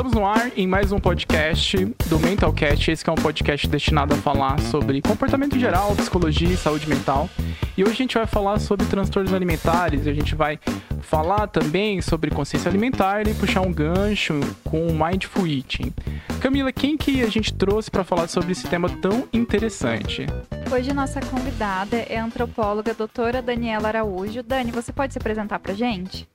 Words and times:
Estamos 0.00 0.16
no 0.16 0.26
ar 0.26 0.50
em 0.56 0.66
mais 0.66 0.92
um 0.92 0.98
podcast 0.98 1.76
do 2.08 2.18
Mentalcast. 2.18 2.90
Esse 2.90 3.06
é 3.06 3.12
um 3.12 3.16
podcast 3.16 3.68
destinado 3.68 4.14
a 4.14 4.16
falar 4.16 4.58
sobre 4.58 5.02
comportamento 5.02 5.58
geral, 5.58 5.94
psicologia 5.94 6.48
e 6.48 6.56
saúde 6.56 6.88
mental. 6.88 7.28
E 7.76 7.82
hoje 7.82 7.92
a 7.92 7.96
gente 7.96 8.14
vai 8.14 8.26
falar 8.26 8.58
sobre 8.60 8.86
transtornos 8.86 9.34
alimentares. 9.34 10.06
A 10.06 10.14
gente 10.14 10.34
vai 10.34 10.58
falar 11.02 11.48
também 11.48 12.00
sobre 12.00 12.30
consciência 12.30 12.70
alimentar 12.70 13.28
e 13.28 13.34
puxar 13.34 13.60
um 13.60 13.70
gancho 13.70 14.40
com 14.64 14.86
o 14.86 14.94
Mindful 14.94 15.46
Eating. 15.46 15.92
Camila, 16.40 16.72
quem 16.72 16.96
que 16.96 17.22
a 17.22 17.28
gente 17.28 17.52
trouxe 17.52 17.90
para 17.90 18.02
falar 18.02 18.26
sobre 18.26 18.52
esse 18.52 18.66
tema 18.68 18.88
tão 18.88 19.28
interessante? 19.34 20.24
Hoje 20.72 20.94
nossa 20.94 21.20
convidada 21.20 21.98
é 21.98 22.16
a 22.16 22.24
antropóloga 22.24 22.94
doutora 22.94 23.42
Daniela 23.42 23.88
Araújo. 23.88 24.42
Dani, 24.42 24.72
você 24.72 24.94
pode 24.94 25.12
se 25.12 25.18
apresentar 25.18 25.58
para 25.58 25.74
gente? 25.74 26.26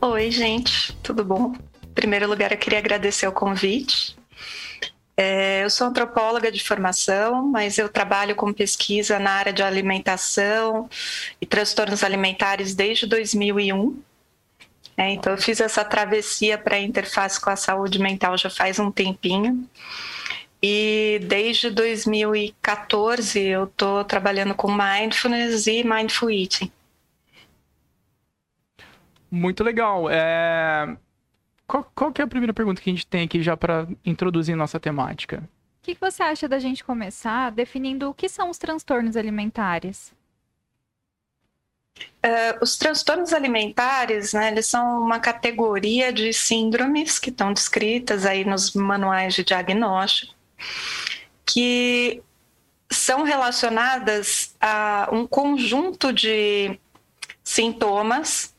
Oi, 0.00 0.28
gente, 0.32 0.92
tudo 0.96 1.24
bom? 1.24 1.54
Primeiro 1.94 2.28
lugar, 2.28 2.52
eu 2.52 2.58
queria 2.58 2.78
agradecer 2.78 3.26
o 3.26 3.32
convite. 3.32 4.16
É, 5.16 5.62
eu 5.62 5.70
sou 5.70 5.86
antropóloga 5.86 6.50
de 6.50 6.62
formação, 6.62 7.46
mas 7.46 7.78
eu 7.78 7.88
trabalho 7.88 8.34
com 8.34 8.52
pesquisa 8.52 9.18
na 9.18 9.30
área 9.30 9.52
de 9.52 9.62
alimentação 9.62 10.88
e 11.40 11.46
transtornos 11.46 12.02
alimentares 12.02 12.74
desde 12.74 13.06
2001. 13.06 13.96
É, 14.96 15.10
então, 15.10 15.32
eu 15.32 15.38
fiz 15.38 15.60
essa 15.60 15.84
travessia 15.84 16.58
para 16.58 16.76
a 16.76 16.80
interface 16.80 17.40
com 17.40 17.50
a 17.50 17.56
saúde 17.56 17.98
mental 17.98 18.36
já 18.36 18.50
faz 18.50 18.78
um 18.78 18.90
tempinho. 18.90 19.68
E 20.62 21.20
desde 21.24 21.70
2014 21.70 23.38
eu 23.38 23.64
estou 23.64 24.02
trabalhando 24.04 24.54
com 24.54 24.72
mindfulness 24.72 25.66
e 25.66 25.84
mindful 25.84 26.30
eating. 26.30 26.72
Muito 29.30 29.62
legal. 29.62 30.08
É... 30.08 30.96
Qual, 31.66 31.90
qual 31.94 32.12
que 32.12 32.20
é 32.20 32.24
a 32.24 32.28
primeira 32.28 32.52
pergunta 32.52 32.80
que 32.80 32.90
a 32.90 32.92
gente 32.92 33.06
tem 33.06 33.24
aqui 33.24 33.42
já 33.42 33.56
para 33.56 33.88
introduzir 34.04 34.54
nossa 34.54 34.78
temática? 34.78 35.48
O 35.80 35.84
que, 35.84 35.94
que 35.94 36.00
você 36.00 36.22
acha 36.22 36.48
da 36.48 36.58
gente 36.58 36.84
começar 36.84 37.50
definindo 37.50 38.08
o 38.08 38.14
que 38.14 38.28
são 38.28 38.50
os 38.50 38.58
transtornos 38.58 39.16
alimentares? 39.16 40.12
Uh, 41.98 42.58
os 42.62 42.76
transtornos 42.76 43.32
alimentares, 43.32 44.32
né, 44.32 44.50
eles 44.50 44.66
são 44.66 45.02
uma 45.02 45.20
categoria 45.20 46.12
de 46.12 46.32
síndromes 46.32 47.18
que 47.18 47.30
estão 47.30 47.52
descritas 47.52 48.26
aí 48.26 48.44
nos 48.44 48.74
manuais 48.74 49.34
de 49.34 49.44
diagnóstico, 49.44 50.34
que 51.44 52.22
são 52.90 53.22
relacionadas 53.22 54.54
a 54.60 55.08
um 55.12 55.26
conjunto 55.26 56.12
de 56.12 56.78
sintomas 57.42 58.53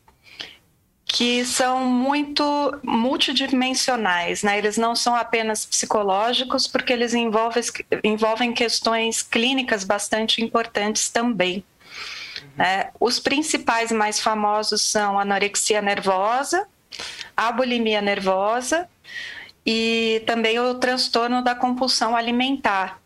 que 1.05 1.45
são 1.45 1.85
muito 1.85 2.43
multidimensionais, 2.83 4.41
né? 4.43 4.57
Eles 4.57 4.77
não 4.77 4.95
são 4.95 5.15
apenas 5.15 5.65
psicológicos, 5.65 6.67
porque 6.67 6.91
eles 6.91 7.13
envolvem, 7.13 7.63
envolvem 8.03 8.53
questões 8.53 9.21
clínicas 9.21 9.83
bastante 9.83 10.43
importantes 10.43 11.09
também. 11.09 11.63
Né? 12.57 12.89
Os 12.99 13.19
principais 13.19 13.91
mais 13.91 14.19
famosos 14.19 14.81
são 14.81 15.19
a 15.19 15.21
anorexia 15.21 15.81
nervosa, 15.81 16.67
a 17.37 17.51
bulimia 17.51 18.01
nervosa 18.01 18.89
e 19.65 20.23
também 20.25 20.59
o 20.59 20.75
transtorno 20.75 21.43
da 21.43 21.53
compulsão 21.53 22.15
alimentar, 22.15 22.99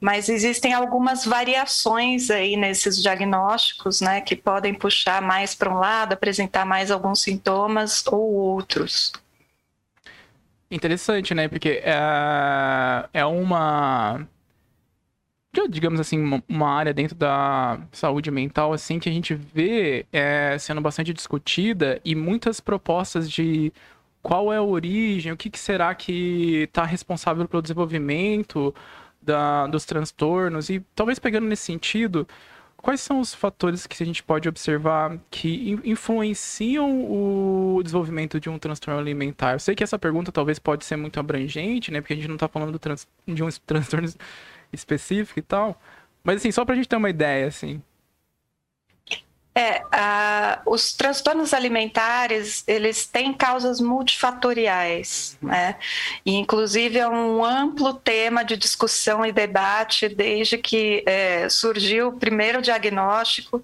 mas 0.00 0.28
existem 0.28 0.72
algumas 0.72 1.24
variações 1.24 2.30
aí 2.30 2.56
nesses 2.56 3.02
diagnósticos, 3.02 4.00
né, 4.00 4.20
que 4.20 4.36
podem 4.36 4.74
puxar 4.74 5.22
mais 5.22 5.54
para 5.54 5.70
um 5.70 5.78
lado, 5.78 6.12
apresentar 6.12 6.64
mais 6.64 6.90
alguns 6.90 7.22
sintomas 7.22 8.04
ou 8.06 8.32
outros. 8.32 9.12
Interessante, 10.70 11.34
né? 11.34 11.48
Porque 11.48 11.82
é, 11.84 13.08
é 13.12 13.24
uma 13.24 14.26
digamos 15.68 15.98
assim, 15.98 16.42
uma 16.48 16.70
área 16.70 16.94
dentro 16.94 17.16
da 17.16 17.80
saúde 17.90 18.30
mental, 18.30 18.72
assim, 18.72 19.00
que 19.00 19.08
a 19.08 19.12
gente 19.12 19.34
vê 19.34 20.06
é, 20.12 20.56
sendo 20.58 20.80
bastante 20.80 21.12
discutida 21.12 22.00
e 22.04 22.14
muitas 22.14 22.60
propostas 22.60 23.28
de 23.28 23.72
qual 24.22 24.52
é 24.52 24.58
a 24.58 24.62
origem, 24.62 25.32
o 25.32 25.36
que, 25.36 25.50
que 25.50 25.58
será 25.58 25.94
que 25.94 26.64
está 26.64 26.84
responsável 26.84 27.48
pelo 27.48 27.62
desenvolvimento 27.62 28.74
da, 29.22 29.66
dos 29.66 29.84
transtornos 29.84 30.70
e 30.70 30.80
talvez 30.94 31.18
pegando 31.18 31.46
nesse 31.46 31.64
sentido, 31.64 32.26
quais 32.76 33.00
são 33.00 33.20
os 33.20 33.34
fatores 33.34 33.86
que 33.86 34.02
a 34.02 34.06
gente 34.06 34.22
pode 34.22 34.48
observar 34.48 35.18
que 35.30 35.78
influenciam 35.84 36.88
o 37.10 37.82
desenvolvimento 37.82 38.40
de 38.40 38.48
um 38.48 38.58
transtorno 38.58 39.00
alimentar? 39.00 39.52
Eu 39.52 39.58
sei 39.58 39.74
que 39.74 39.84
essa 39.84 39.98
pergunta 39.98 40.32
talvez 40.32 40.58
pode 40.58 40.84
ser 40.84 40.96
muito 40.96 41.20
abrangente, 41.20 41.90
né? 41.90 42.00
Porque 42.00 42.14
a 42.14 42.16
gente 42.16 42.28
não 42.28 42.36
está 42.36 42.48
falando 42.48 42.78
trans, 42.78 43.06
de 43.26 43.42
um 43.42 43.48
transtorno 43.66 44.08
específico 44.72 45.38
e 45.38 45.42
tal. 45.42 45.80
Mas 46.24 46.36
assim, 46.36 46.50
só 46.50 46.64
para 46.64 46.74
a 46.74 46.76
gente 46.76 46.88
ter 46.88 46.96
uma 46.96 47.10
ideia, 47.10 47.46
assim. 47.46 47.82
É, 49.52 49.82
os 50.64 50.92
transtornos 50.92 51.52
alimentares, 51.52 52.62
eles 52.68 53.04
têm 53.04 53.32
causas 53.32 53.80
multifatoriais, 53.80 55.36
uhum. 55.42 55.48
né? 55.48 55.76
E, 56.24 56.36
inclusive, 56.36 56.98
é 56.98 57.08
um 57.08 57.44
amplo 57.44 57.94
tema 57.94 58.44
de 58.44 58.56
discussão 58.56 59.26
e 59.26 59.32
debate 59.32 60.08
desde 60.08 60.56
que 60.56 61.02
é, 61.04 61.48
surgiu 61.48 62.08
o 62.08 62.12
primeiro 62.12 62.62
diagnóstico 62.62 63.62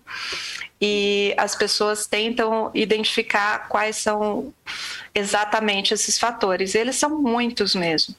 e 0.80 1.32
as 1.36 1.54
pessoas 1.54 2.06
tentam 2.06 2.70
identificar 2.74 3.68
quais 3.68 3.97
são 3.97 4.53
exatamente 5.14 5.94
esses 5.94 6.18
fatores. 6.18 6.74
Eles 6.74 6.97
são 6.97 7.10
muitos 7.22 7.74
mesmo. 7.74 8.14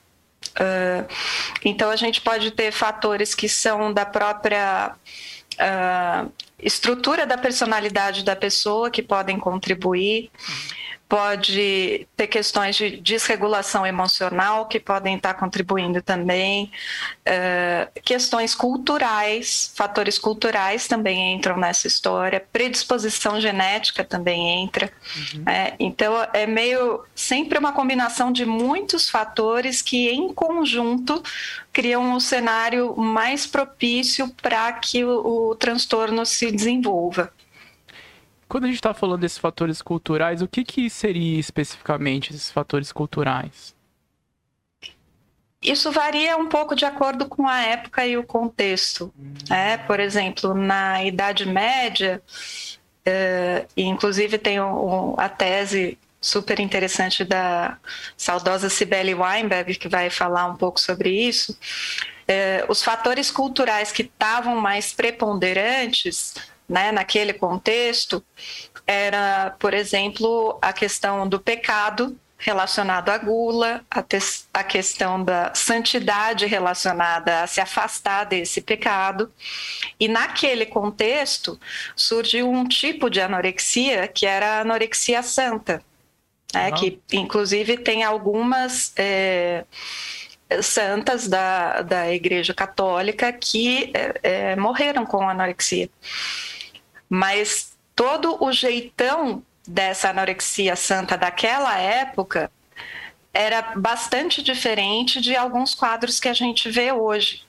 Uh, 0.56 1.08
então, 1.64 1.90
a 1.90 1.96
gente 1.96 2.22
pode 2.22 2.52
ter 2.52 2.72
fatores 2.72 3.36
que 3.36 3.50
são 3.50 3.94
da 3.94 4.06
própria 4.06 4.96
uh, 5.60 6.32
estrutura 6.60 7.26
da 7.26 7.38
personalidade 7.38 8.24
da 8.24 8.36
pessoa 8.36 8.90
que 8.90 9.02
podem 9.02 9.40
contribuir. 9.40 10.30
Pode 11.10 12.06
ter 12.18 12.28
questões 12.28 12.76
de 12.76 12.98
desregulação 12.98 13.86
emocional 13.86 14.66
que 14.66 14.78
podem 14.78 15.16
estar 15.16 15.36
contribuindo 15.36 16.02
também. 16.02 16.70
Uh, 17.26 18.02
questões 18.02 18.54
culturais, 18.54 19.72
fatores 19.74 20.20
culturais 20.20 20.86
também 20.86 21.34
entram 21.34 21.58
nessa 21.58 21.88
história. 21.88 22.46
Predisposição 22.52 23.40
genética 23.40 24.04
também 24.04 24.64
entra. 24.64 24.92
Uhum. 25.16 25.44
É, 25.48 25.76
então, 25.80 26.14
é 26.34 26.46
meio 26.46 27.04
sempre 27.16 27.58
uma 27.58 27.72
combinação 27.72 28.30
de 28.30 28.46
muitos 28.46 29.10
fatores 29.10 29.82
que, 29.82 30.10
em 30.10 30.34
conjunto, 30.34 31.24
criam 31.72 32.04
um 32.04 32.20
cenário 32.20 32.98
mais 32.98 33.48
propício 33.48 34.30
para 34.42 34.74
que 34.74 35.06
o, 35.06 35.52
o 35.52 35.56
transtorno 35.56 36.26
se 36.26 36.52
desenvolva. 36.52 37.32
Quando 38.48 38.64
a 38.64 38.68
gente 38.68 38.78
está 38.78 38.94
falando 38.94 39.22
desses 39.22 39.38
fatores 39.38 39.82
culturais, 39.82 40.42
o 40.42 40.48
que, 40.48 40.64
que 40.64 40.90
seria 40.90 41.40
especificamente 41.40 42.32
esses 42.32 42.50
fatores 42.50 42.92
culturais? 42.92 43.76
Isso 45.62 45.92
varia 45.92 46.38
um 46.38 46.48
pouco 46.48 46.76
de 46.76 46.86
acordo 46.86 47.28
com 47.28 47.48
a 47.48 47.62
época 47.62 48.06
e 48.06 48.16
o 48.16 48.24
contexto. 48.24 49.14
Né? 49.50 49.78
Por 49.80 50.00
exemplo, 50.00 50.54
na 50.54 51.04
Idade 51.04 51.46
Média, 51.46 52.22
uh, 53.06 53.68
e 53.76 53.84
inclusive 53.84 54.38
tem 54.38 54.62
um, 54.62 55.16
a 55.18 55.28
tese 55.28 55.98
super 56.22 56.60
interessante 56.60 57.24
da 57.24 57.78
saudosa 58.16 58.70
Cibele 58.70 59.14
Weinberg, 59.14 59.76
que 59.76 59.88
vai 59.88 60.10
falar 60.10 60.46
um 60.46 60.56
pouco 60.56 60.80
sobre 60.80 61.10
isso. 61.10 61.58
É, 62.28 62.66
os 62.68 62.84
fatores 62.84 63.32
culturais 63.32 63.92
que 63.92 64.04
estavam 64.04 64.60
mais 64.60 64.94
preponderantes 64.94 66.34
né, 66.68 66.92
naquele 66.92 67.34
contexto 67.34 68.24
era, 68.86 69.56
por 69.60 69.74
exemplo, 69.74 70.58
a 70.62 70.72
questão 70.74 71.28
do 71.28 71.40
pecado 71.40 72.18
relacionado 72.38 73.10
à 73.10 73.18
gula, 73.18 73.84
a, 73.90 74.04
a, 74.54 74.64
questão 74.64 75.24
da 75.24 75.54
santidade 75.56 76.46
relacionada 76.46 77.42
a 77.42 77.48
se 77.48 77.60
afastar 77.60 78.26
desse 78.26 78.62
pecado. 78.62 79.32
E 80.00 80.08
naquele 80.08 80.66
contexto 80.66 81.60
surgiu 81.96 82.50
um 82.50 82.68
tipo 82.68 83.10
de 83.10 83.20
anorexia 83.20 84.08
que 84.08 84.26
era 84.26 84.58
a 84.58 84.62
anorexia 84.62 85.24
santa, 85.24 85.82
né, 86.54 86.72
que 86.74 87.00
inclusive 87.12 87.78
tem 87.78 88.04
algumas 88.04 88.94
é, 88.96 89.66
santas 90.62 91.28
da, 91.28 91.82
da 91.82 92.14
Igreja 92.14 92.54
Católica 92.54 93.34
que 93.34 93.92
é, 93.94 94.20
é, 94.24 94.56
morreram 94.56 95.06
com 95.06 95.28
anorexia. 95.28 95.90
Mas 97.10 97.78
todo 97.96 98.44
o 98.44 98.52
jeitão 98.52 99.44
dessa 99.68 100.10
anorexia 100.10 100.76
santa 100.76 101.18
daquela 101.18 101.78
época 101.78 102.52
era 103.34 103.62
bastante 103.76 104.42
diferente 104.42 105.22
de 105.22 105.36
alguns 105.36 105.76
quadros 105.76 106.20
que 106.20 106.28
a 106.28 106.34
gente 106.34 106.70
vê 106.70 106.92
hoje. 106.92 107.46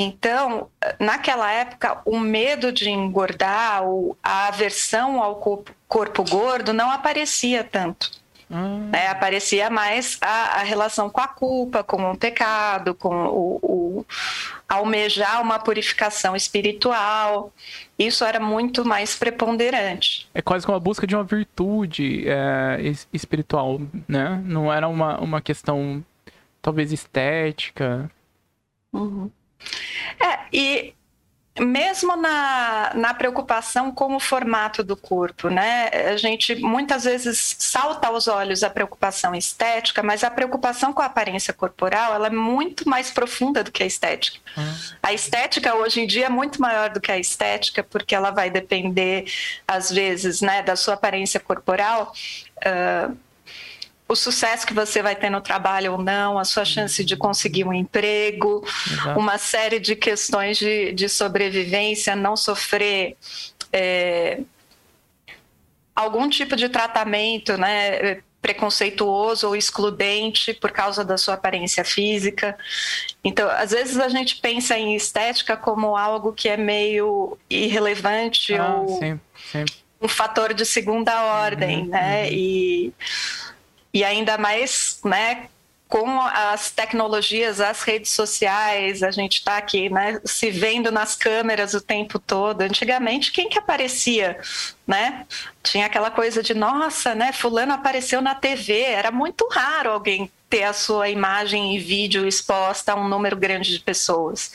Então, 0.00 0.70
naquela 1.00 1.50
época, 1.50 2.00
o 2.04 2.20
medo 2.20 2.70
de 2.70 2.88
engordar, 2.88 3.82
a 4.22 4.46
aversão 4.46 5.20
ao 5.20 5.36
corpo, 5.36 6.22
gordo 6.22 6.72
não 6.72 6.88
aparecia 6.88 7.64
tanto. 7.64 8.12
Hum. 8.48 8.90
É, 8.92 9.08
aparecia 9.08 9.68
mais 9.68 10.16
a, 10.20 10.60
a, 10.60 10.62
relação 10.62 11.10
com 11.10 11.20
a 11.20 11.26
culpa, 11.26 11.82
com 11.82 12.12
o 12.12 12.16
pecado, 12.16 12.94
com 12.94 13.26
o, 13.26 13.58
o 13.62 14.06
almejar 14.68 15.42
uma 15.42 15.58
purificação 15.58 16.36
espiritual. 16.36 17.52
Isso 17.98 18.24
era 18.24 18.38
muito 18.38 18.84
mais 18.84 19.16
preponderante. 19.16 20.28
É 20.32 20.40
quase 20.40 20.64
como 20.64 20.76
a 20.76 20.80
busca 20.80 21.06
de 21.06 21.16
uma 21.16 21.24
virtude 21.24 22.24
é, 22.28 22.78
espiritual, 23.12 23.80
né? 24.06 24.40
Não 24.44 24.72
era 24.72 24.86
uma, 24.86 25.18
uma 25.18 25.40
questão 25.40 26.04
talvez 26.62 26.92
estética. 26.92 28.10
Uhum. 28.92 29.30
É, 30.20 30.46
e 30.52 30.94
mesmo 31.60 32.16
na, 32.16 32.92
na 32.94 33.14
preocupação 33.14 33.92
com 33.92 34.16
o 34.16 34.20
formato 34.20 34.82
do 34.82 34.96
corpo, 34.96 35.48
né? 35.48 35.88
A 36.12 36.16
gente 36.16 36.54
muitas 36.56 37.04
vezes 37.04 37.56
salta 37.58 38.08
aos 38.08 38.28
olhos 38.28 38.62
a 38.62 38.70
preocupação 38.70 39.34
estética, 39.34 40.02
mas 40.02 40.24
a 40.24 40.30
preocupação 40.30 40.92
com 40.92 41.02
a 41.02 41.06
aparência 41.06 41.52
corporal 41.52 42.14
ela 42.14 42.28
é 42.28 42.30
muito 42.30 42.88
mais 42.88 43.10
profunda 43.10 43.62
do 43.62 43.72
que 43.72 43.82
a 43.82 43.86
estética. 43.86 44.38
Uhum. 44.56 44.74
A 45.02 45.12
estética 45.12 45.74
hoje 45.74 46.00
em 46.00 46.06
dia 46.06 46.26
é 46.26 46.30
muito 46.30 46.60
maior 46.60 46.90
do 46.90 47.00
que 47.00 47.12
a 47.12 47.18
estética, 47.18 47.82
porque 47.82 48.14
ela 48.14 48.30
vai 48.30 48.50
depender, 48.50 49.24
às 49.66 49.90
vezes, 49.90 50.40
né, 50.40 50.62
da 50.62 50.76
sua 50.76 50.94
aparência 50.94 51.40
corporal. 51.40 52.12
Uh, 52.58 53.27
o 54.08 54.16
sucesso 54.16 54.66
que 54.66 54.72
você 54.72 55.02
vai 55.02 55.14
ter 55.14 55.28
no 55.28 55.40
trabalho 55.40 55.92
ou 55.92 55.98
não, 55.98 56.38
a 56.38 56.44
sua 56.44 56.64
chance 56.64 57.04
de 57.04 57.14
conseguir 57.14 57.64
um 57.64 57.74
emprego, 57.74 58.64
Exato. 58.90 59.20
uma 59.20 59.36
série 59.36 59.78
de 59.78 59.94
questões 59.94 60.56
de, 60.56 60.92
de 60.92 61.08
sobrevivência, 61.10 62.16
não 62.16 62.34
sofrer 62.34 63.16
é, 63.70 64.40
algum 65.94 66.28
tipo 66.28 66.56
de 66.56 66.70
tratamento, 66.70 67.58
né? 67.58 68.22
preconceituoso 68.40 69.48
ou 69.48 69.56
excludente 69.56 70.54
por 70.54 70.70
causa 70.70 71.04
da 71.04 71.18
sua 71.18 71.34
aparência 71.34 71.84
física. 71.84 72.56
Então, 73.22 73.50
às 73.50 73.72
vezes 73.72 73.98
a 73.98 74.08
gente 74.08 74.36
pensa 74.36 74.78
em 74.78 74.94
estética 74.94 75.56
como 75.56 75.96
algo 75.96 76.32
que 76.32 76.48
é 76.48 76.56
meio 76.56 77.36
irrelevante 77.50 78.54
ah, 78.54 78.76
ou 78.76 78.98
sim, 79.00 79.20
sim. 79.50 79.64
um 80.00 80.08
fator 80.08 80.54
de 80.54 80.64
segunda 80.64 81.20
ordem, 81.24 81.80
uhum, 81.80 81.88
né? 81.88 82.22
Uhum. 82.22 82.28
E 82.32 82.94
e 83.92 84.04
ainda 84.04 84.38
mais, 84.38 85.00
né, 85.04 85.48
com 85.88 86.20
as 86.20 86.70
tecnologias, 86.70 87.60
as 87.60 87.82
redes 87.82 88.12
sociais, 88.12 89.02
a 89.02 89.10
gente 89.10 89.38
está 89.38 89.56
aqui, 89.56 89.88
né, 89.88 90.20
se 90.24 90.50
vendo 90.50 90.92
nas 90.92 91.16
câmeras 91.16 91.72
o 91.72 91.80
tempo 91.80 92.18
todo. 92.18 92.60
Antigamente, 92.60 93.32
quem 93.32 93.48
que 93.48 93.58
aparecia, 93.58 94.38
né? 94.86 95.26
Tinha 95.62 95.86
aquela 95.86 96.10
coisa 96.10 96.42
de, 96.42 96.52
nossa, 96.52 97.14
né, 97.14 97.32
fulano 97.32 97.72
apareceu 97.72 98.20
na 98.20 98.34
TV. 98.34 98.82
Era 98.82 99.10
muito 99.10 99.48
raro 99.50 99.90
alguém 99.90 100.30
ter 100.50 100.64
a 100.64 100.74
sua 100.74 101.08
imagem 101.08 101.74
e 101.74 101.78
vídeo 101.78 102.26
exposta 102.26 102.92
a 102.92 102.96
um 102.96 103.08
número 103.08 103.36
grande 103.36 103.72
de 103.72 103.80
pessoas. 103.80 104.52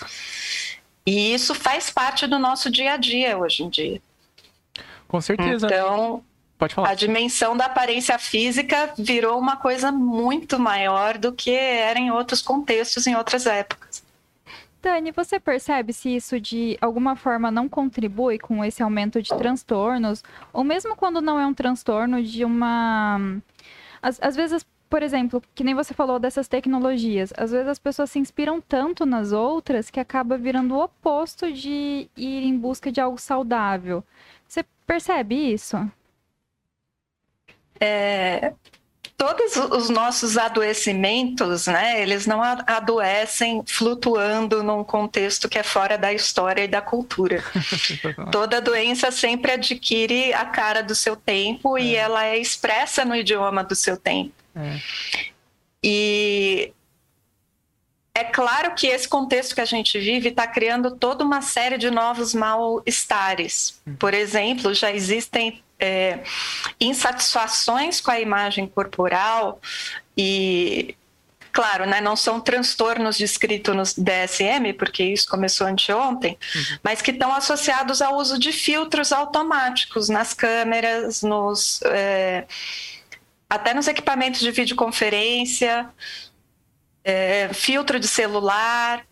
E 1.05 1.33
isso 1.33 1.55
faz 1.55 1.89
parte 1.89 2.27
do 2.27 2.37
nosso 2.37 2.69
dia 2.69 2.93
a 2.93 2.97
dia 2.97 3.37
hoje 3.37 3.63
em 3.63 3.69
dia. 3.69 4.01
Com 5.07 5.19
certeza. 5.19 5.65
Então, 5.65 6.23
Pode 6.57 6.75
falar. 6.75 6.89
A 6.89 6.95
dimensão 6.95 7.57
da 7.57 7.65
aparência 7.65 8.17
física 8.17 8.93
virou 8.97 9.39
uma 9.39 9.57
coisa 9.57 9.91
muito 9.91 10.59
maior 10.59 11.17
do 11.17 11.33
que 11.33 11.51
era 11.51 11.99
em 11.99 12.11
outros 12.11 12.41
contextos, 12.41 13.07
em 13.07 13.15
outras 13.15 13.45
épocas. 13.45 14.03
Dani, 14.83 15.11
você 15.11 15.39
percebe 15.39 15.93
se 15.93 16.13
isso 16.13 16.39
de 16.41 16.77
alguma 16.81 17.15
forma 17.15 17.49
não 17.49 17.69
contribui 17.69 18.37
com 18.37 18.65
esse 18.65 18.83
aumento 18.83 19.21
de 19.21 19.29
transtornos? 19.29 20.21
Ou 20.51 20.61
mesmo 20.61 20.93
quando 20.93 21.21
não 21.21 21.39
é 21.39 21.47
um 21.47 21.53
transtorno 21.53 22.21
de 22.21 22.43
uma. 22.43 23.17
Às, 24.01 24.21
às 24.21 24.35
vezes, 24.35 24.65
por 24.89 25.01
exemplo, 25.01 25.41
que 25.55 25.63
nem 25.63 25.73
você 25.73 25.93
falou 25.93 26.19
dessas 26.19 26.49
tecnologias, 26.49 27.31
às 27.37 27.51
vezes 27.51 27.67
as 27.67 27.79
pessoas 27.79 28.11
se 28.11 28.19
inspiram 28.19 28.59
tanto 28.59 29.05
nas 29.05 29.31
outras 29.31 29.89
que 29.89 30.01
acaba 30.01 30.37
virando 30.37 30.75
o 30.75 30.83
oposto 30.83 31.51
de 31.51 32.09
ir 32.17 32.43
em 32.43 32.57
busca 32.57 32.91
de 32.91 32.99
algo 32.99 33.17
saudável. 33.17 34.03
Você 34.45 34.65
percebe 34.85 35.33
isso? 35.53 35.77
É, 37.79 38.53
todos 39.17 39.55
os 39.55 39.89
nossos 39.89 40.37
adoecimentos, 40.37 41.67
né, 41.67 42.01
eles 42.01 42.27
não 42.27 42.41
adoecem 42.41 43.63
flutuando 43.65 44.61
num 44.61 44.83
contexto 44.83 45.47
que 45.47 45.57
é 45.57 45.63
fora 45.63 45.97
da 45.97 46.11
história 46.11 46.63
e 46.63 46.67
da 46.67 46.81
cultura. 46.81 47.41
Toda 48.31 48.59
doença 48.59 49.11
sempre 49.11 49.53
adquire 49.53 50.33
a 50.33 50.45
cara 50.45 50.83
do 50.83 50.93
seu 50.93 51.15
tempo 51.15 51.77
é. 51.77 51.81
e 51.81 51.95
ela 51.95 52.25
é 52.25 52.37
expressa 52.37 53.05
no 53.05 53.15
idioma 53.15 53.63
do 53.63 53.75
seu 53.75 53.95
tempo. 53.95 54.33
É. 54.55 54.79
E 55.81 56.73
é 58.13 58.25
claro 58.25 58.75
que 58.75 58.87
esse 58.87 59.07
contexto 59.07 59.55
que 59.55 59.61
a 59.61 59.65
gente 59.65 59.97
vive 59.99 60.29
está 60.29 60.45
criando 60.45 60.97
toda 60.97 61.23
uma 61.23 61.41
série 61.41 61.77
de 61.77 61.89
novos 61.89 62.33
mal-estares. 62.33 63.81
Uhum. 63.87 63.95
Por 63.95 64.13
exemplo, 64.13 64.73
já 64.73 64.91
existem 64.91 65.62
é, 65.79 66.19
insatisfações 66.79 67.99
com 67.99 68.11
a 68.11 68.19
imagem 68.19 68.67
corporal 68.67 69.59
e 70.17 70.95
claro, 71.53 71.85
né, 71.85 72.01
não 72.01 72.15
são 72.15 72.41
transtornos 72.41 73.15
descritos 73.15 73.75
no 73.75 74.03
DSM, 74.03 74.73
porque 74.77 75.03
isso 75.03 75.29
começou 75.29 75.67
anteontem, 75.67 76.35
uhum. 76.55 76.79
mas 76.81 76.99
que 76.99 77.11
estão 77.11 77.31
associados 77.31 78.01
ao 78.01 78.17
uso 78.17 78.39
de 78.39 78.51
filtros 78.51 79.11
automáticos 79.11 80.09
nas 80.09 80.33
câmeras, 80.33 81.21
nos, 81.21 81.79
é, 81.83 82.45
até 83.47 83.71
nos 83.75 83.87
equipamentos 83.87 84.39
de 84.39 84.49
videoconferência, 84.49 85.87
é, 87.03 87.49
filtro 87.53 87.99
de 87.99 88.07
celular. 88.07 89.05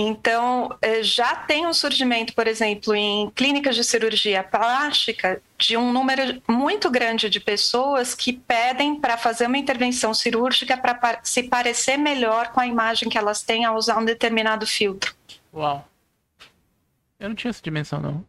Então, 0.00 0.78
eh, 0.80 1.02
já 1.02 1.34
tem 1.34 1.66
um 1.66 1.72
surgimento, 1.72 2.32
por 2.32 2.46
exemplo, 2.46 2.94
em 2.94 3.28
clínicas 3.30 3.74
de 3.74 3.82
cirurgia 3.82 4.44
plástica, 4.44 5.42
de 5.58 5.76
um 5.76 5.92
número 5.92 6.40
muito 6.48 6.88
grande 6.88 7.28
de 7.28 7.40
pessoas 7.40 8.14
que 8.14 8.32
pedem 8.32 9.00
para 9.00 9.16
fazer 9.16 9.46
uma 9.46 9.58
intervenção 9.58 10.14
cirúrgica 10.14 10.76
para 10.76 11.18
se 11.24 11.42
parecer 11.42 11.96
melhor 11.96 12.52
com 12.52 12.60
a 12.60 12.66
imagem 12.66 13.08
que 13.08 13.18
elas 13.18 13.42
têm 13.42 13.64
ao 13.64 13.74
usar 13.74 13.98
um 13.98 14.04
determinado 14.04 14.64
filtro. 14.68 15.12
Uau! 15.52 15.84
Eu 17.18 17.30
não 17.30 17.34
tinha 17.34 17.50
essa 17.50 17.60
dimensão, 17.60 18.00
não. 18.00 18.24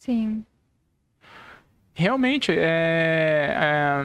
Sim. 0.00 0.44
Realmente, 1.94 2.50
é, 2.50 3.54
é, 3.56 4.02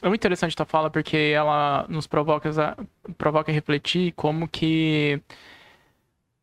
é 0.00 0.08
muito 0.08 0.20
interessante 0.22 0.56
tua 0.56 0.64
fala, 0.64 0.88
porque 0.88 1.30
ela 1.34 1.84
nos 1.90 2.06
provoca, 2.06 2.50
provoca 3.18 3.52
a 3.52 3.54
refletir 3.54 4.12
como 4.12 4.48
que 4.48 5.20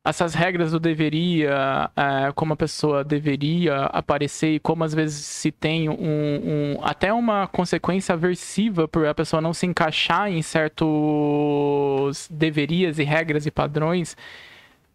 essas 0.05 0.35
regras 0.35 0.71
do 0.71 0.79
deveria, 0.79 1.89
é, 1.95 2.31
como 2.33 2.53
a 2.53 2.55
pessoa 2.55 3.03
deveria 3.03 3.85
aparecer 3.85 4.53
e 4.53 4.59
como 4.59 4.83
às 4.83 4.93
vezes 4.93 5.25
se 5.25 5.51
tem 5.51 5.89
um, 5.89 5.95
um, 5.95 6.79
até 6.83 7.11
uma 7.11 7.47
consequência 7.47 8.13
aversiva 8.13 8.87
por 8.87 9.07
a 9.07 9.15
pessoa 9.15 9.41
não 9.41 9.51
se 9.51 9.65
encaixar 9.65 10.31
em 10.31 10.43
certos 10.43 12.27
deverias 12.29 12.99
e 12.99 13.03
regras 13.03 13.47
e 13.47 13.51
padrões. 13.51 14.15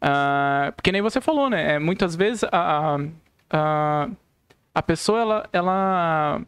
Uh, 0.01 0.73
porque 0.77 0.93
nem 0.93 1.03
você 1.03 1.21
falou, 1.21 1.51
né? 1.51 1.75
É, 1.75 1.79
muitas 1.81 2.15
vezes 2.15 2.45
a, 2.45 2.97
a, 3.51 4.09
a 4.73 4.83
pessoa 4.83 5.21
ela, 5.21 5.49
ela 5.53 6.41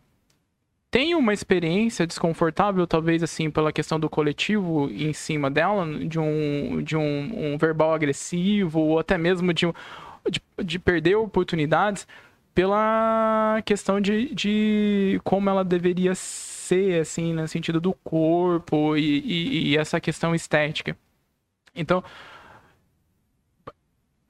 tem 0.93 1.15
uma 1.15 1.33
experiência 1.33 2.07
desconfortável, 2.07 2.87
talvez 2.87 3.23
assim, 3.23 3.51
pela 3.51 3.73
questão 3.73 3.99
do 3.99 4.11
coletivo 4.11 4.91
em 4.91 5.15
cima 5.15 5.51
dela, 5.51 5.87
de 6.05 6.19
um, 6.21 6.83
de 6.83 6.95
um, 6.99 7.55
um 7.55 7.57
verbal 7.57 7.95
agressivo, 7.95 8.79
ou 8.79 8.99
até 8.99 9.17
mesmo 9.17 9.55
de, 9.55 9.67
de, 10.31 10.43
de, 10.63 10.79
perder 10.79 11.15
oportunidades, 11.17 12.07
pela 12.55 13.63
questão 13.65 14.03
de, 14.03 14.35
de 14.35 15.19
como 15.25 15.49
ela 15.49 15.65
deveria 15.65 16.15
ser, 16.15 17.01
assim, 17.01 17.33
no 17.33 17.49
sentido 17.49 17.81
do 17.81 17.95
corpo 18.05 18.95
e, 18.95 19.21
e, 19.21 19.69
e 19.71 19.79
essa 19.79 19.99
questão 19.99 20.35
estética. 20.35 20.95
Então, 21.75 22.05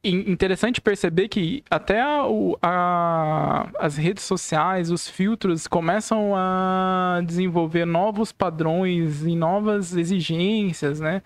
interessante 0.05 0.81
perceber 0.81 1.29
que 1.29 1.63
até 1.71 2.01
a, 2.01 2.23
a, 2.61 3.71
as 3.79 3.97
redes 3.97 4.25
sociais, 4.25 4.91
os 4.91 5.09
filtros 5.09 5.67
começam 5.69 6.35
a 6.35 7.21
desenvolver 7.25 7.85
novos 7.85 8.33
padrões 8.33 9.23
e 9.23 9.37
novas 9.37 9.95
exigências, 9.95 10.99
né? 11.01 11.23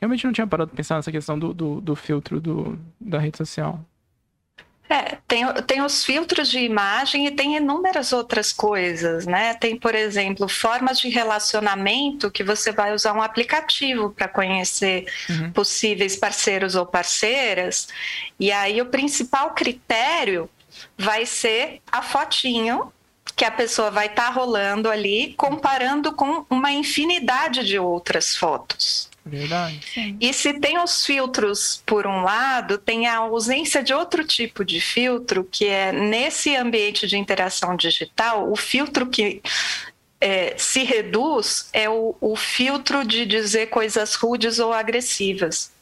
Realmente 0.00 0.26
não 0.26 0.32
tinha 0.32 0.46
parado 0.46 0.70
de 0.70 0.76
pensar 0.76 0.96
nessa 0.96 1.10
questão 1.10 1.38
do, 1.38 1.54
do, 1.54 1.80
do 1.80 1.96
filtro 1.96 2.40
do, 2.40 2.78
da 3.00 3.18
rede 3.18 3.38
social. 3.38 3.82
É, 4.88 5.18
tem, 5.26 5.44
tem 5.66 5.82
os 5.82 6.04
filtros 6.04 6.48
de 6.48 6.60
imagem 6.60 7.26
e 7.26 7.30
tem 7.30 7.56
inúmeras 7.56 8.12
outras 8.12 8.52
coisas, 8.52 9.26
né? 9.26 9.54
Tem, 9.54 9.76
por 9.76 9.94
exemplo, 9.94 10.48
formas 10.48 11.00
de 11.00 11.08
relacionamento 11.08 12.30
que 12.30 12.44
você 12.44 12.70
vai 12.70 12.94
usar 12.94 13.12
um 13.12 13.22
aplicativo 13.22 14.10
para 14.10 14.28
conhecer 14.28 15.06
uhum. 15.28 15.50
possíveis 15.50 16.16
parceiros 16.16 16.76
ou 16.76 16.86
parceiras. 16.86 17.88
E 18.38 18.52
aí 18.52 18.80
o 18.80 18.86
principal 18.86 19.50
critério 19.54 20.48
vai 20.96 21.26
ser 21.26 21.80
a 21.90 22.02
fotinho 22.02 22.92
que 23.34 23.44
a 23.44 23.50
pessoa 23.50 23.90
vai 23.90 24.06
estar 24.06 24.26
tá 24.26 24.30
rolando 24.30 24.88
ali, 24.88 25.34
comparando 25.36 26.12
com 26.12 26.46
uma 26.48 26.70
infinidade 26.70 27.66
de 27.66 27.78
outras 27.78 28.36
fotos. 28.36 29.10
Verdade. 29.26 29.80
Sim. 29.92 30.16
E 30.20 30.32
se 30.32 30.54
tem 30.54 30.78
os 30.78 31.04
filtros 31.04 31.82
por 31.84 32.06
um 32.06 32.22
lado, 32.22 32.78
tem 32.78 33.08
a 33.08 33.16
ausência 33.16 33.82
de 33.82 33.92
outro 33.92 34.24
tipo 34.24 34.64
de 34.64 34.80
filtro, 34.80 35.42
que 35.42 35.66
é 35.66 35.90
nesse 35.90 36.54
ambiente 36.54 37.08
de 37.08 37.18
interação 37.18 37.74
digital, 37.74 38.48
o 38.50 38.54
filtro 38.54 39.08
que 39.08 39.42
é, 40.20 40.54
se 40.56 40.84
reduz 40.84 41.68
é 41.72 41.90
o, 41.90 42.14
o 42.20 42.36
filtro 42.36 43.04
de 43.04 43.26
dizer 43.26 43.66
coisas 43.66 44.14
rudes 44.14 44.60
ou 44.60 44.72
agressivas. 44.72 45.72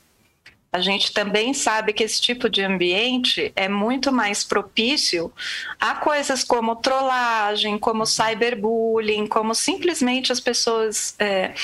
A 0.72 0.80
gente 0.80 1.12
também 1.12 1.52
sabe 1.52 1.92
que 1.92 2.02
esse 2.02 2.20
tipo 2.20 2.48
de 2.48 2.62
ambiente 2.62 3.52
é 3.54 3.68
muito 3.68 4.10
mais 4.10 4.42
propício 4.42 5.30
a 5.78 5.94
coisas 5.94 6.42
como 6.42 6.74
trollagem, 6.76 7.78
como 7.78 8.06
cyberbullying, 8.06 9.26
como 9.26 9.54
simplesmente 9.54 10.32
as 10.32 10.40
pessoas 10.40 11.14
é, 11.20 11.54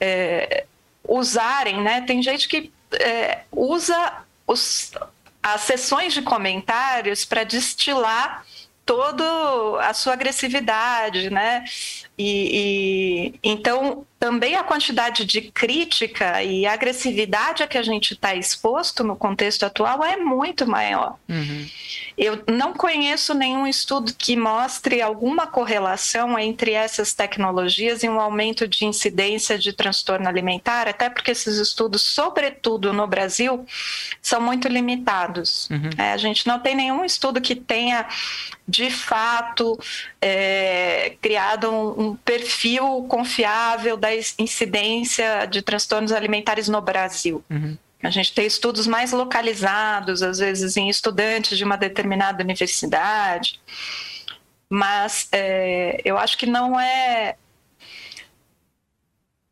é, 0.00 0.64
usarem, 1.08 1.80
né? 1.80 2.02
Tem 2.02 2.22
gente 2.22 2.46
que 2.46 2.70
é, 2.92 3.40
usa 3.50 4.24
os, 4.46 4.92
as 5.42 5.62
sessões 5.62 6.12
de 6.12 6.22
comentários 6.22 7.24
para 7.24 7.42
destilar 7.42 8.44
toda 8.84 9.24
a 9.86 9.92
sua 9.92 10.12
agressividade, 10.12 11.30
né? 11.30 11.64
E, 12.16 13.32
e, 13.34 13.40
então 13.42 14.06
também 14.18 14.56
a 14.56 14.64
quantidade 14.64 15.24
de 15.24 15.42
crítica 15.42 16.42
e 16.42 16.66
agressividade 16.66 17.62
a 17.62 17.66
que 17.68 17.78
a 17.78 17.82
gente 17.82 18.14
está 18.14 18.34
exposto 18.34 19.04
no 19.04 19.14
contexto 19.14 19.64
atual 19.64 20.04
é 20.04 20.16
muito 20.16 20.66
maior. 20.66 21.16
Uhum. 21.28 21.66
Eu 22.16 22.42
não 22.48 22.72
conheço 22.72 23.32
nenhum 23.32 23.64
estudo 23.64 24.12
que 24.12 24.36
mostre 24.36 25.00
alguma 25.00 25.46
correlação 25.46 26.36
entre 26.36 26.72
essas 26.72 27.14
tecnologias 27.14 28.02
e 28.02 28.08
um 28.08 28.20
aumento 28.20 28.66
de 28.66 28.84
incidência 28.84 29.56
de 29.56 29.72
transtorno 29.72 30.28
alimentar, 30.28 30.88
até 30.88 31.08
porque 31.08 31.30
esses 31.30 31.56
estudos, 31.58 32.02
sobretudo 32.02 32.92
no 32.92 33.06
Brasil, 33.06 33.64
são 34.20 34.40
muito 34.40 34.66
limitados. 34.66 35.70
Uhum. 35.70 35.90
É, 35.96 36.12
a 36.12 36.16
gente 36.16 36.44
não 36.44 36.58
tem 36.58 36.74
nenhum 36.74 37.04
estudo 37.04 37.40
que 37.40 37.54
tenha 37.54 38.04
de 38.66 38.90
fato 38.90 39.78
é, 40.20 41.16
criado 41.22 41.70
um, 41.70 42.08
um 42.08 42.16
perfil 42.16 43.06
confiável 43.08 43.96
da 43.96 44.07
incidência 44.38 45.46
de 45.46 45.62
transtornos 45.62 46.12
alimentares 46.12 46.68
no 46.68 46.80
Brasil. 46.80 47.44
Uhum. 47.50 47.76
A 48.02 48.10
gente 48.10 48.32
tem 48.32 48.46
estudos 48.46 48.86
mais 48.86 49.12
localizados, 49.12 50.22
às 50.22 50.38
vezes 50.38 50.76
em 50.76 50.88
estudantes 50.88 51.58
de 51.58 51.64
uma 51.64 51.76
determinada 51.76 52.42
universidade, 52.42 53.60
mas 54.70 55.28
é, 55.32 56.00
eu 56.04 56.16
acho 56.16 56.38
que 56.38 56.46
não 56.46 56.78
é 56.78 57.36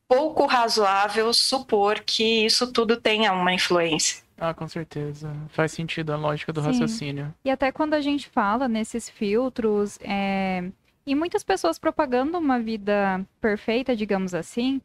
pouco 0.08 0.46
razoável 0.46 1.32
supor 1.32 2.00
que 2.00 2.44
isso 2.46 2.72
tudo 2.72 2.96
tenha 2.96 3.32
uma 3.32 3.52
influência. 3.52 4.24
Ah, 4.38 4.52
com 4.52 4.68
certeza. 4.68 5.34
Faz 5.48 5.72
sentido 5.72 6.12
a 6.12 6.16
lógica 6.16 6.52
do 6.52 6.60
Sim. 6.60 6.66
raciocínio. 6.66 7.34
E 7.44 7.50
até 7.50 7.72
quando 7.72 7.94
a 7.94 8.00
gente 8.00 8.28
fala 8.28 8.68
nesses 8.68 9.08
filtros, 9.08 9.98
é... 10.02 10.64
e 11.06 11.14
muitas 11.14 11.44
pessoas 11.44 11.78
propagando 11.78 12.36
uma 12.38 12.58
vida 12.58 13.24
perfeita, 13.40 13.94
digamos 13.94 14.34
assim, 14.34 14.80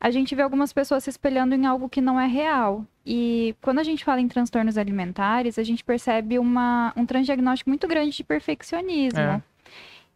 a 0.00 0.10
gente 0.10 0.34
vê 0.34 0.40
algumas 0.40 0.72
pessoas 0.72 1.04
se 1.04 1.10
espelhando 1.10 1.54
em 1.54 1.66
algo 1.66 1.88
que 1.88 2.00
não 2.00 2.18
é 2.18 2.26
real. 2.26 2.86
E 3.04 3.54
quando 3.60 3.80
a 3.80 3.82
gente 3.82 4.02
fala 4.02 4.20
em 4.20 4.28
transtornos 4.28 4.78
alimentares, 4.78 5.58
a 5.58 5.62
gente 5.62 5.84
percebe 5.84 6.38
uma, 6.38 6.92
um 6.96 7.04
transdiagnóstico 7.04 7.68
muito 7.68 7.86
grande 7.86 8.16
de 8.16 8.24
perfeccionismo. 8.24 9.20
É. 9.20 9.42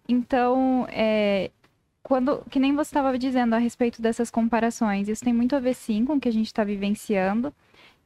Então, 0.08 0.86
é, 0.90 1.50
quando, 2.02 2.42
que 2.50 2.58
nem 2.58 2.74
você 2.74 2.88
estava 2.88 3.18
dizendo 3.18 3.54
a 3.54 3.58
respeito 3.58 4.00
dessas 4.00 4.30
comparações, 4.30 5.08
isso 5.08 5.22
tem 5.22 5.34
muito 5.34 5.54
a 5.54 5.60
ver 5.60 5.74
sim 5.74 6.06
com 6.06 6.14
o 6.14 6.20
que 6.20 6.28
a 6.28 6.32
gente 6.32 6.46
está 6.46 6.64
vivenciando. 6.64 7.52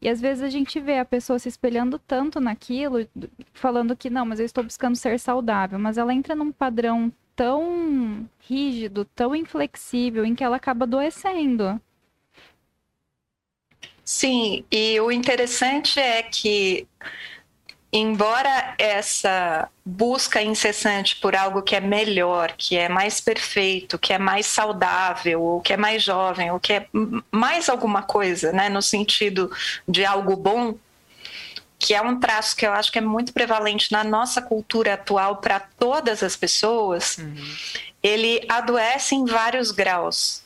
E 0.01 0.09
às 0.09 0.21
vezes 0.21 0.43
a 0.43 0.49
gente 0.49 0.79
vê 0.81 0.99
a 0.99 1.05
pessoa 1.05 1.39
se 1.39 1.49
espelhando 1.49 1.99
tanto 1.99 2.41
naquilo, 2.41 3.07
falando 3.53 3.97
que 3.97 4.11
não, 4.11 4.25
mas 4.25 4.41
eu 4.41 4.47
estou 4.47 4.63
buscando 4.63 4.97
ser 4.97 5.19
saudável, 5.19 5.79
mas 5.79 5.99
ela 5.99 6.15
entra 6.15 6.35
num 6.35 6.53
padrão 6.53 7.13
tão 7.39 8.29
rígido, 8.41 9.05
tão 9.05 9.33
inflexível, 9.33 10.25
em 10.25 10.35
que 10.35 10.43
ela 10.43 10.57
acaba 10.57 10.85
adoecendo. 10.85 11.81
Sim, 14.05 14.65
e 14.73 14.99
o 15.01 15.13
interessante 15.13 16.01
é 16.01 16.21
que 16.21 16.89
embora 17.93 18.75
essa 18.77 19.69
busca 19.85 20.43
incessante 20.43 21.17
por 21.17 21.37
algo 21.37 21.63
que 21.63 21.77
é 21.77 21.81
melhor, 21.81 22.55
que 22.59 22.77
é 22.77 22.89
mais 22.89 23.21
perfeito, 23.21 23.99
que 23.99 24.13
é 24.13 24.19
mais 24.19 24.47
saudável, 24.47 25.41
ou 25.41 25.61
que 25.61 25.73
é 25.73 25.77
mais 25.77 26.03
jovem, 26.03 26.51
ou 26.51 26.59
que 26.59 26.73
é 26.73 26.89
mais 27.31 27.69
alguma 27.69 28.03
coisa, 28.03 28.51
né, 28.51 28.69
no 28.69 28.83
sentido 28.83 29.49
de 29.87 30.05
algo 30.05 30.35
bom, 30.35 30.75
que 31.79 31.95
é 31.95 32.03
um 32.03 32.19
traço 32.19 32.57
que 32.57 32.67
eu 32.67 32.73
acho 32.73 32.91
que 32.91 32.99
é 32.99 33.03
muito 33.03 33.33
prevalente 33.33 33.93
na 33.93 34.03
nossa 34.03 34.43
cultura 34.43 34.95
atual 34.95 35.37
para 35.37 35.61
todas 35.61 36.23
as 36.23 36.35
pessoas, 36.35 37.19
uhum. 37.19 37.37
ele 38.03 38.45
adoece 38.49 39.15
em 39.15 39.25
vários 39.25 39.71
graus. 39.71 40.43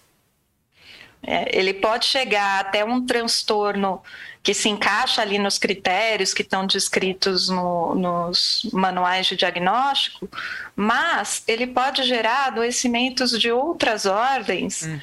É, 1.25 1.57
ele 1.57 1.73
pode 1.73 2.05
chegar 2.07 2.61
até 2.61 2.85
um 2.85 3.07
transtorno 3.07 4.03
que 4.43 4.53
se 4.53 4.69
encaixa 4.69 5.23
ali 5.23 5.39
nos 5.39 5.57
critérios 5.57 6.35
que 6.35 6.43
estão 6.43 6.67
descritos 6.67 7.49
no, 7.49 7.95
nos 7.95 8.69
manuais 8.73 9.27
de 9.27 9.37
diagnóstico, 9.37 10.29
mas 10.75 11.45
ele 11.47 11.69
pode 11.69 12.03
gerar 12.03 12.47
adoecimentos 12.47 13.39
de 13.39 13.53
outras 13.53 14.05
ordens. 14.05 14.83
Uhum. 14.83 15.01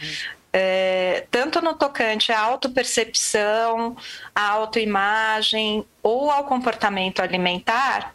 É, 0.51 1.27
tanto 1.29 1.62
no 1.62 1.75
tocante 1.75 2.32
à 2.32 2.39
autopercepção, 2.39 3.96
à 4.34 4.50
autoimagem 4.50 5.86
ou 6.01 6.32
ao 6.32 6.44
comportamento 6.46 7.20
alimentar, 7.20 8.13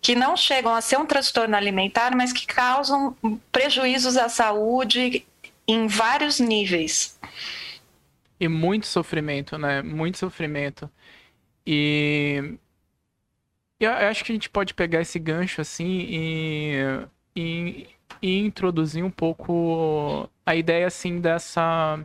que 0.00 0.14
não 0.14 0.36
chegam 0.36 0.74
a 0.74 0.80
ser 0.80 0.98
um 0.98 1.06
transtorno 1.06 1.56
alimentar, 1.56 2.14
mas 2.16 2.32
que 2.32 2.46
causam 2.46 3.16
prejuízos 3.52 4.16
à 4.16 4.28
saúde 4.28 5.24
em 5.66 5.86
vários 5.86 6.38
níveis. 6.40 7.18
E 8.38 8.48
muito 8.48 8.86
sofrimento, 8.86 9.56
né? 9.56 9.82
Muito 9.82 10.18
sofrimento. 10.18 10.90
E 11.66 12.58
eu 13.80 13.90
acho 13.90 14.24
que 14.24 14.32
a 14.32 14.34
gente 14.34 14.48
pode 14.48 14.74
pegar 14.74 15.00
esse 15.00 15.18
gancho 15.18 15.60
assim 15.60 16.06
e, 16.08 16.74
e, 17.34 17.86
e 18.22 18.38
introduzir 18.38 19.04
um 19.04 19.10
pouco 19.10 20.28
a 20.44 20.54
ideia 20.54 20.86
assim 20.86 21.20
dessa 21.20 21.98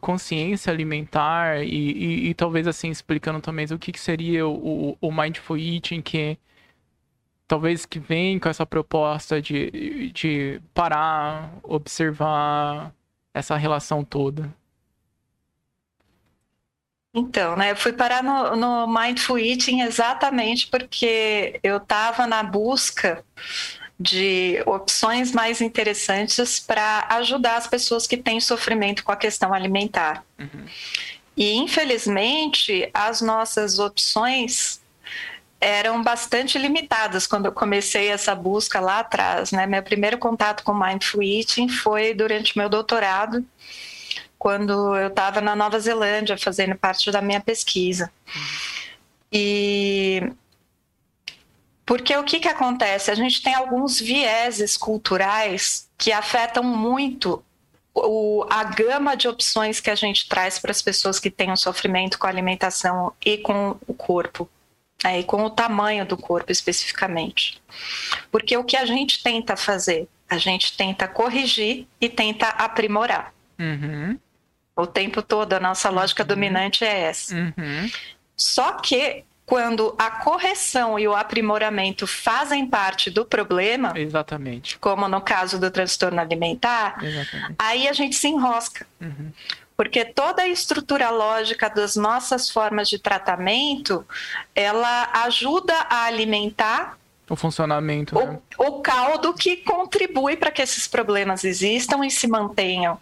consciência 0.00 0.72
alimentar 0.72 1.64
e, 1.64 1.68
e, 1.68 2.28
e, 2.28 2.34
talvez 2.34 2.66
assim 2.66 2.90
explicando 2.90 3.40
também 3.40 3.66
o 3.66 3.78
que, 3.78 3.92
que 3.92 4.00
seria 4.00 4.46
o, 4.46 4.96
o 5.00 5.12
mindful 5.12 5.56
eating 5.56 6.02
que 6.02 6.38
talvez 7.46 7.86
que 7.86 7.98
vem 7.98 8.38
com 8.38 8.48
essa 8.48 8.66
proposta 8.66 9.40
de, 9.40 10.10
de 10.12 10.60
parar, 10.74 11.52
observar, 11.62 12.92
essa 13.32 13.56
relação 13.56 14.02
toda? 14.02 14.52
Então, 17.14 17.56
né, 17.56 17.70
eu 17.70 17.76
fui 17.76 17.92
parar 17.92 18.22
no, 18.22 18.56
no 18.56 18.86
Mindful 18.86 19.38
Eating 19.38 19.80
exatamente 19.80 20.66
porque 20.66 21.58
eu 21.62 21.78
estava 21.78 22.26
na 22.26 22.42
busca 22.42 23.24
de 23.98 24.62
opções 24.66 25.32
mais 25.32 25.60
interessantes 25.60 26.60
para 26.60 27.06
ajudar 27.10 27.56
as 27.56 27.66
pessoas 27.66 28.06
que 28.06 28.16
têm 28.16 28.40
sofrimento 28.40 29.02
com 29.02 29.12
a 29.12 29.16
questão 29.16 29.54
alimentar. 29.54 30.22
Uhum. 30.38 30.66
E, 31.36 31.54
infelizmente, 31.54 32.90
as 32.92 33.20
nossas 33.20 33.78
opções 33.78 34.80
eram 35.60 36.02
bastante 36.02 36.58
limitadas 36.58 37.26
quando 37.26 37.46
eu 37.46 37.52
comecei 37.52 38.08
essa 38.08 38.34
busca 38.34 38.78
lá 38.78 39.00
atrás, 39.00 39.52
né? 39.52 39.66
Meu 39.66 39.82
primeiro 39.82 40.18
contato 40.18 40.62
com 40.62 40.74
Mindful 40.74 41.22
Eating 41.22 41.68
foi 41.68 42.12
durante 42.12 42.56
meu 42.56 42.68
doutorado, 42.68 43.44
quando 44.38 44.94
eu 44.96 45.08
estava 45.08 45.40
na 45.40 45.56
Nova 45.56 45.80
Zelândia 45.80 46.36
fazendo 46.36 46.76
parte 46.76 47.10
da 47.10 47.22
minha 47.22 47.40
pesquisa. 47.40 48.10
E 49.32 50.30
porque 51.86 52.14
o 52.16 52.24
que, 52.24 52.40
que 52.40 52.48
acontece? 52.48 53.12
A 53.12 53.14
gente 53.14 53.40
tem 53.40 53.54
alguns 53.54 54.00
vieses 54.00 54.76
culturais 54.76 55.88
que 55.96 56.10
afetam 56.10 56.64
muito 56.64 57.42
o, 57.94 58.44
a 58.50 58.64
gama 58.64 59.16
de 59.16 59.28
opções 59.28 59.80
que 59.80 59.88
a 59.88 59.94
gente 59.94 60.28
traz 60.28 60.58
para 60.58 60.72
as 60.72 60.82
pessoas 60.82 61.20
que 61.20 61.30
têm 61.30 61.50
um 61.50 61.56
sofrimento 61.56 62.18
com 62.18 62.26
a 62.26 62.30
alimentação 62.30 63.12
e 63.24 63.38
com 63.38 63.76
o 63.86 63.94
corpo 63.94 64.48
né, 65.02 65.20
e 65.20 65.24
com 65.24 65.44
o 65.44 65.50
tamanho 65.50 66.04
do 66.04 66.16
corpo 66.16 66.50
especificamente. 66.50 67.62
Porque 68.30 68.56
o 68.56 68.64
que 68.64 68.76
a 68.76 68.84
gente 68.84 69.22
tenta 69.22 69.56
fazer? 69.56 70.08
A 70.28 70.38
gente 70.38 70.76
tenta 70.76 71.06
corrigir 71.06 71.86
e 72.00 72.08
tenta 72.08 72.48
aprimorar. 72.48 73.32
Uhum. 73.58 74.18
O 74.74 74.86
tempo 74.86 75.22
todo, 75.22 75.52
a 75.52 75.60
nossa 75.60 75.88
lógica 75.88 76.22
uhum. 76.22 76.28
dominante 76.28 76.84
é 76.84 77.02
essa. 77.02 77.34
Uhum. 77.34 77.90
Só 78.36 78.72
que 78.72 79.24
quando 79.46 79.94
a 79.96 80.10
correção 80.10 80.98
e 80.98 81.06
o 81.06 81.14
aprimoramento 81.14 82.04
fazem 82.04 82.66
parte 82.66 83.08
do 83.10 83.24
problema, 83.24 83.92
Exatamente. 83.94 84.76
como 84.78 85.06
no 85.06 85.20
caso 85.20 85.60
do 85.60 85.70
transtorno 85.70 86.20
alimentar, 86.20 87.02
Exatamente. 87.02 87.54
aí 87.56 87.86
a 87.86 87.92
gente 87.92 88.16
se 88.16 88.26
enrosca. 88.26 88.84
Uhum. 89.00 89.30
Porque 89.76 90.04
toda 90.04 90.42
a 90.42 90.48
estrutura 90.48 91.10
lógica 91.10 91.68
das 91.70 91.94
nossas 91.94 92.50
formas 92.50 92.88
de 92.88 92.98
tratamento, 92.98 94.04
ela 94.54 95.10
ajuda 95.24 95.74
a 95.88 96.06
alimentar 96.06 96.98
O 97.28 97.36
funcionamento, 97.36 98.14
né? 98.18 98.38
o, 98.58 98.66
o 98.66 98.80
caldo 98.80 99.32
que 99.32 99.58
contribui 99.58 100.36
para 100.36 100.50
que 100.50 100.62
esses 100.62 100.88
problemas 100.88 101.44
existam 101.44 102.04
e 102.04 102.10
se 102.10 102.26
mantenham. 102.26 102.98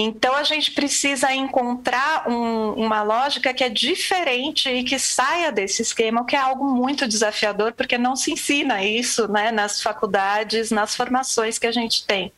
Então 0.00 0.32
a 0.36 0.44
gente 0.44 0.70
precisa 0.72 1.32
encontrar 1.34 2.28
um- 2.30 2.72
uma 2.74 3.02
lógica 3.02 3.52
que 3.52 3.64
é 3.64 3.68
diferente 3.68 4.68
e 4.68 4.84
que 4.84 4.96
saia 4.98 5.50
desse 5.50 5.82
esquema, 5.82 6.20
o 6.20 6.24
que 6.24 6.36
é 6.36 6.38
algo 6.38 6.64
muito 6.72 7.08
desafiador, 7.08 7.72
porque 7.72 7.98
não 7.98 8.14
se 8.14 8.30
ensina 8.32 8.84
isso 8.84 9.26
né, 9.26 9.50
nas 9.50 9.82
faculdades, 9.82 10.70
nas 10.70 10.94
formações 10.94 11.58
que 11.58 11.66
a 11.66 11.72
gente 11.72 12.06
tem. 12.06 12.32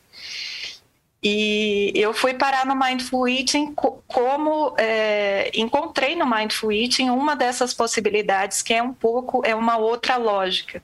E 1.23 1.91
eu 1.93 2.15
fui 2.15 2.33
parar 2.33 2.65
no 2.65 2.75
Mindful 2.75 3.27
Eating 3.27 3.75
co- 3.75 4.01
como 4.07 4.73
é, 4.79 5.51
encontrei 5.53 6.15
no 6.15 6.25
Mindful 6.25 6.71
Eating 6.71 7.11
uma 7.11 7.35
dessas 7.35 7.75
possibilidades 7.75 8.63
que 8.63 8.73
é 8.73 8.81
um 8.81 8.91
pouco 8.93 9.43
é 9.45 9.53
uma 9.53 9.77
outra 9.77 10.17
lógica 10.17 10.81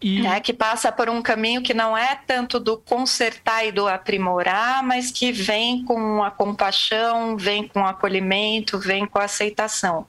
E 0.00 0.22
né, 0.22 0.40
que 0.40 0.54
passa 0.54 0.90
por 0.90 1.10
um 1.10 1.20
caminho 1.20 1.62
que 1.62 1.74
não 1.74 1.96
é 1.96 2.16
tanto 2.26 2.58
do 2.58 2.78
consertar 2.78 3.66
e 3.66 3.72
do 3.72 3.86
aprimorar, 3.86 4.82
mas 4.82 5.10
que 5.10 5.30
vem 5.30 5.84
com 5.84 6.22
a 6.22 6.30
compaixão, 6.30 7.36
vem 7.36 7.68
com 7.68 7.80
o 7.80 7.86
acolhimento, 7.86 8.78
vem 8.78 9.04
com 9.04 9.18
a 9.18 9.24
aceitação. 9.24 10.06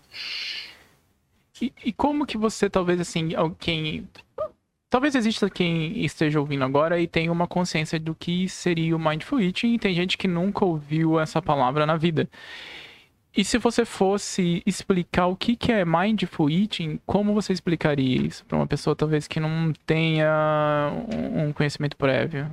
E, 1.62 1.74
e 1.83 1.91
como 1.91 2.25
que 2.25 2.38
você, 2.38 2.69
talvez 2.69 3.01
assim, 3.01 3.36
alguém. 3.36 4.07
Talvez 4.89 5.15
exista 5.15 5.50
quem 5.50 6.03
esteja 6.03 6.39
ouvindo 6.39 6.65
agora 6.65 7.00
e 7.00 7.07
tenha 7.07 7.31
uma 7.31 7.48
consciência 7.48 7.98
do 7.98 8.13
que 8.13 8.50
seria 8.50 8.95
o 8.95 9.00
Mindful 9.00 9.39
Eating, 9.39 9.74
e 9.74 9.79
tem 9.79 9.93
gente 9.93 10.17
que 10.17 10.27
nunca 10.27 10.65
ouviu 10.65 11.19
essa 11.19 11.41
palavra 11.41 11.86
na 11.86 11.95
vida. 11.95 12.27
E 13.35 13.45
se 13.45 13.57
você 13.57 13.85
fosse 13.85 14.61
explicar 14.65 15.27
o 15.27 15.35
que, 15.38 15.55
que 15.55 15.71
é 15.71 15.85
Mindful 15.85 16.50
Eating, 16.50 17.00
como 17.05 17.33
você 17.33 17.53
explicaria 17.53 18.21
isso 18.27 18.45
para 18.45 18.57
uma 18.57 18.67
pessoa 18.67 18.95
talvez 18.95 19.27
que 19.27 19.39
não 19.39 19.71
tenha 19.85 20.91
um 21.07 21.47
um 21.47 21.53
conhecimento 21.53 21.95
prévio? 21.97 22.50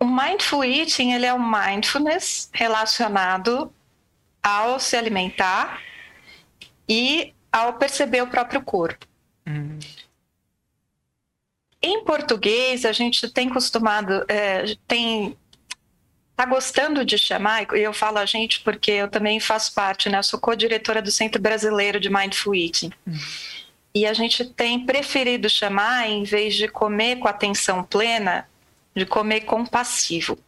O 0.00 0.04
Mindful 0.06 0.64
Eating 0.64 1.12
ele 1.12 1.26
é 1.26 1.34
o 1.34 1.38
mindfulness 1.38 2.50
relacionado 2.52 3.72
ao 4.42 4.78
se 4.80 4.96
alimentar 4.96 5.82
e 6.88 7.34
ao 7.52 7.74
perceber 7.74 8.22
o 8.22 8.28
próprio 8.28 8.62
corpo. 8.62 9.06
Hum, 9.46 9.78
Em 11.82 12.04
português, 12.04 12.84
a 12.84 12.92
gente 12.92 13.30
tem 13.30 13.48
costumado, 13.48 14.24
é, 14.28 14.74
tem 14.88 15.36
tá 16.36 16.44
gostando 16.44 17.04
de 17.04 17.16
chamar, 17.16 17.66
e 17.74 17.80
eu 17.80 17.94
falo 17.94 18.18
a 18.18 18.26
gente 18.26 18.60
porque 18.60 18.90
eu 18.90 19.08
também 19.08 19.40
faço 19.40 19.72
parte, 19.72 20.10
né? 20.10 20.18
Eu 20.18 20.22
sou 20.22 20.38
co-diretora 20.38 21.00
do 21.00 21.10
Centro 21.10 21.40
Brasileiro 21.40 21.98
de 21.98 22.10
Mindful 22.10 22.54
Eating. 22.54 22.92
E 23.94 24.04
a 24.04 24.12
gente 24.12 24.44
tem 24.44 24.84
preferido 24.84 25.48
chamar, 25.48 26.06
em 26.06 26.22
vez 26.22 26.54
de 26.54 26.68
comer 26.68 27.16
com 27.16 27.26
atenção 27.26 27.82
plena, 27.82 28.46
de 28.94 29.06
comer 29.06 29.40
compassivo. 29.42 30.38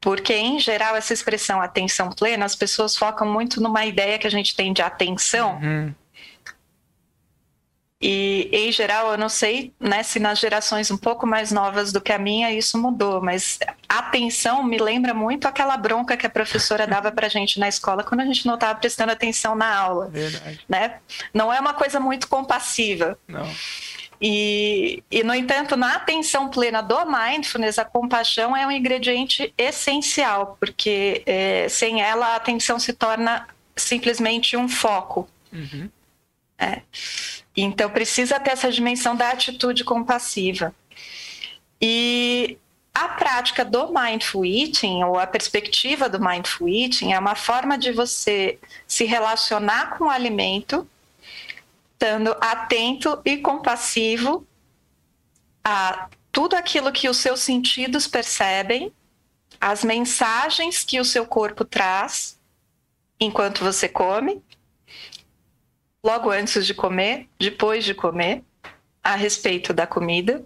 Porque, 0.00 0.32
em 0.32 0.58
geral, 0.58 0.96
essa 0.96 1.12
expressão 1.12 1.60
atenção 1.60 2.08
plena, 2.08 2.46
as 2.46 2.54
pessoas 2.54 2.96
focam 2.96 3.30
muito 3.30 3.60
numa 3.60 3.84
ideia 3.84 4.18
que 4.18 4.26
a 4.26 4.30
gente 4.30 4.56
tem 4.56 4.72
de 4.72 4.80
atenção, 4.80 5.60
hum, 5.62 5.92
e, 8.00 8.48
em 8.52 8.70
geral, 8.70 9.10
eu 9.10 9.18
não 9.18 9.28
sei 9.28 9.72
né, 9.80 10.04
se 10.04 10.20
nas 10.20 10.38
gerações 10.38 10.88
um 10.90 10.96
pouco 10.96 11.26
mais 11.26 11.50
novas 11.50 11.92
do 11.92 12.00
que 12.00 12.12
a 12.12 12.18
minha 12.18 12.52
isso 12.52 12.78
mudou, 12.78 13.20
mas 13.20 13.58
atenção 13.88 14.62
me 14.62 14.78
lembra 14.78 15.12
muito 15.12 15.48
aquela 15.48 15.76
bronca 15.76 16.16
que 16.16 16.24
a 16.26 16.30
professora 16.30 16.86
dava 16.88 17.10
para 17.10 17.26
a 17.26 17.30
gente 17.30 17.58
na 17.58 17.68
escola 17.68 18.04
quando 18.04 18.20
a 18.20 18.24
gente 18.24 18.46
não 18.46 18.54
estava 18.54 18.78
prestando 18.78 19.10
atenção 19.10 19.56
na 19.56 19.76
aula. 19.76 20.08
verdade. 20.08 20.60
Né? 20.68 20.98
Não 21.34 21.52
é 21.52 21.58
uma 21.58 21.74
coisa 21.74 21.98
muito 21.98 22.28
compassiva. 22.28 23.18
Não. 23.26 23.50
E, 24.20 25.02
e, 25.10 25.24
no 25.24 25.34
entanto, 25.34 25.76
na 25.76 25.94
atenção 25.94 26.48
plena 26.48 26.80
do 26.80 27.04
mindfulness, 27.04 27.78
a 27.78 27.84
compaixão 27.84 28.56
é 28.56 28.66
um 28.66 28.70
ingrediente 28.70 29.52
essencial, 29.56 30.56
porque 30.58 31.22
é, 31.26 31.68
sem 31.68 32.00
ela 32.00 32.28
a 32.28 32.36
atenção 32.36 32.78
se 32.78 32.92
torna 32.92 33.46
simplesmente 33.76 34.56
um 34.56 34.68
foco. 34.68 35.28
Uhum. 35.52 35.88
É. 36.58 36.82
Então 37.62 37.90
precisa 37.90 38.38
ter 38.38 38.50
essa 38.50 38.70
dimensão 38.70 39.16
da 39.16 39.30
atitude 39.30 39.84
compassiva. 39.84 40.74
E 41.80 42.56
a 42.94 43.08
prática 43.08 43.64
do 43.64 43.92
mindful 43.92 44.44
eating, 44.44 45.02
ou 45.04 45.18
a 45.18 45.26
perspectiva 45.26 46.08
do 46.08 46.20
mindful 46.20 46.68
eating, 46.68 47.12
é 47.12 47.18
uma 47.18 47.34
forma 47.34 47.76
de 47.76 47.92
você 47.92 48.58
se 48.86 49.04
relacionar 49.04 49.96
com 49.96 50.04
o 50.04 50.10
alimento, 50.10 50.88
estando 51.92 52.36
atento 52.40 53.20
e 53.24 53.38
compassivo 53.38 54.46
a 55.64 56.08
tudo 56.30 56.54
aquilo 56.54 56.92
que 56.92 57.08
os 57.08 57.16
seus 57.16 57.40
sentidos 57.40 58.06
percebem, 58.06 58.92
as 59.60 59.82
mensagens 59.82 60.84
que 60.84 61.00
o 61.00 61.04
seu 61.04 61.26
corpo 61.26 61.64
traz 61.64 62.38
enquanto 63.18 63.64
você 63.64 63.88
come 63.88 64.40
logo 66.08 66.30
antes 66.30 66.64
de 66.64 66.72
comer, 66.72 67.28
depois 67.38 67.84
de 67.84 67.94
comer, 67.94 68.42
a 69.04 69.14
respeito 69.14 69.74
da 69.74 69.86
comida, 69.86 70.42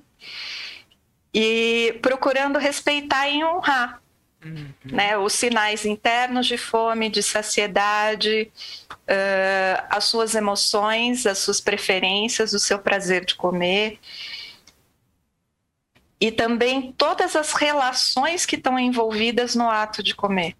e 1.32 1.98
procurando 2.02 2.58
respeitar 2.58 3.28
e 3.28 3.44
honrar 3.44 4.02
Uhum. 4.44 4.72
né, 4.84 5.16
os 5.16 5.34
sinais 5.34 5.86
internos 5.86 6.48
de 6.48 6.58
fome, 6.58 7.08
de 7.08 7.22
saciedade, 7.22 8.50
uh, 8.90 9.86
as 9.88 10.02
suas 10.02 10.34
emoções, 10.34 11.26
as 11.26 11.38
suas 11.38 11.60
preferências, 11.60 12.52
o 12.52 12.58
seu 12.58 12.80
prazer 12.80 13.24
de 13.24 13.36
comer. 13.36 14.00
E 16.20 16.32
também 16.32 16.90
todas 16.90 17.36
as 17.36 17.52
relações 17.52 18.44
que 18.44 18.56
estão 18.56 18.76
envolvidas 18.76 19.54
no 19.54 19.70
ato 19.70 20.02
de 20.02 20.12
comer. 20.12 20.56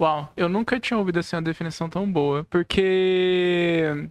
Uau, 0.00 0.32
eu 0.34 0.48
nunca 0.48 0.80
tinha 0.80 0.96
ouvido 0.98 1.18
assim 1.18 1.36
uma 1.36 1.42
definição 1.42 1.88
tão 1.88 2.10
boa, 2.10 2.44
porque 2.48 4.08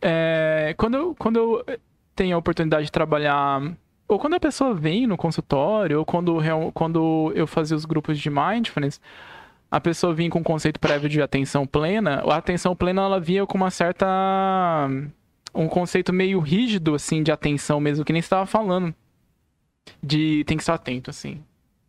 é, 0.00 0.74
quando, 0.78 0.96
eu, 0.96 1.14
quando 1.16 1.36
eu 1.36 1.78
tenho 2.14 2.36
a 2.36 2.38
oportunidade 2.38 2.86
de 2.86 2.92
trabalhar, 2.92 3.60
ou 4.06 4.18
quando 4.20 4.34
a 4.34 4.40
pessoa 4.40 4.74
vem 4.74 5.06
no 5.06 5.16
consultório, 5.16 5.98
ou 5.98 6.04
quando, 6.04 6.38
quando 6.74 7.32
eu 7.34 7.46
fazia 7.46 7.76
os 7.76 7.84
grupos 7.84 8.18
de 8.20 8.30
mindfulness, 8.30 9.00
a 9.70 9.80
pessoa 9.80 10.14
vinha 10.14 10.30
com 10.30 10.38
um 10.40 10.42
conceito 10.44 10.80
prévio 10.80 11.08
de 11.08 11.20
atenção 11.20 11.66
plena, 11.66 12.22
a 12.26 12.36
atenção 12.36 12.76
plena 12.76 13.02
ela 13.02 13.20
vinha 13.20 13.44
com 13.46 13.56
uma 13.58 13.70
certa. 13.70 14.06
um 15.54 15.68
conceito 15.68 16.12
meio 16.12 16.40
rígido, 16.40 16.94
assim, 16.94 17.22
de 17.22 17.32
atenção 17.32 17.80
mesmo, 17.80 18.04
que 18.04 18.12
nem 18.12 18.20
estava 18.20 18.46
falando. 18.46 18.94
De 20.02 20.44
tem 20.44 20.56
que 20.56 20.62
estar 20.62 20.74
atento, 20.74 21.10
assim. 21.10 21.42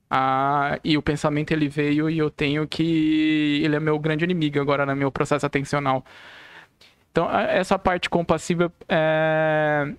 Ah, 0.10 0.80
e 0.84 0.98
o 0.98 1.02
pensamento 1.02 1.52
ele 1.52 1.70
veio 1.70 2.10
e 2.10 2.18
eu 2.18 2.30
tenho 2.32 2.68
que. 2.68 3.62
Ele 3.64 3.76
é 3.76 3.80
meu 3.80 4.00
grande 4.00 4.24
inimigo 4.26 4.60
agora 4.60 4.86
no 4.86 4.96
meu 4.96 5.12
processo 5.12 5.46
atencional. 5.46 6.04
Então, 7.12 7.28
a- 7.30 7.44
essa 7.44 7.78
parte 7.80 8.10
compassiva, 8.10 8.72
é, 8.88 9.94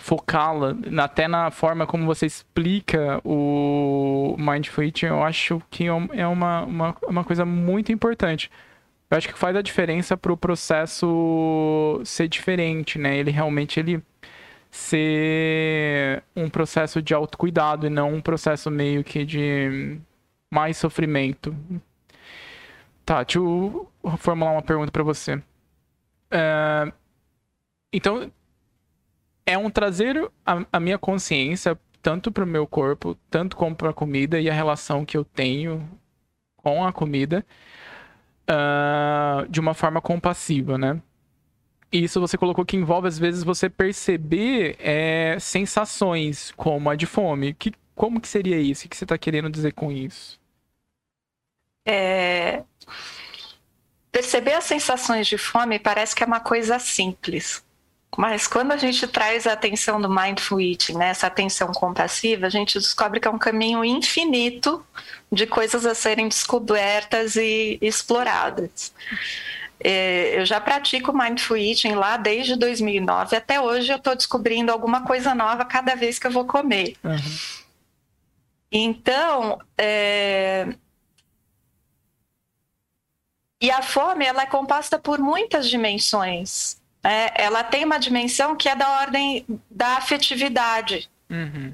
focá-la 0.00 0.74
até 1.02 1.28
na 1.28 1.50
forma 1.50 1.86
como 1.86 2.04
você 2.06 2.26
explica 2.26 3.20
o 3.24 4.36
Mindful 4.38 4.84
eu 5.02 5.22
acho 5.22 5.62
que 5.70 5.84
é 5.86 5.90
é 6.14 6.26
uma, 6.26 6.64
uma, 6.64 6.96
uma 7.08 7.24
coisa 7.24 7.44
muito 7.44 7.92
importante. 7.92 8.50
Eu 9.10 9.18
acho 9.18 9.28
que 9.28 9.38
faz 9.38 9.54
a 9.56 9.62
diferença 9.62 10.16
para 10.16 10.32
o 10.32 10.36
processo 10.36 12.00
ser 12.04 12.28
diferente, 12.28 12.98
né? 12.98 13.16
Ele 13.18 13.30
realmente 13.30 13.78
ele 13.80 14.02
ser 14.74 16.24
um 16.34 16.50
processo 16.50 17.00
de 17.00 17.14
autocuidado 17.14 17.86
e 17.86 17.90
não 17.90 18.14
um 18.14 18.20
processo 18.20 18.70
meio 18.70 19.04
que 19.04 19.24
de 19.24 20.00
mais 20.50 20.76
sofrimento. 20.76 21.56
Tá, 23.04 23.22
deixa 23.22 23.38
eu 23.38 23.90
formular 24.18 24.52
uma 24.52 24.62
pergunta 24.62 24.90
para 24.90 25.02
você. 25.02 25.42
É, 26.30 26.92
Então, 27.92 28.30
é 29.46 29.56
um 29.58 29.70
trazer 29.70 30.30
a, 30.44 30.64
a 30.72 30.80
minha 30.80 30.98
consciência 30.98 31.78
tanto 32.02 32.30
para 32.32 32.44
o 32.44 32.46
meu 32.46 32.66
corpo, 32.66 33.16
tanto 33.30 33.56
como 33.56 33.74
para 33.76 33.90
a 33.90 33.94
comida 33.94 34.40
e 34.40 34.50
a 34.50 34.54
relação 34.54 35.04
que 35.06 35.16
eu 35.16 35.24
tenho 35.24 35.88
com 36.56 36.84
a 36.84 36.92
comida 36.92 37.44
ah, 38.48 39.46
de 39.48 39.60
uma 39.60 39.74
forma 39.74 40.00
compassiva, 40.00 40.78
né? 40.78 41.00
Isso 41.96 42.20
você 42.20 42.36
colocou 42.36 42.64
que 42.64 42.76
envolve, 42.76 43.06
às 43.06 43.16
vezes, 43.16 43.44
você 43.44 43.70
perceber 43.70 44.76
é, 44.80 45.36
sensações, 45.38 46.52
como 46.56 46.90
a 46.90 46.96
de 46.96 47.06
fome. 47.06 47.54
Que, 47.54 47.72
como 47.94 48.20
que 48.20 48.26
seria 48.26 48.58
isso? 48.58 48.86
O 48.86 48.88
que 48.88 48.96
você 48.96 49.04
está 49.04 49.16
querendo 49.16 49.48
dizer 49.48 49.72
com 49.72 49.92
isso? 49.92 50.40
É... 51.86 52.64
Perceber 54.10 54.54
as 54.54 54.64
sensações 54.64 55.28
de 55.28 55.38
fome 55.38 55.78
parece 55.78 56.16
que 56.16 56.24
é 56.24 56.26
uma 56.26 56.40
coisa 56.40 56.80
simples. 56.80 57.64
Mas 58.16 58.48
quando 58.48 58.72
a 58.72 58.76
gente 58.76 59.06
traz 59.06 59.46
a 59.46 59.52
atenção 59.52 60.00
do 60.00 60.10
mindful 60.10 60.60
eating, 60.60 60.94
né, 60.94 61.10
essa 61.10 61.28
atenção 61.28 61.72
compassiva, 61.72 62.46
a 62.46 62.50
gente 62.50 62.78
descobre 62.78 63.20
que 63.20 63.28
é 63.28 63.30
um 63.30 63.38
caminho 63.38 63.84
infinito 63.84 64.84
de 65.30 65.46
coisas 65.46 65.86
a 65.86 65.94
serem 65.94 66.28
descobertas 66.28 67.36
e 67.36 67.78
exploradas. 67.80 68.92
É, 69.80 70.38
eu 70.38 70.46
já 70.46 70.60
pratico 70.60 71.12
mindful 71.12 71.56
eating 71.56 71.92
lá 71.92 72.16
desde 72.16 72.56
2009 72.56 73.36
até 73.36 73.60
hoje 73.60 73.92
eu 73.92 73.96
estou 73.96 74.14
descobrindo 74.14 74.70
alguma 74.70 75.02
coisa 75.02 75.34
nova 75.34 75.64
cada 75.64 75.94
vez 75.94 76.18
que 76.18 76.26
eu 76.26 76.30
vou 76.30 76.44
comer. 76.46 76.96
Uhum. 77.02 77.18
Então, 78.70 79.58
é... 79.78 80.66
e 83.60 83.70
a 83.70 83.82
fome 83.82 84.24
ela 84.24 84.42
é 84.42 84.46
composta 84.46 84.98
por 84.98 85.18
muitas 85.20 85.68
dimensões. 85.68 86.80
Né? 87.02 87.30
Ela 87.34 87.62
tem 87.62 87.84
uma 87.84 87.98
dimensão 87.98 88.56
que 88.56 88.68
é 88.68 88.74
da 88.74 89.00
ordem 89.00 89.46
da 89.70 89.96
afetividade. 89.96 91.08
Uhum. 91.30 91.72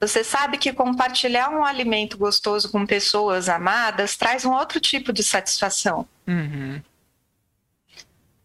Você 0.00 0.24
sabe 0.24 0.56
que 0.56 0.72
compartilhar 0.72 1.50
um 1.50 1.62
alimento 1.62 2.16
gostoso 2.16 2.70
com 2.72 2.86
pessoas 2.86 3.50
amadas 3.50 4.16
traz 4.16 4.46
um 4.46 4.52
outro 4.52 4.80
tipo 4.80 5.12
de 5.12 5.22
satisfação. 5.22 6.08
Uhum. 6.26 6.80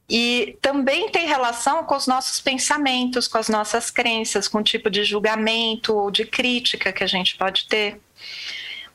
E 0.10 0.58
também 0.62 1.10
tem 1.10 1.26
relação 1.26 1.84
com 1.86 1.96
os 1.96 2.06
nossos 2.06 2.42
pensamentos, 2.42 3.28
com 3.28 3.38
as 3.38 3.48
nossas 3.48 3.90
crenças, 3.90 4.50
com 4.50 4.60
o 4.60 4.64
tipo 4.64 4.90
de 4.90 5.04
julgamento 5.04 5.96
ou 5.96 6.12
de 6.12 6.26
crítica 6.26 6.92
que 6.92 7.04
a 7.04 7.08
gente 7.08 7.38
pode 7.38 7.68
ter. 7.68 8.00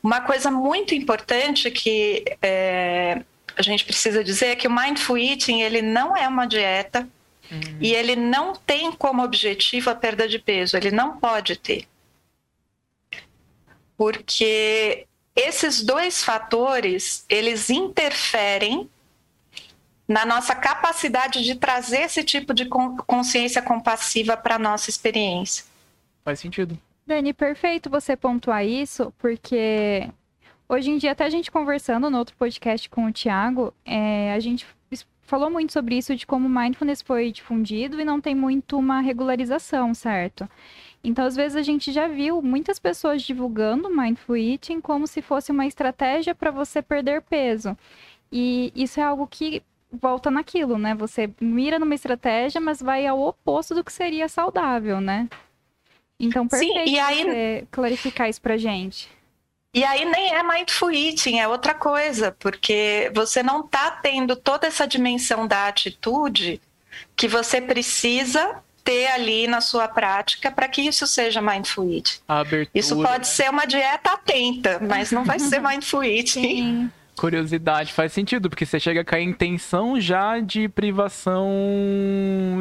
Uma 0.02 0.20
coisa 0.20 0.50
muito 0.50 0.94
importante 0.94 1.70
que 1.70 2.24
é, 2.42 3.22
a 3.56 3.62
gente 3.62 3.84
precisa 3.84 4.22
dizer 4.22 4.46
é 4.48 4.56
que 4.56 4.68
o 4.68 4.70
mindful 4.70 5.16
eating 5.18 5.60
ele 5.62 5.80
não 5.80 6.14
é 6.14 6.28
uma 6.28 6.46
dieta 6.46 7.08
uhum. 7.50 7.78
e 7.80 7.92
ele 7.92 8.14
não 8.14 8.54
tem 8.54 8.92
como 8.92 9.24
objetivo 9.24 9.88
a 9.88 9.94
perda 9.94 10.28
de 10.28 10.38
peso. 10.38 10.76
Ele 10.76 10.90
não 10.90 11.16
pode 11.18 11.56
ter 11.56 11.86
porque 14.00 15.06
esses 15.36 15.82
dois 15.82 16.24
fatores, 16.24 17.26
eles 17.28 17.68
interferem 17.68 18.88
na 20.08 20.24
nossa 20.24 20.54
capacidade 20.54 21.44
de 21.44 21.54
trazer 21.54 22.04
esse 22.04 22.24
tipo 22.24 22.54
de 22.54 22.64
consciência 22.64 23.60
compassiva 23.60 24.38
para 24.38 24.54
a 24.54 24.58
nossa 24.58 24.88
experiência. 24.88 25.66
Faz 26.24 26.40
sentido. 26.40 26.78
Dani, 27.06 27.34
perfeito 27.34 27.90
você 27.90 28.16
pontuar 28.16 28.64
isso, 28.64 29.12
porque 29.18 30.08
hoje 30.66 30.92
em 30.92 30.96
dia, 30.96 31.12
até 31.12 31.26
a 31.26 31.30
gente 31.30 31.50
conversando 31.50 32.08
no 32.08 32.16
outro 32.16 32.34
podcast 32.36 32.88
com 32.88 33.04
o 33.04 33.12
Tiago, 33.12 33.74
é, 33.84 34.32
a 34.32 34.40
gente 34.40 34.66
falou 35.30 35.48
muito 35.48 35.72
sobre 35.72 35.96
isso, 35.96 36.16
de 36.16 36.26
como 36.26 36.48
o 36.48 36.50
mindfulness 36.50 37.00
foi 37.00 37.30
difundido 37.30 38.00
e 38.00 38.04
não 38.04 38.20
tem 38.20 38.34
muito 38.34 38.76
uma 38.76 39.00
regularização, 39.00 39.94
certo? 39.94 40.50
Então, 41.04 41.24
às 41.24 41.36
vezes, 41.36 41.56
a 41.56 41.62
gente 41.62 41.92
já 41.92 42.08
viu 42.08 42.42
muitas 42.42 42.80
pessoas 42.80 43.22
divulgando 43.22 43.88
Mindful 43.88 44.36
Eating 44.36 44.80
como 44.80 45.06
se 45.06 45.22
fosse 45.22 45.52
uma 45.52 45.66
estratégia 45.66 46.34
para 46.34 46.50
você 46.50 46.82
perder 46.82 47.22
peso. 47.22 47.78
E 48.30 48.72
isso 48.74 48.98
é 48.98 49.04
algo 49.04 49.24
que 49.26 49.62
volta 49.90 50.32
naquilo, 50.32 50.76
né? 50.76 50.96
Você 50.96 51.30
mira 51.40 51.78
numa 51.78 51.94
estratégia, 51.94 52.60
mas 52.60 52.82
vai 52.82 53.06
ao 53.06 53.20
oposto 53.20 53.72
do 53.72 53.84
que 53.84 53.92
seria 53.92 54.28
saudável, 54.28 55.00
né? 55.00 55.28
Então, 56.18 56.46
perfeito 56.46 56.88
Sim, 56.88 56.94
e 56.94 56.98
aí... 56.98 57.66
clarificar 57.70 58.28
isso 58.28 58.42
pra 58.42 58.56
gente. 58.56 59.08
E 59.72 59.84
aí 59.84 60.04
nem 60.04 60.34
é 60.34 60.42
mindful 60.42 60.90
eating, 60.90 61.38
é 61.38 61.46
outra 61.46 61.74
coisa, 61.74 62.34
porque 62.40 63.10
você 63.14 63.40
não 63.40 63.60
está 63.60 63.90
tendo 63.92 64.34
toda 64.34 64.66
essa 64.66 64.86
dimensão 64.86 65.46
da 65.46 65.68
atitude 65.68 66.60
que 67.14 67.28
você 67.28 67.60
precisa 67.60 68.56
ter 68.82 69.06
ali 69.08 69.46
na 69.46 69.60
sua 69.60 69.86
prática 69.86 70.50
para 70.50 70.66
que 70.66 70.82
isso 70.82 71.06
seja 71.06 71.40
mindful 71.40 71.88
eating. 71.88 72.18
Abertura, 72.26 72.70
isso 72.74 72.96
pode 72.96 73.18
né? 73.18 73.24
ser 73.24 73.48
uma 73.48 73.64
dieta 73.64 74.12
atenta, 74.12 74.80
mas 74.80 75.12
não 75.12 75.24
vai 75.24 75.38
ser 75.38 75.60
mindful 75.62 76.02
eating. 76.02 76.90
Curiosidade, 77.16 77.92
faz 77.92 78.12
sentido, 78.12 78.50
porque 78.50 78.66
você 78.66 78.80
chega 78.80 79.02
a 79.02 79.04
cair 79.04 79.24
em 79.24 79.32
tensão 79.32 80.00
já 80.00 80.40
de 80.40 80.68
privação 80.68 81.46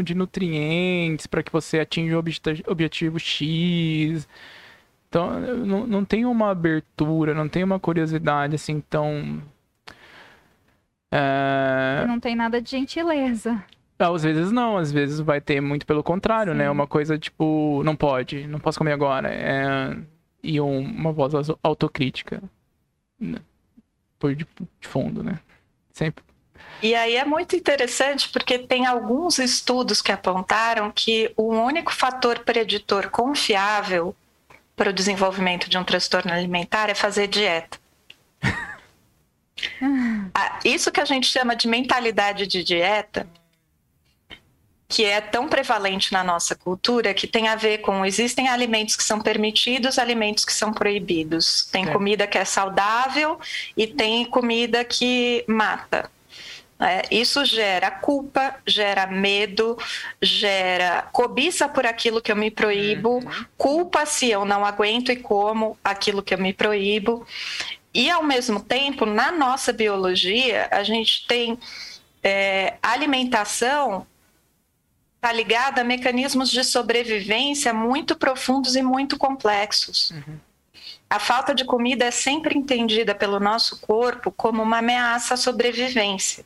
de 0.04 0.14
nutrientes 0.14 1.26
para 1.26 1.42
que 1.42 1.52
você 1.52 1.80
atinja 1.80 2.16
o 2.16 2.24
objetivo 2.68 3.18
X. 3.18 4.28
Então, 5.10 5.40
não, 5.40 5.88
não 5.88 6.06
tem 6.06 6.24
uma 6.24 6.52
abertura, 6.52 7.34
não 7.34 7.50
tem 7.50 7.64
uma 7.64 7.80
curiosidade 7.80 8.56
assim 8.56 8.80
tão. 8.80 9.42
É... 11.12 12.06
Não 12.08 12.20
tem 12.20 12.36
nada 12.36 12.62
de 12.62 12.70
gentileza. 12.70 13.64
Às 13.98 14.24
vezes 14.24 14.52
não, 14.52 14.78
às 14.78 14.92
vezes 14.92 15.20
vai 15.20 15.42
ter 15.42 15.60
muito 15.60 15.86
pelo 15.86 16.04
contrário, 16.04 16.54
né? 16.54 16.60
Sim. 16.60 16.66
né? 16.66 16.72
Uma 16.72 16.86
coisa 16.86 17.18
tipo, 17.18 17.82
não 17.84 17.96
pode, 17.96 18.46
não 18.48 18.60
posso 18.60 18.78
comer 18.78 18.94
agora. 18.94 19.34
É... 19.34 19.98
E 20.44 20.62
um, 20.62 20.80
uma 20.80 21.12
voz 21.12 21.34
autocrítica. 21.64 22.42
Né? 23.20 23.40
Por 24.20 24.36
de, 24.36 24.48
de 24.80 24.88
fundo, 24.88 25.24
né? 25.24 25.40
Sempre. 25.92 26.24
E 26.84 26.94
aí 26.94 27.16
é 27.16 27.26
muito 27.26 27.56
interessante 27.56 28.30
porque 28.30 28.60
tem 28.60 28.86
alguns 28.86 29.40
estudos 29.40 30.02
que 30.04 30.12
apontaram 30.12 30.92
que 30.92 31.34
o 31.36 31.48
único 31.52 31.92
fator 31.92 32.40
preditor 32.40 33.10
confiável 33.10 34.16
para 34.80 34.92
o 34.92 34.94
desenvolvimento 34.94 35.70
de 35.70 35.78
um 35.78 35.84
transtorno 35.84 36.32
alimentar 36.32 36.90
é 36.90 36.96
fazer 36.96 37.28
dieta. 37.28 37.78
Ah, 40.34 40.58
isso 40.64 40.90
que 40.90 41.02
a 41.02 41.06
gente 41.06 41.28
chama 41.28 41.54
de 41.54 41.68
mentalidade 41.68 42.48
de 42.48 42.64
dieta 42.64 43.28
que 44.88 45.04
é 45.04 45.20
tão 45.20 45.50
prevalente 45.50 46.14
na 46.14 46.24
nossa 46.24 46.56
cultura 46.56 47.14
que 47.14 47.28
tem 47.28 47.50
a 47.50 47.58
ver 47.58 47.80
com 47.80 48.06
existem 48.06 48.48
alimentos 48.48 48.96
que 48.96 49.04
são 49.04 49.20
permitidos, 49.20 50.00
alimentos 50.00 50.46
que 50.46 50.54
são 50.54 50.72
proibidos. 50.72 51.68
Tem 51.74 51.90
é. 51.90 51.92
comida 51.92 52.26
que 52.26 52.38
é 52.38 52.46
saudável 52.46 53.38
e 53.76 53.86
tem 53.86 54.24
comida 54.24 54.86
que 54.86 55.44
mata. 55.46 56.10
É, 56.82 57.04
isso 57.12 57.44
gera 57.44 57.92
culpa, 57.92 58.56
gera 58.66 59.06
medo, 59.06 59.78
gera 60.22 61.02
cobiça 61.12 61.68
por 61.68 61.86
aquilo 61.86 62.22
que 62.22 62.32
eu 62.32 62.38
me 62.38 62.50
proíbo, 62.50 63.16
uhum. 63.16 63.46
culpa 63.58 64.06
se 64.06 64.30
eu 64.30 64.46
não 64.46 64.64
aguento 64.64 65.12
e 65.12 65.18
como 65.18 65.78
aquilo 65.84 66.24
que 66.24 66.34
eu 66.34 66.38
me 66.38 66.54
proíbo. 66.54 67.28
E, 67.94 68.10
ao 68.10 68.24
mesmo 68.24 68.62
tempo, 68.62 69.06
na 69.06 69.32
nossa 69.32 69.74
biologia, 69.74 70.70
a 70.72 70.84
gente 70.84 71.28
tem 71.28 71.60
é, 72.24 72.76
alimentação 72.82 74.06
está 75.20 75.34
ligada 75.34 75.82
a 75.82 75.84
mecanismos 75.84 76.50
de 76.50 76.64
sobrevivência 76.64 77.74
muito 77.74 78.16
profundos 78.16 78.78
e 78.78 78.82
muito 78.82 79.18
complexos. 79.18 80.12
Uhum. 80.12 80.40
A 81.10 81.18
falta 81.18 81.56
de 81.56 81.66
comida 81.66 82.06
é 82.06 82.12
sempre 82.12 82.58
entendida 82.58 83.16
pelo 83.16 83.40
nosso 83.40 83.80
corpo 83.82 84.32
como 84.32 84.62
uma 84.62 84.78
ameaça 84.78 85.34
à 85.34 85.38
sobrevivência. 85.38 86.46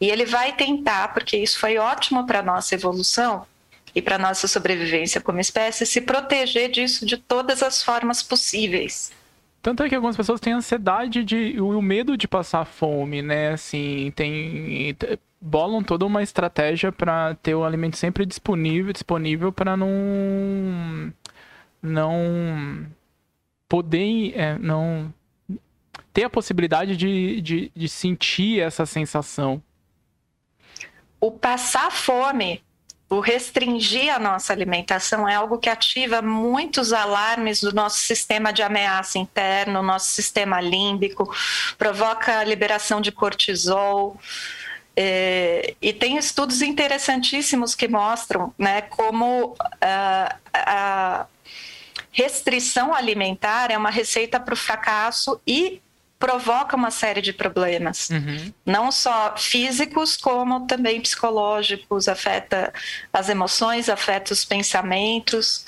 E 0.00 0.10
ele 0.10 0.24
vai 0.26 0.52
tentar, 0.54 1.14
porque 1.14 1.36
isso 1.36 1.58
foi 1.58 1.78
ótimo 1.78 2.26
para 2.26 2.40
a 2.40 2.42
nossa 2.42 2.74
evolução 2.74 3.46
e 3.94 4.02
para 4.02 4.16
a 4.16 4.18
nossa 4.18 4.48
sobrevivência 4.48 5.20
como 5.20 5.38
espécie, 5.38 5.86
se 5.86 6.00
proteger 6.00 6.70
disso 6.70 7.06
de 7.06 7.16
todas 7.16 7.62
as 7.62 7.82
formas 7.82 8.22
possíveis. 8.22 9.12
Tanto 9.60 9.84
é 9.84 9.88
que 9.88 9.94
algumas 9.94 10.16
pessoas 10.16 10.40
têm 10.40 10.54
ansiedade 10.54 11.22
de, 11.22 11.60
o 11.60 11.80
medo 11.80 12.16
de 12.16 12.26
passar 12.26 12.64
fome, 12.64 13.22
né? 13.22 13.52
Assim, 13.52 14.12
tem 14.16 14.96
bolam 15.40 15.82
toda 15.82 16.04
uma 16.04 16.22
estratégia 16.22 16.90
para 16.90 17.36
ter 17.36 17.54
o 17.54 17.64
alimento 17.64 17.96
sempre 17.96 18.26
disponível, 18.26 18.92
disponível 18.92 19.52
para 19.52 19.76
não 19.76 21.12
não 21.80 22.86
poder 23.72 24.34
é, 24.38 24.58
não 24.58 25.10
ter 26.12 26.24
a 26.24 26.28
possibilidade 26.28 26.94
de, 26.94 27.40
de, 27.40 27.72
de 27.74 27.88
sentir 27.88 28.60
essa 28.60 28.84
sensação. 28.84 29.62
O 31.18 31.30
passar 31.30 31.90
fome, 31.90 32.62
o 33.08 33.18
restringir 33.18 34.14
a 34.14 34.18
nossa 34.18 34.52
alimentação 34.52 35.26
é 35.26 35.36
algo 35.36 35.56
que 35.56 35.70
ativa 35.70 36.20
muitos 36.20 36.92
alarmes 36.92 37.62
do 37.62 37.72
nosso 37.72 37.96
sistema 37.96 38.52
de 38.52 38.62
ameaça 38.62 39.18
interno, 39.18 39.82
nosso 39.82 40.10
sistema 40.10 40.60
límbico, 40.60 41.34
provoca 41.78 42.40
a 42.40 42.44
liberação 42.44 43.00
de 43.00 43.10
cortisol, 43.10 44.20
é, 44.94 45.74
e 45.80 45.94
tem 45.94 46.18
estudos 46.18 46.60
interessantíssimos 46.60 47.74
que 47.74 47.88
mostram 47.88 48.52
né, 48.58 48.82
como 48.82 49.56
a, 49.80 50.36
a 50.52 51.26
restrição 52.12 52.94
alimentar 52.94 53.70
é 53.70 53.76
uma 53.76 53.90
receita 53.90 54.38
para 54.38 54.54
o 54.54 54.56
fracasso 54.56 55.40
e 55.46 55.80
provoca 56.18 56.76
uma 56.76 56.92
série 56.92 57.20
de 57.20 57.32
problemas, 57.32 58.08
uhum. 58.10 58.52
não 58.64 58.92
só 58.92 59.34
físicos, 59.36 60.16
como 60.16 60.68
também 60.68 61.00
psicológicos, 61.00 62.06
afeta 62.06 62.72
as 63.12 63.28
emoções, 63.28 63.88
afeta 63.88 64.32
os 64.32 64.44
pensamentos. 64.44 65.66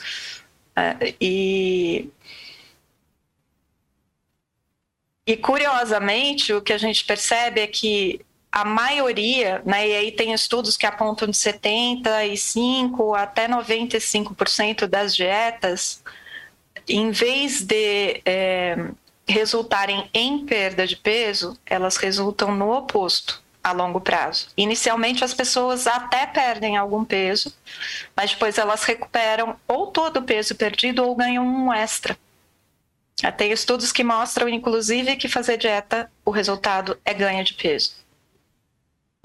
É, 0.77 1.15
e 1.21 2.09
e 5.27 5.37
curiosamente, 5.37 6.53
o 6.53 6.61
que 6.61 6.73
a 6.73 6.79
gente 6.79 7.05
percebe 7.05 7.61
é 7.61 7.67
que 7.67 8.21
a 8.53 8.65
maioria, 8.65 9.61
né, 9.65 9.89
e 9.89 9.97
aí 9.97 10.13
tem 10.13 10.33
estudos 10.33 10.77
que 10.77 10.87
apontam 10.87 11.27
de 11.27 11.37
75 11.37 13.15
até 13.15 13.49
95% 13.49 14.87
das 14.87 15.17
dietas, 15.17 16.01
em 16.89 17.11
vez 17.11 17.63
de 17.63 18.21
é, 18.25 18.89
resultarem 19.27 20.09
em 20.13 20.45
perda 20.45 20.87
de 20.87 20.97
peso, 20.97 21.59
elas 21.65 21.97
resultam 21.97 22.55
no 22.55 22.73
oposto 22.73 23.43
a 23.63 23.73
longo 23.73 24.01
prazo. 24.01 24.49
Inicialmente 24.57 25.25
as 25.25 25.33
pessoas 25.33 25.87
até 25.87 26.27
perdem 26.27 26.77
algum 26.77 27.03
peso, 27.03 27.55
mas 28.15 28.33
depois 28.33 28.59
elas 28.59 28.85
recuperam 28.85 29.57
ou 29.67 29.87
todo 29.87 30.19
o 30.19 30.23
peso 30.23 30.55
perdido 30.55 31.03
ou 31.03 31.17
ganham 31.17 31.45
um 31.45 31.73
extra. 31.73 32.17
Tem 33.39 33.53
estudos 33.53 33.91
que 33.91 34.05
mostram, 34.05 34.49
inclusive, 34.49 35.17
que 35.17 35.29
fazer 35.29 35.57
dieta, 35.57 36.11
o 36.25 36.31
resultado 36.31 36.99
é 37.05 37.15
ganho 37.15 37.43
de 37.43 37.55
peso. 37.55 37.95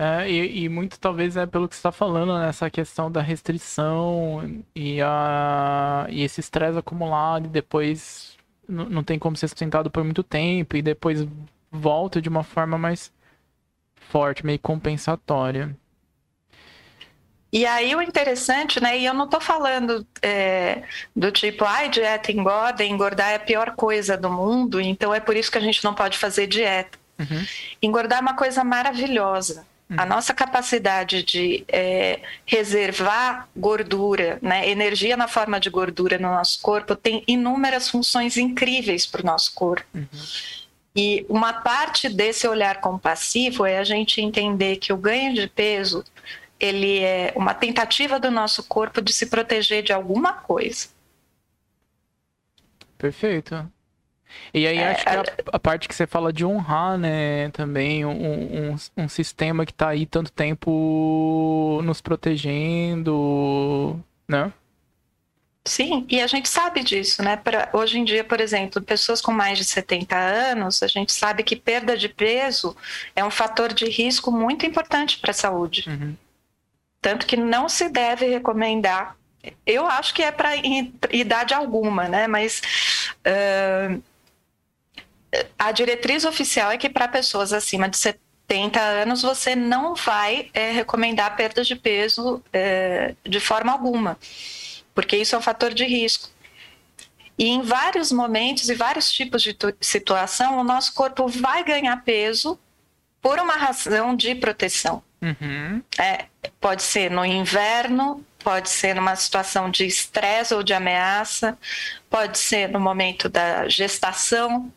É, 0.01 0.31
e, 0.31 0.63
e, 0.63 0.69
muito 0.69 0.97
talvez 0.97 1.35
é 1.35 1.45
pelo 1.45 1.67
que 1.67 1.75
você 1.75 1.79
está 1.79 1.91
falando, 1.91 2.39
nessa 2.39 2.65
né? 2.65 2.71
questão 2.71 3.11
da 3.11 3.21
restrição 3.21 4.63
e, 4.73 5.01
a, 5.01 6.07
e 6.09 6.23
esse 6.23 6.39
estresse 6.39 6.77
acumulado 6.77 7.47
e 7.47 7.49
depois 7.49 8.37
não 8.65 9.03
tem 9.03 9.19
como 9.19 9.35
ser 9.35 9.49
sustentado 9.49 9.91
por 9.91 10.01
muito 10.05 10.23
tempo 10.23 10.77
e 10.77 10.81
depois 10.81 11.27
volta 11.69 12.21
de 12.21 12.29
uma 12.29 12.43
forma 12.43 12.77
mais 12.77 13.11
forte, 13.95 14.45
meio 14.45 14.59
compensatória. 14.59 15.75
E 17.51 17.65
aí 17.65 17.93
o 17.93 18.01
interessante, 18.01 18.79
né? 18.79 18.97
E 18.97 19.05
eu 19.05 19.13
não 19.13 19.25
estou 19.25 19.41
falando 19.41 20.07
é, 20.21 20.83
do 21.13 21.29
tipo, 21.29 21.65
ai, 21.65 21.89
dieta 21.89 22.31
engorda, 22.31 22.85
engordar 22.85 23.31
é 23.31 23.35
a 23.35 23.39
pior 23.39 23.71
coisa 23.75 24.15
do 24.15 24.29
mundo, 24.29 24.79
então 24.79 25.13
é 25.13 25.19
por 25.19 25.35
isso 25.35 25.51
que 25.51 25.57
a 25.57 25.61
gente 25.61 25.83
não 25.83 25.93
pode 25.93 26.17
fazer 26.17 26.47
dieta. 26.47 26.97
Uhum. 27.19 27.45
Engordar 27.81 28.19
é 28.19 28.21
uma 28.21 28.35
coisa 28.35 28.63
maravilhosa. 28.63 29.67
A 29.97 30.05
nossa 30.05 30.35
capacidade 30.35 31.23
de 31.23 31.65
é, 31.67 32.19
reservar 32.45 33.49
gordura, 33.57 34.37
né, 34.39 34.69
energia 34.69 35.17
na 35.17 35.27
forma 35.27 35.59
de 35.59 35.69
gordura 35.69 36.19
no 36.19 36.29
nosso 36.29 36.61
corpo, 36.61 36.95
tem 36.95 37.23
inúmeras 37.27 37.89
funções 37.89 38.37
incríveis 38.37 39.07
para 39.07 39.21
o 39.21 39.25
nosso 39.25 39.53
corpo. 39.55 39.87
Uhum. 39.95 40.07
E 40.95 41.25
uma 41.27 41.53
parte 41.53 42.07
desse 42.07 42.47
olhar 42.47 42.81
compassivo 42.81 43.65
é 43.65 43.79
a 43.79 43.83
gente 43.83 44.21
entender 44.21 44.77
que 44.77 44.93
o 44.93 44.97
ganho 44.97 45.33
de 45.33 45.47
peso 45.47 46.03
ele 46.59 46.99
é 46.99 47.33
uma 47.35 47.53
tentativa 47.53 48.19
do 48.19 48.29
nosso 48.29 48.63
corpo 48.63 49.01
de 49.01 49.13
se 49.13 49.27
proteger 49.27 49.81
de 49.81 49.93
alguma 49.93 50.33
coisa. 50.33 50.89
Perfeito. 52.97 53.71
E 54.53 54.67
aí 54.67 54.77
é, 54.77 54.91
acho 54.91 55.03
que 55.03 55.09
a, 55.09 55.23
a, 55.53 55.59
parte 55.59 55.87
que 55.87 55.95
você 55.95 56.07
fala 56.07 56.31
de 56.31 56.45
honrar, 56.45 56.97
né, 56.97 57.49
também 57.49 58.05
um, 58.05 58.71
um, 58.71 58.75
um 58.97 59.09
sistema 59.09 59.65
que 59.65 59.71
está 59.71 59.89
aí 59.89 60.05
tanto 60.05 60.31
tempo 60.31 61.81
nos 61.83 62.01
protegendo, 62.01 63.99
né? 64.27 64.51
Sim, 65.65 66.05
e 66.09 66.19
a 66.19 66.25
gente 66.25 66.49
sabe 66.49 66.83
disso, 66.83 67.21
né? 67.21 67.37
Pra, 67.37 67.69
hoje 67.73 67.99
em 67.99 68.03
dia, 68.03 68.23
por 68.23 68.39
exemplo, 68.39 68.81
pessoas 68.81 69.21
com 69.21 69.31
mais 69.31 69.57
de 69.57 69.65
70 69.65 70.15
anos, 70.15 70.81
a 70.81 70.87
gente 70.87 71.11
sabe 71.11 71.43
que 71.43 71.55
perda 71.55 71.97
de 71.97 72.09
peso 72.09 72.75
é 73.15 73.23
um 73.23 73.29
fator 73.29 73.71
de 73.71 73.85
risco 73.85 74.31
muito 74.31 74.65
importante 74.65 75.19
para 75.19 75.31
a 75.31 75.33
saúde. 75.33 75.87
Uhum. 75.87 76.15
Tanto 77.01 77.25
que 77.25 77.37
não 77.37 77.69
se 77.69 77.87
deve 77.89 78.25
recomendar. 78.27 79.15
Eu 79.65 79.85
acho 79.85 80.13
que 80.13 80.23
é 80.23 80.31
para 80.31 80.55
idade 81.11 81.53
alguma, 81.53 82.07
né? 82.07 82.27
Mas 82.27 82.61
uh, 83.19 84.01
a 85.57 85.71
diretriz 85.71 86.25
oficial 86.25 86.71
é 86.71 86.77
que 86.77 86.89
para 86.89 87.07
pessoas 87.07 87.53
acima 87.53 87.87
de 87.87 87.97
70 87.97 88.79
anos 88.79 89.21
você 89.21 89.55
não 89.55 89.95
vai 89.95 90.49
é, 90.53 90.71
recomendar 90.71 91.35
perda 91.35 91.63
de 91.63 91.75
peso 91.75 92.43
é, 92.51 93.15
de 93.23 93.39
forma 93.39 93.71
alguma, 93.71 94.17
porque 94.93 95.17
isso 95.17 95.35
é 95.35 95.37
um 95.37 95.41
fator 95.41 95.73
de 95.73 95.85
risco. 95.85 96.29
E 97.37 97.47
em 97.47 97.61
vários 97.61 98.11
momentos 98.11 98.69
e 98.69 98.75
vários 98.75 99.11
tipos 99.11 99.41
de 99.41 99.55
situação, 99.79 100.59
o 100.59 100.63
nosso 100.63 100.93
corpo 100.93 101.25
vai 101.27 101.63
ganhar 101.63 102.03
peso 102.03 102.59
por 103.21 103.39
uma 103.39 103.53
razão 103.53 104.13
de 104.15 104.35
proteção. 104.35 105.01
Uhum. 105.21 105.81
É, 105.97 106.25
pode 106.59 106.83
ser 106.83 107.09
no 107.09 107.23
inverno, 107.23 108.25
pode 108.39 108.69
ser 108.69 108.95
numa 108.95 109.15
situação 109.15 109.69
de 109.69 109.85
estresse 109.85 110.53
ou 110.53 110.63
de 110.63 110.73
ameaça, 110.73 111.57
pode 112.09 112.37
ser 112.37 112.69
no 112.69 112.79
momento 112.79 113.29
da 113.29 113.67
gestação, 113.69 114.71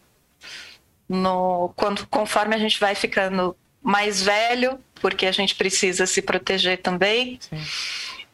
no, 1.12 1.72
quando, 1.76 2.06
conforme 2.06 2.54
a 2.54 2.58
gente 2.58 2.80
vai 2.80 2.94
ficando 2.94 3.54
mais 3.82 4.22
velho, 4.22 4.78
porque 4.94 5.26
a 5.26 5.32
gente 5.32 5.54
precisa 5.54 6.06
se 6.06 6.22
proteger 6.22 6.80
também. 6.80 7.38
Sim. 7.40 7.62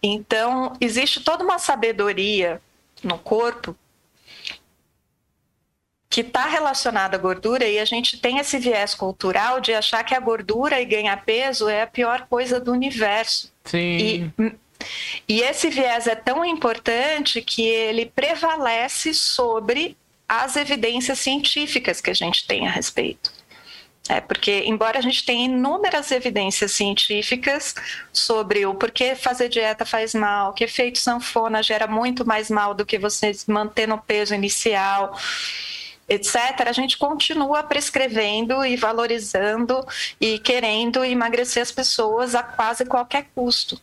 Então, 0.02 0.74
existe 0.80 1.20
toda 1.20 1.42
uma 1.42 1.58
sabedoria 1.58 2.60
no 3.02 3.18
corpo 3.18 3.76
que 6.08 6.20
está 6.20 6.46
relacionada 6.46 7.16
à 7.16 7.20
gordura 7.20 7.66
e 7.66 7.78
a 7.78 7.84
gente 7.84 8.18
tem 8.18 8.38
esse 8.38 8.58
viés 8.58 8.94
cultural 8.94 9.60
de 9.60 9.74
achar 9.74 10.04
que 10.04 10.14
a 10.14 10.20
gordura 10.20 10.80
e 10.80 10.84
ganhar 10.84 11.24
peso 11.24 11.68
é 11.68 11.82
a 11.82 11.86
pior 11.86 12.26
coisa 12.28 12.60
do 12.60 12.72
universo. 12.72 13.52
Sim. 13.64 14.32
E, 14.38 14.52
e 15.28 15.42
esse 15.42 15.68
viés 15.68 16.06
é 16.06 16.14
tão 16.14 16.44
importante 16.44 17.42
que 17.42 17.62
ele 17.62 18.06
prevalece 18.06 19.12
sobre 19.12 19.96
as 20.28 20.56
evidências 20.56 21.18
científicas 21.18 22.00
que 22.00 22.10
a 22.10 22.14
gente 22.14 22.46
tem 22.46 22.66
a 22.66 22.70
respeito. 22.70 23.32
É, 24.08 24.22
porque, 24.22 24.62
embora 24.64 24.98
a 24.98 25.02
gente 25.02 25.24
tenha 25.24 25.44
inúmeras 25.44 26.10
evidências 26.10 26.72
científicas 26.72 27.74
sobre 28.10 28.64
o 28.64 28.74
porquê 28.74 29.14
fazer 29.14 29.50
dieta 29.50 29.84
faz 29.84 30.14
mal, 30.14 30.54
que 30.54 30.64
efeito 30.64 30.98
sanfona 30.98 31.62
gera 31.62 31.86
muito 31.86 32.26
mais 32.26 32.50
mal 32.50 32.72
do 32.72 32.86
que 32.86 32.98
você 32.98 33.32
manter 33.46 33.86
no 33.86 33.98
peso 33.98 34.34
inicial, 34.34 35.14
etc., 36.08 36.66
a 36.66 36.72
gente 36.72 36.96
continua 36.96 37.62
prescrevendo 37.62 38.64
e 38.64 38.76
valorizando 38.76 39.86
e 40.18 40.38
querendo 40.38 41.04
emagrecer 41.04 41.62
as 41.62 41.70
pessoas 41.70 42.34
a 42.34 42.42
quase 42.42 42.86
qualquer 42.86 43.28
custo. 43.34 43.78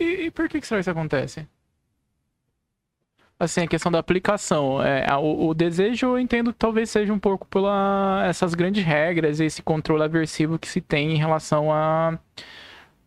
E, 0.00 0.24
e 0.24 0.30
por 0.32 0.48
que, 0.48 0.60
que 0.60 0.66
isso 0.66 0.90
acontece? 0.90 1.46
Assim, 3.42 3.62
a 3.62 3.66
questão 3.66 3.90
da 3.90 3.98
aplicação. 3.98 4.80
É, 4.80 5.04
o, 5.16 5.48
o, 5.48 5.54
desejo 5.54 6.06
eu 6.06 6.18
entendo 6.20 6.52
que 6.52 6.58
talvez 6.60 6.88
seja 6.90 7.12
um 7.12 7.18
pouco 7.18 7.44
pela 7.48 8.22
essas 8.24 8.54
grandes 8.54 8.84
regras, 8.84 9.40
esse 9.40 9.60
controle 9.60 10.04
aversivo 10.04 10.60
que 10.60 10.68
se 10.68 10.80
tem 10.80 11.14
em 11.14 11.16
relação 11.16 11.72
a, 11.72 12.16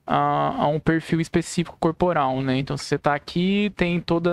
a, 0.05 0.63
a 0.63 0.67
um 0.67 0.77
perfil 0.77 1.21
específico 1.21 1.77
corporal, 1.79 2.41
né? 2.41 2.57
Então, 2.57 2.75
se 2.75 2.83
você 2.83 2.95
está 2.95 3.15
aqui, 3.15 3.71
tem 3.77 4.01
toda 4.01 4.29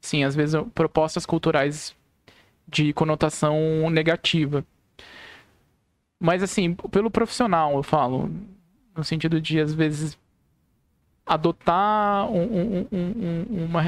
sim, 0.00 0.24
às 0.24 0.34
vezes 0.34 0.58
propostas 0.74 1.26
culturais 1.26 1.94
de 2.66 2.94
conotação 2.94 3.90
negativa. 3.90 4.64
Mas 6.18 6.42
assim, 6.42 6.72
pelo 6.90 7.10
profissional, 7.10 7.74
eu 7.76 7.82
falo, 7.82 8.30
no 8.96 9.04
sentido 9.04 9.42
de 9.42 9.60
às 9.60 9.74
vezes 9.74 10.18
adotar 11.26 12.30
um, 12.30 12.44
um, 12.44 12.88
um, 12.92 13.64
uma, 13.64 13.82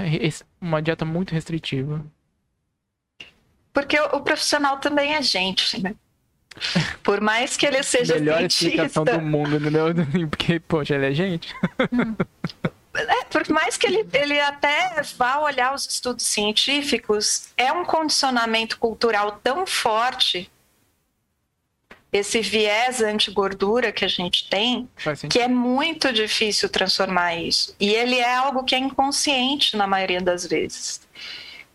uma 0.60 0.82
dieta 0.82 1.04
muito 1.04 1.32
restritiva. 1.32 2.04
Porque 3.72 3.98
o, 3.98 4.20
profissional 4.20 4.78
também 4.78 5.14
é 5.14 5.22
gente, 5.22 5.80
né? 5.80 5.94
Por 7.04 7.20
mais 7.20 7.56
que 7.56 7.64
ele 7.64 7.82
seja 7.84 8.14
Melhor 8.14 8.38
cientista... 8.38 8.66
explicação 8.66 9.04
do 9.04 9.20
mundo, 9.20 9.56
entendeu? 9.56 9.86
Porque, 10.28 10.58
poxa, 10.58 10.96
ele 10.96 11.06
é 11.06 11.12
gente. 11.12 11.54
Hum. 11.92 12.16
É, 12.94 13.24
por 13.26 13.48
mais 13.50 13.76
que 13.76 13.86
ele, 13.86 14.04
ele 14.12 14.40
até 14.40 15.00
vá 15.16 15.38
olhar 15.38 15.72
os 15.72 15.86
estudos 15.86 16.26
científicos, 16.26 17.50
é 17.56 17.72
um 17.72 17.84
condicionamento 17.84 18.76
cultural 18.78 19.38
tão 19.40 19.64
forte, 19.64 20.50
esse 22.12 22.40
viés 22.40 23.02
anti-gordura 23.02 23.92
que 23.92 24.04
a 24.04 24.08
gente 24.08 24.48
tem, 24.48 24.88
que 25.28 25.38
é 25.38 25.48
muito 25.48 26.12
difícil 26.12 26.68
transformar 26.68 27.36
isso. 27.36 27.74
E 27.78 27.90
ele 27.90 28.16
é 28.16 28.34
algo 28.34 28.64
que 28.64 28.74
é 28.74 28.78
inconsciente 28.78 29.76
na 29.76 29.86
maioria 29.86 30.20
das 30.20 30.46
vezes. 30.46 31.00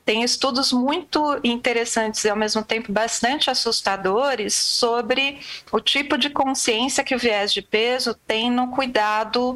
Tem 0.05 0.21
estudos 0.21 0.73
muito 0.73 1.39
interessantes 1.43 2.25
e 2.25 2.29
ao 2.29 2.35
mesmo 2.35 2.61
tempo 2.61 2.91
bastante 2.91 3.49
assustadores 3.49 4.53
sobre 4.53 5.39
o 5.71 5.79
tipo 5.79 6.17
de 6.17 6.29
consciência 6.29 7.03
que 7.05 7.15
o 7.15 7.19
viés 7.19 7.53
de 7.53 7.61
peso 7.61 8.13
tem 8.27 8.51
no 8.51 8.69
cuidado 8.71 9.55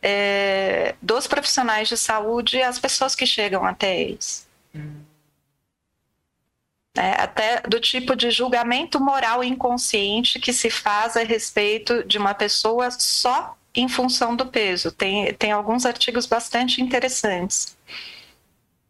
é, 0.00 0.94
dos 1.02 1.26
profissionais 1.26 1.88
de 1.88 1.96
saúde 1.96 2.58
e 2.58 2.62
as 2.62 2.78
pessoas 2.78 3.16
que 3.16 3.26
chegam 3.26 3.64
até 3.64 4.00
eles. 4.00 4.46
Hum. 4.72 5.09
É, 7.00 7.12
até 7.22 7.62
do 7.62 7.80
tipo 7.80 8.14
de 8.14 8.30
julgamento 8.30 9.00
moral 9.00 9.42
inconsciente 9.42 10.38
que 10.38 10.52
se 10.52 10.68
faz 10.68 11.16
a 11.16 11.22
respeito 11.22 12.04
de 12.04 12.18
uma 12.18 12.34
pessoa 12.34 12.90
só 12.90 13.56
em 13.74 13.88
função 13.88 14.36
do 14.36 14.44
peso. 14.44 14.92
Tem, 14.92 15.32
tem 15.32 15.50
alguns 15.50 15.86
artigos 15.86 16.26
bastante 16.26 16.82
interessantes 16.82 17.74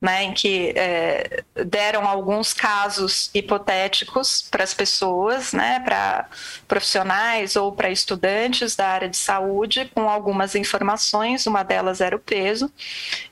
né, 0.00 0.24
em 0.24 0.32
que 0.32 0.72
é, 0.76 1.44
deram 1.66 2.06
alguns 2.06 2.54
casos 2.54 3.30
hipotéticos 3.34 4.42
para 4.50 4.64
as 4.64 4.72
pessoas, 4.72 5.52
né, 5.52 5.78
para 5.80 6.26
profissionais 6.66 7.54
ou 7.54 7.70
para 7.70 7.90
estudantes 7.90 8.74
da 8.74 8.88
área 8.88 9.08
de 9.08 9.16
saúde, 9.16 9.90
com 9.94 10.08
algumas 10.08 10.54
informações, 10.54 11.46
uma 11.46 11.62
delas 11.62 12.00
era 12.00 12.16
o 12.16 12.18
peso, 12.18 12.72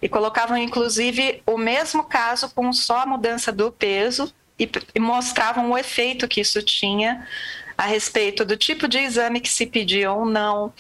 e 0.03 0.09
colocavam 0.09 0.59
inclusive 0.59 1.43
o 1.47 1.57
mesmo 1.57 2.05
caso 2.05 2.51
com 2.51 2.71
só 2.73 3.01
a 3.01 3.07
mudança 3.07 3.51
do 3.51 3.73
peso 3.73 4.33
e, 4.59 4.71
e 4.95 5.01
mostravam 5.01 5.71
o 5.71 5.79
efeito 5.79 6.29
que 6.29 6.41
isso 6.41 6.63
tinha 6.63 7.27
a 7.79 7.87
respeito 7.87 8.45
do 8.45 8.57
tipo 8.57 8.89
de 8.89 8.99
exame 8.99 9.41
que 9.41 9.49
se 9.49 9.65
pedia 9.65 10.11
ou 10.11 10.25
não, 10.25 10.73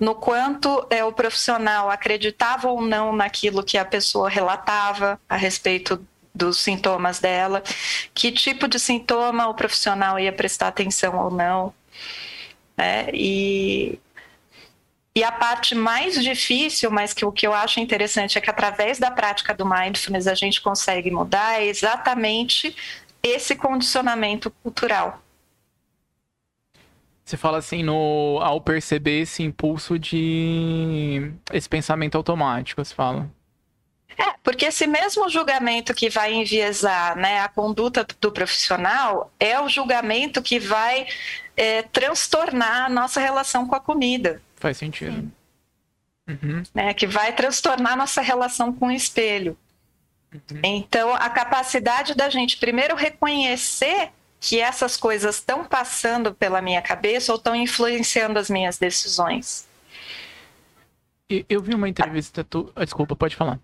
no 0.00 0.14
quanto 0.14 0.86
é, 0.88 1.04
o 1.04 1.12
profissional 1.12 1.90
acreditava 1.90 2.68
ou 2.68 2.80
não 2.80 3.14
naquilo 3.14 3.62
que 3.62 3.76
a 3.76 3.84
pessoa 3.84 4.30
relatava 4.30 5.20
a 5.28 5.36
respeito 5.36 6.02
dos 6.34 6.58
sintomas 6.58 7.18
dela, 7.18 7.62
que 8.14 8.32
tipo 8.32 8.66
de 8.68 8.78
sintoma 8.78 9.46
o 9.48 9.54
profissional 9.54 10.18
ia 10.18 10.32
prestar 10.32 10.68
atenção 10.68 11.18
ou 11.18 11.30
não. 11.30 11.74
Né? 12.74 13.08
E, 13.12 13.98
e 15.14 15.24
a 15.24 15.32
parte 15.32 15.74
mais 15.74 16.22
difícil, 16.22 16.90
mas 16.90 17.12
que 17.12 17.24
o 17.24 17.32
que 17.32 17.46
eu 17.46 17.52
acho 17.52 17.80
interessante 17.80 18.38
é 18.38 18.40
que 18.40 18.50
através 18.50 18.98
da 18.98 19.10
prática 19.10 19.54
do 19.54 19.66
mindfulness 19.66 20.26
a 20.26 20.34
gente 20.34 20.60
consegue 20.60 21.10
mudar, 21.10 21.60
é 21.60 21.66
exatamente 21.66 22.74
esse 23.26 23.56
condicionamento 23.56 24.50
cultural. 24.62 25.22
Você 27.24 27.36
fala 27.36 27.58
assim, 27.58 27.82
no, 27.82 28.38
ao 28.40 28.60
perceber 28.60 29.22
esse 29.22 29.42
impulso 29.42 29.98
de. 29.98 31.32
esse 31.52 31.68
pensamento 31.68 32.16
automático, 32.16 32.84
você 32.84 32.94
fala. 32.94 33.28
É, 34.16 34.34
porque 34.42 34.66
esse 34.66 34.86
mesmo 34.86 35.28
julgamento 35.28 35.92
que 35.92 36.08
vai 36.08 36.32
enviesar 36.32 37.16
né, 37.16 37.40
a 37.40 37.48
conduta 37.48 38.06
do 38.20 38.30
profissional 38.30 39.30
é 39.38 39.60
o 39.60 39.68
julgamento 39.68 40.40
que 40.40 40.58
vai 40.58 41.06
é, 41.56 41.82
transtornar 41.82 42.86
a 42.86 42.88
nossa 42.88 43.20
relação 43.20 43.66
com 43.66 43.74
a 43.74 43.80
comida. 43.80 44.40
Faz 44.54 44.76
sentido. 44.76 45.30
Uhum. 46.28 46.62
Né, 46.72 46.94
que 46.94 47.06
vai 47.06 47.32
transtornar 47.32 47.92
a 47.92 47.96
nossa 47.96 48.20
relação 48.22 48.72
com 48.72 48.86
o 48.86 48.92
espelho. 48.92 49.56
Então, 50.62 51.14
a 51.14 51.30
capacidade 51.30 52.14
da 52.14 52.28
gente 52.28 52.56
primeiro 52.56 52.94
reconhecer 52.94 54.10
que 54.40 54.60
essas 54.60 54.96
coisas 54.96 55.36
estão 55.36 55.64
passando 55.64 56.34
pela 56.34 56.62
minha 56.62 56.82
cabeça 56.82 57.32
ou 57.32 57.38
estão 57.38 57.54
influenciando 57.54 58.38
as 58.38 58.48
minhas 58.48 58.78
decisões. 58.78 59.66
Eu 61.48 61.60
vi 61.60 61.74
uma 61.74 61.88
entrevista. 61.88 62.44
Tu... 62.44 62.70
Ah, 62.76 62.84
desculpa, 62.84 63.16
pode 63.16 63.34
falar. 63.34 63.58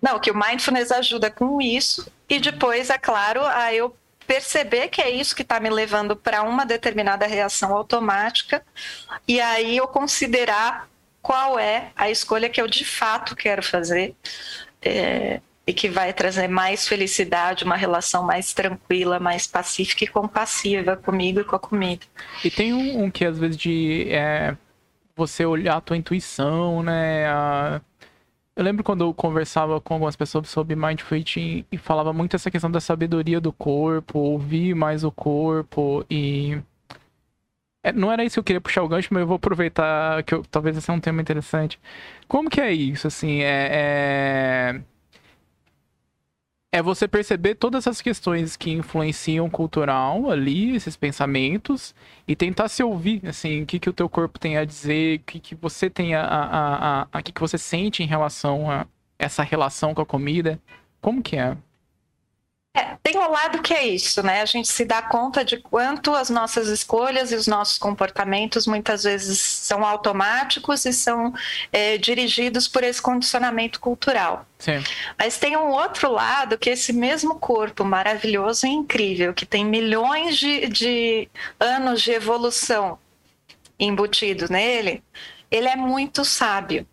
Não, 0.00 0.18
que 0.18 0.30
o 0.30 0.34
mindfulness 0.34 0.90
ajuda 0.90 1.30
com 1.30 1.60
isso 1.60 2.10
e 2.28 2.38
depois, 2.40 2.88
é 2.88 2.96
claro, 2.96 3.44
a 3.44 3.74
eu 3.74 3.94
perceber 4.26 4.88
que 4.88 5.00
é 5.00 5.10
isso 5.10 5.36
que 5.36 5.42
está 5.42 5.60
me 5.60 5.70
levando 5.70 6.16
para 6.16 6.42
uma 6.42 6.64
determinada 6.66 7.26
reação 7.26 7.74
automática 7.74 8.64
e 9.28 9.40
aí 9.40 9.76
eu 9.76 9.86
considerar 9.86 10.88
qual 11.22 11.58
é 11.58 11.92
a 11.94 12.10
escolha 12.10 12.48
que 12.48 12.60
eu 12.60 12.66
de 12.66 12.84
fato 12.84 13.36
quero 13.36 13.62
fazer. 13.62 14.14
É, 14.82 15.40
e 15.66 15.74
que 15.74 15.88
vai 15.88 16.12
trazer 16.12 16.46
mais 16.46 16.86
felicidade, 16.86 17.64
uma 17.64 17.76
relação 17.76 18.22
mais 18.22 18.52
tranquila, 18.54 19.18
mais 19.18 19.46
pacífica 19.46 20.04
e 20.04 20.06
compassiva 20.06 20.96
comigo 20.96 21.40
e 21.40 21.44
com 21.44 21.56
a 21.56 21.58
comida. 21.58 22.06
E 22.44 22.50
tem 22.50 22.72
um, 22.72 23.04
um 23.04 23.10
que 23.10 23.24
às 23.24 23.36
vezes 23.36 23.56
de 23.56 24.06
é, 24.10 24.56
você 25.16 25.44
olhar 25.44 25.76
a 25.76 25.80
tua 25.80 25.96
intuição, 25.96 26.84
né? 26.84 27.26
A... 27.26 27.80
Eu 28.54 28.64
lembro 28.64 28.84
quando 28.84 29.04
eu 29.04 29.12
conversava 29.12 29.80
com 29.80 29.94
algumas 29.94 30.14
pessoas 30.14 30.48
sobre 30.48 30.76
Mindful 30.76 31.18
Eating 31.18 31.66
e 31.70 31.76
falava 31.76 32.12
muito 32.12 32.36
essa 32.36 32.50
questão 32.50 32.70
da 32.70 32.80
sabedoria 32.80 33.40
do 33.40 33.52
corpo, 33.52 34.20
ouvir 34.20 34.74
mais 34.74 35.02
o 35.02 35.10
corpo 35.10 36.06
e 36.08 36.58
é, 37.82 37.92
não 37.92 38.10
era 38.10 38.24
isso 38.24 38.34
que 38.34 38.40
eu 38.40 38.44
queria 38.44 38.60
puxar 38.60 38.82
o 38.82 38.88
gancho, 38.88 39.08
mas 39.12 39.20
eu 39.20 39.26
vou 39.26 39.36
aproveitar 39.36 40.22
que 40.22 40.34
eu, 40.34 40.42
talvez 40.44 40.76
esse 40.76 40.90
é 40.90 40.94
um 40.94 41.00
tema 41.00 41.20
interessante. 41.20 41.78
Como 42.28 42.48
que 42.48 42.60
é 42.60 42.72
isso, 42.72 43.06
assim, 43.08 43.42
é... 43.42 43.68
é 43.72 44.95
é 46.76 46.82
você 46.82 47.08
perceber 47.08 47.54
todas 47.54 47.86
essas 47.86 48.02
questões 48.02 48.54
que 48.54 48.70
influenciam 48.70 49.48
cultural 49.48 50.30
ali, 50.30 50.76
esses 50.76 50.94
pensamentos, 50.94 51.94
e 52.28 52.36
tentar 52.36 52.68
se 52.68 52.82
ouvir, 52.82 53.26
assim, 53.26 53.62
o 53.62 53.66
que, 53.66 53.78
que 53.78 53.88
o 53.88 53.94
teu 53.94 54.10
corpo 54.10 54.38
tem 54.38 54.58
a 54.58 54.64
dizer, 54.64 55.20
o 55.20 55.22
que, 55.24 55.40
que 55.40 55.54
você 55.54 55.88
tem 55.88 56.14
a, 56.14 56.22
a, 56.22 57.00
a, 57.02 57.08
a, 57.10 57.22
que, 57.22 57.32
que 57.32 57.40
você 57.40 57.56
sente 57.56 58.02
em 58.02 58.06
relação 58.06 58.70
a 58.70 58.86
essa 59.18 59.42
relação 59.42 59.94
com 59.94 60.02
a 60.02 60.06
comida. 60.06 60.60
Como 61.00 61.22
que 61.22 61.36
é? 61.36 61.56
É, 62.76 62.98
tem 63.02 63.16
um 63.16 63.30
lado 63.30 63.62
que 63.62 63.72
é 63.72 63.86
isso, 63.86 64.22
né? 64.22 64.42
A 64.42 64.44
gente 64.44 64.68
se 64.68 64.84
dá 64.84 65.00
conta 65.00 65.42
de 65.42 65.56
quanto 65.56 66.14
as 66.14 66.28
nossas 66.28 66.68
escolhas 66.68 67.32
e 67.32 67.34
os 67.34 67.46
nossos 67.46 67.78
comportamentos 67.78 68.66
muitas 68.66 69.04
vezes 69.04 69.40
são 69.40 69.82
automáticos 69.82 70.84
e 70.84 70.92
são 70.92 71.32
é, 71.72 71.96
dirigidos 71.96 72.68
por 72.68 72.84
esse 72.84 73.00
condicionamento 73.00 73.80
cultural. 73.80 74.44
Sim. 74.58 74.84
Mas 75.18 75.38
tem 75.38 75.56
um 75.56 75.70
outro 75.70 76.12
lado 76.12 76.58
que 76.58 76.68
esse 76.68 76.92
mesmo 76.92 77.36
corpo 77.36 77.82
maravilhoso 77.82 78.66
e 78.66 78.70
incrível, 78.70 79.32
que 79.32 79.46
tem 79.46 79.64
milhões 79.64 80.36
de, 80.36 80.68
de 80.68 81.30
anos 81.58 82.02
de 82.02 82.10
evolução 82.10 82.98
embutido 83.80 84.48
nele, 84.50 85.02
ele 85.50 85.68
é 85.68 85.76
muito 85.76 86.26
sábio. 86.26 86.86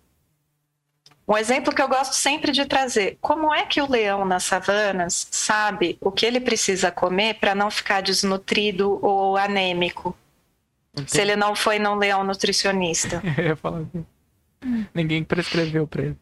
Um 1.28 1.38
exemplo 1.38 1.74
que 1.74 1.82
eu 1.82 1.88
gosto 1.88 2.14
sempre 2.14 2.52
de 2.52 2.66
trazer: 2.66 3.18
como 3.22 3.54
é 3.54 3.66
que 3.66 3.82
o 3.82 3.90
leão 3.90 4.26
nas 4.26 4.44
savanas 4.44 5.28
sabe 5.32 5.98
o 6.02 6.12
que 6.12 6.26
ele 6.26 6.40
precisa 6.40 6.92
comer 6.92 7.36
para 7.36 7.56
não 7.56 7.72
ficar 7.72 8.02
desnutrido 8.02 9.00
ou 9.02 9.38
anêmico? 9.38 10.16
Entendi. 10.94 11.12
Se 11.12 11.22
ele 11.22 11.36
não 11.36 11.56
foi 11.56 11.80
num 11.80 11.96
leão 11.96 12.24
nutricionista. 12.24 13.22
eu 13.38 13.44
ia 13.46 13.56
falar 13.56 13.80
assim. 13.80 14.06
Ninguém 14.94 15.24
prescreveu 15.24 15.88
para 15.88 16.04
ele. 16.04 16.18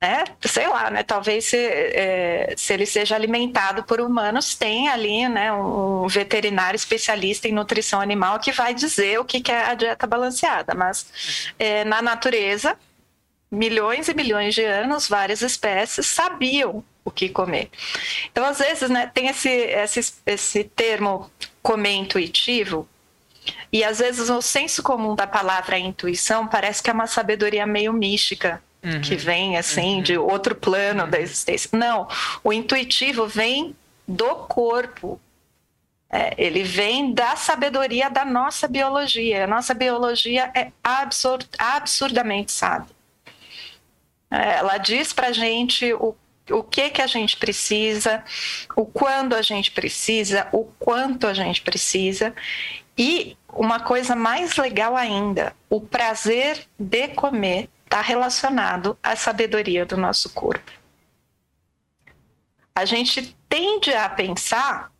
É, 0.00 0.24
sei 0.48 0.66
lá, 0.66 0.90
né? 0.90 1.04
Talvez 1.04 1.44
se, 1.44 1.56
é, 1.56 2.54
se 2.56 2.72
ele 2.72 2.84
seja 2.84 3.14
alimentado 3.14 3.84
por 3.84 4.00
humanos, 4.00 4.56
tem 4.56 4.88
ali, 4.88 5.28
né, 5.28 5.52
um 5.52 6.08
veterinário 6.08 6.74
especialista 6.74 7.46
em 7.46 7.52
nutrição 7.52 8.00
animal 8.00 8.40
que 8.40 8.50
vai 8.50 8.74
dizer 8.74 9.20
o 9.20 9.24
que, 9.24 9.40
que 9.40 9.52
é 9.52 9.64
a 9.64 9.74
dieta 9.74 10.04
balanceada. 10.04 10.74
Mas 10.74 11.52
é, 11.56 11.84
na 11.84 12.02
natureza, 12.02 12.76
milhões 13.52 14.08
e 14.08 14.14
milhões 14.14 14.54
de 14.54 14.64
anos, 14.64 15.06
várias 15.06 15.42
espécies 15.42 16.06
sabiam 16.06 16.82
o 17.04 17.10
que 17.10 17.28
comer. 17.28 17.70
Então, 18.30 18.44
às 18.44 18.58
vezes, 18.58 18.88
né, 18.88 19.10
tem 19.12 19.28
esse, 19.28 19.50
esse, 19.50 20.14
esse 20.24 20.64
termo 20.64 21.30
comer 21.62 21.92
intuitivo, 21.92 22.88
e 23.72 23.82
às 23.82 23.98
vezes 23.98 24.30
o 24.30 24.40
senso 24.40 24.82
comum 24.82 25.14
da 25.14 25.26
palavra 25.26 25.78
intuição 25.78 26.46
parece 26.46 26.82
que 26.82 26.88
é 26.88 26.92
uma 26.92 27.06
sabedoria 27.06 27.66
meio 27.66 27.92
mística, 27.92 28.62
uhum. 28.82 29.00
que 29.00 29.16
vem 29.16 29.56
assim 29.56 29.96
uhum. 29.96 30.02
de 30.02 30.16
outro 30.16 30.54
plano 30.54 31.04
uhum. 31.04 31.10
da 31.10 31.20
existência. 31.20 31.68
Não, 31.72 32.08
o 32.44 32.52
intuitivo 32.52 33.26
vem 33.26 33.76
do 34.06 34.34
corpo. 34.46 35.20
É, 36.14 36.34
ele 36.36 36.62
vem 36.62 37.14
da 37.14 37.34
sabedoria 37.36 38.10
da 38.10 38.24
nossa 38.24 38.68
biologia. 38.68 39.44
A 39.44 39.46
nossa 39.46 39.72
biologia 39.72 40.50
é 40.54 40.70
absurd, 40.84 41.48
absurdamente 41.58 42.52
sábia. 42.52 42.94
É, 44.32 44.58
ela 44.58 44.78
diz 44.78 45.12
para 45.12 45.28
a 45.28 45.32
gente 45.32 45.92
o, 45.92 46.14
o 46.50 46.62
que, 46.62 46.88
que 46.88 47.02
a 47.02 47.06
gente 47.06 47.36
precisa, 47.36 48.24
o 48.74 48.86
quando 48.86 49.34
a 49.34 49.42
gente 49.42 49.70
precisa, 49.70 50.48
o 50.52 50.64
quanto 50.78 51.26
a 51.26 51.34
gente 51.34 51.60
precisa. 51.60 52.34
E 52.96 53.36
uma 53.52 53.80
coisa 53.80 54.16
mais 54.16 54.56
legal 54.56 54.96
ainda, 54.96 55.54
o 55.68 55.80
prazer 55.80 56.66
de 56.78 57.08
comer 57.08 57.68
está 57.84 58.00
relacionado 58.00 58.98
à 59.02 59.14
sabedoria 59.14 59.84
do 59.84 59.98
nosso 59.98 60.30
corpo. 60.30 60.72
A 62.74 62.86
gente 62.86 63.36
tende 63.50 63.92
a 63.92 64.08
pensar 64.08 64.90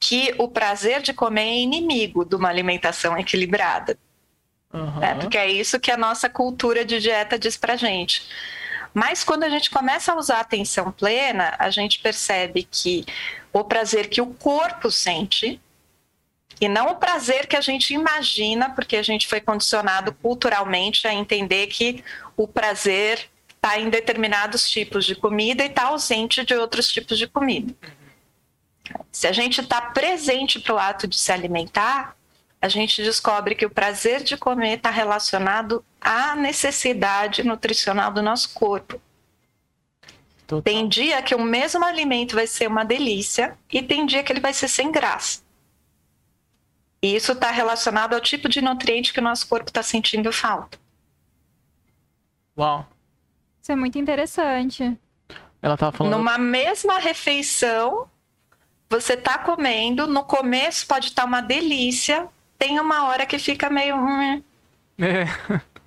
que 0.00 0.34
o 0.38 0.48
prazer 0.48 1.02
de 1.02 1.12
comer 1.12 1.42
é 1.42 1.58
inimigo 1.58 2.24
de 2.24 2.34
uma 2.34 2.48
alimentação 2.48 3.18
equilibrada. 3.18 3.98
Uhum. 4.72 5.00
Né? 5.00 5.14
Porque 5.14 5.38
é 5.38 5.50
isso 5.50 5.80
que 5.80 5.90
a 5.90 5.96
nossa 5.96 6.28
cultura 6.28 6.84
de 6.84 7.00
dieta 7.00 7.38
diz 7.38 7.56
pra 7.56 7.76
gente. 7.76 8.28
Mas 8.92 9.22
quando 9.24 9.44
a 9.44 9.48
gente 9.48 9.70
começa 9.70 10.12
a 10.12 10.16
usar 10.16 10.38
a 10.38 10.40
atenção 10.40 10.90
plena, 10.90 11.54
a 11.58 11.70
gente 11.70 12.00
percebe 12.00 12.66
que 12.70 13.04
o 13.52 13.64
prazer 13.64 14.08
que 14.08 14.20
o 14.20 14.26
corpo 14.26 14.90
sente 14.90 15.60
e 16.60 16.68
não 16.68 16.88
o 16.88 16.96
prazer 16.96 17.46
que 17.46 17.56
a 17.56 17.60
gente 17.60 17.94
imagina, 17.94 18.70
porque 18.70 18.96
a 18.96 19.02
gente 19.02 19.28
foi 19.28 19.40
condicionado 19.40 20.12
culturalmente 20.14 21.06
a 21.06 21.14
entender 21.14 21.68
que 21.68 22.02
o 22.36 22.48
prazer 22.48 23.28
está 23.54 23.78
em 23.78 23.88
determinados 23.88 24.68
tipos 24.68 25.04
de 25.04 25.14
comida 25.14 25.62
e 25.62 25.68
está 25.68 25.84
ausente 25.84 26.44
de 26.44 26.54
outros 26.54 26.90
tipos 26.90 27.18
de 27.18 27.26
comida. 27.28 27.74
Se 29.12 29.26
a 29.26 29.32
gente 29.32 29.60
está 29.60 29.80
presente 29.80 30.58
para 30.58 30.74
o 30.74 30.78
ato 30.78 31.06
de 31.06 31.16
se 31.16 31.30
alimentar, 31.30 32.16
a 32.60 32.68
gente 32.68 33.02
descobre 33.02 33.54
que 33.54 33.66
o 33.66 33.70
prazer 33.70 34.22
de 34.22 34.36
comer 34.36 34.76
está 34.76 34.90
relacionado 34.90 35.84
à 36.00 36.34
necessidade 36.34 37.44
nutricional 37.44 38.12
do 38.12 38.22
nosso 38.22 38.52
corpo. 38.52 39.00
Total. 40.46 40.62
Tem 40.62 40.88
dia 40.88 41.22
que 41.22 41.34
o 41.34 41.42
mesmo 41.42 41.84
alimento 41.84 42.34
vai 42.34 42.46
ser 42.46 42.66
uma 42.66 42.84
delícia 42.84 43.56
e 43.70 43.82
tem 43.82 44.06
dia 44.06 44.24
que 44.24 44.32
ele 44.32 44.40
vai 44.40 44.52
ser 44.52 44.66
sem 44.66 44.90
graça. 44.90 45.42
E 47.02 47.14
isso 47.14 47.32
está 47.32 47.50
relacionado 47.50 48.14
ao 48.14 48.20
tipo 48.20 48.48
de 48.48 48.60
nutriente 48.60 49.12
que 49.12 49.20
o 49.20 49.22
nosso 49.22 49.46
corpo 49.46 49.70
está 49.70 49.82
sentindo 49.82 50.32
falta. 50.32 50.78
Uau. 52.58 52.88
Isso 53.62 53.70
é 53.70 53.76
muito 53.76 53.98
interessante. 53.98 54.98
Ela 55.62 55.76
tava 55.76 55.96
falando. 55.96 56.16
Numa 56.16 56.38
mesma 56.38 56.98
refeição, 56.98 58.08
você 58.88 59.16
tá 59.16 59.38
comendo, 59.38 60.06
no 60.06 60.24
começo 60.24 60.86
pode 60.86 61.08
estar 61.08 61.22
tá 61.22 61.28
uma 61.28 61.40
delícia, 61.40 62.28
tem 62.58 62.80
uma 62.80 63.06
hora 63.06 63.24
que 63.24 63.38
fica 63.38 63.70
meio. 63.70 63.96
É. 64.98 65.24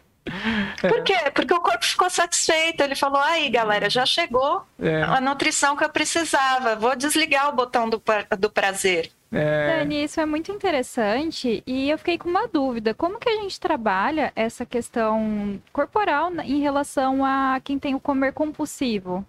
Por 0.80 1.04
quê? 1.04 1.16
Porque 1.34 1.54
o 1.54 1.60
corpo 1.60 1.84
ficou 1.86 2.10
satisfeito. 2.10 2.82
Ele 2.82 2.96
falou: 2.96 3.20
aí, 3.20 3.50
galera, 3.50 3.90
já 3.90 4.06
chegou 4.06 4.64
é. 4.80 5.04
a 5.04 5.20
nutrição 5.20 5.76
que 5.76 5.84
eu 5.84 5.90
precisava. 5.90 6.76
Vou 6.76 6.96
desligar 6.96 7.50
o 7.50 7.54
botão 7.54 7.90
do, 7.90 8.02
do 8.40 8.50
prazer. 8.50 9.12
É... 9.32 9.80
Dani, 9.80 10.04
isso 10.04 10.20
é 10.20 10.26
muito 10.26 10.52
interessante 10.52 11.64
e 11.66 11.90
eu 11.90 11.98
fiquei 11.98 12.18
com 12.18 12.30
uma 12.30 12.48
dúvida. 12.48 12.94
Como 12.94 13.18
que 13.18 13.30
a 13.30 13.36
gente 13.36 13.60
trabalha 13.60 14.32
essa 14.36 14.66
questão 14.66 15.62
corporal 15.72 16.32
em 16.44 16.60
relação 16.60 17.24
a 17.24 17.60
quem 17.64 17.80
tem 17.80 17.96
o 17.96 18.00
comer 18.00 18.34
compulsivo? 18.34 19.26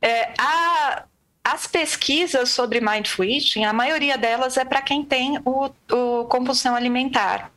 É, 0.00 0.32
a, 0.38 1.04
as 1.44 1.66
pesquisas 1.66 2.50
sobre 2.50 2.80
mindful 2.80 3.24
eating, 3.24 3.64
a 3.64 3.72
maioria 3.72 4.16
delas 4.16 4.56
é 4.56 4.64
para 4.64 4.80
quem 4.80 5.04
tem 5.04 5.38
o, 5.44 5.70
o 5.92 6.24
compulsão 6.24 6.74
alimentar 6.74 7.52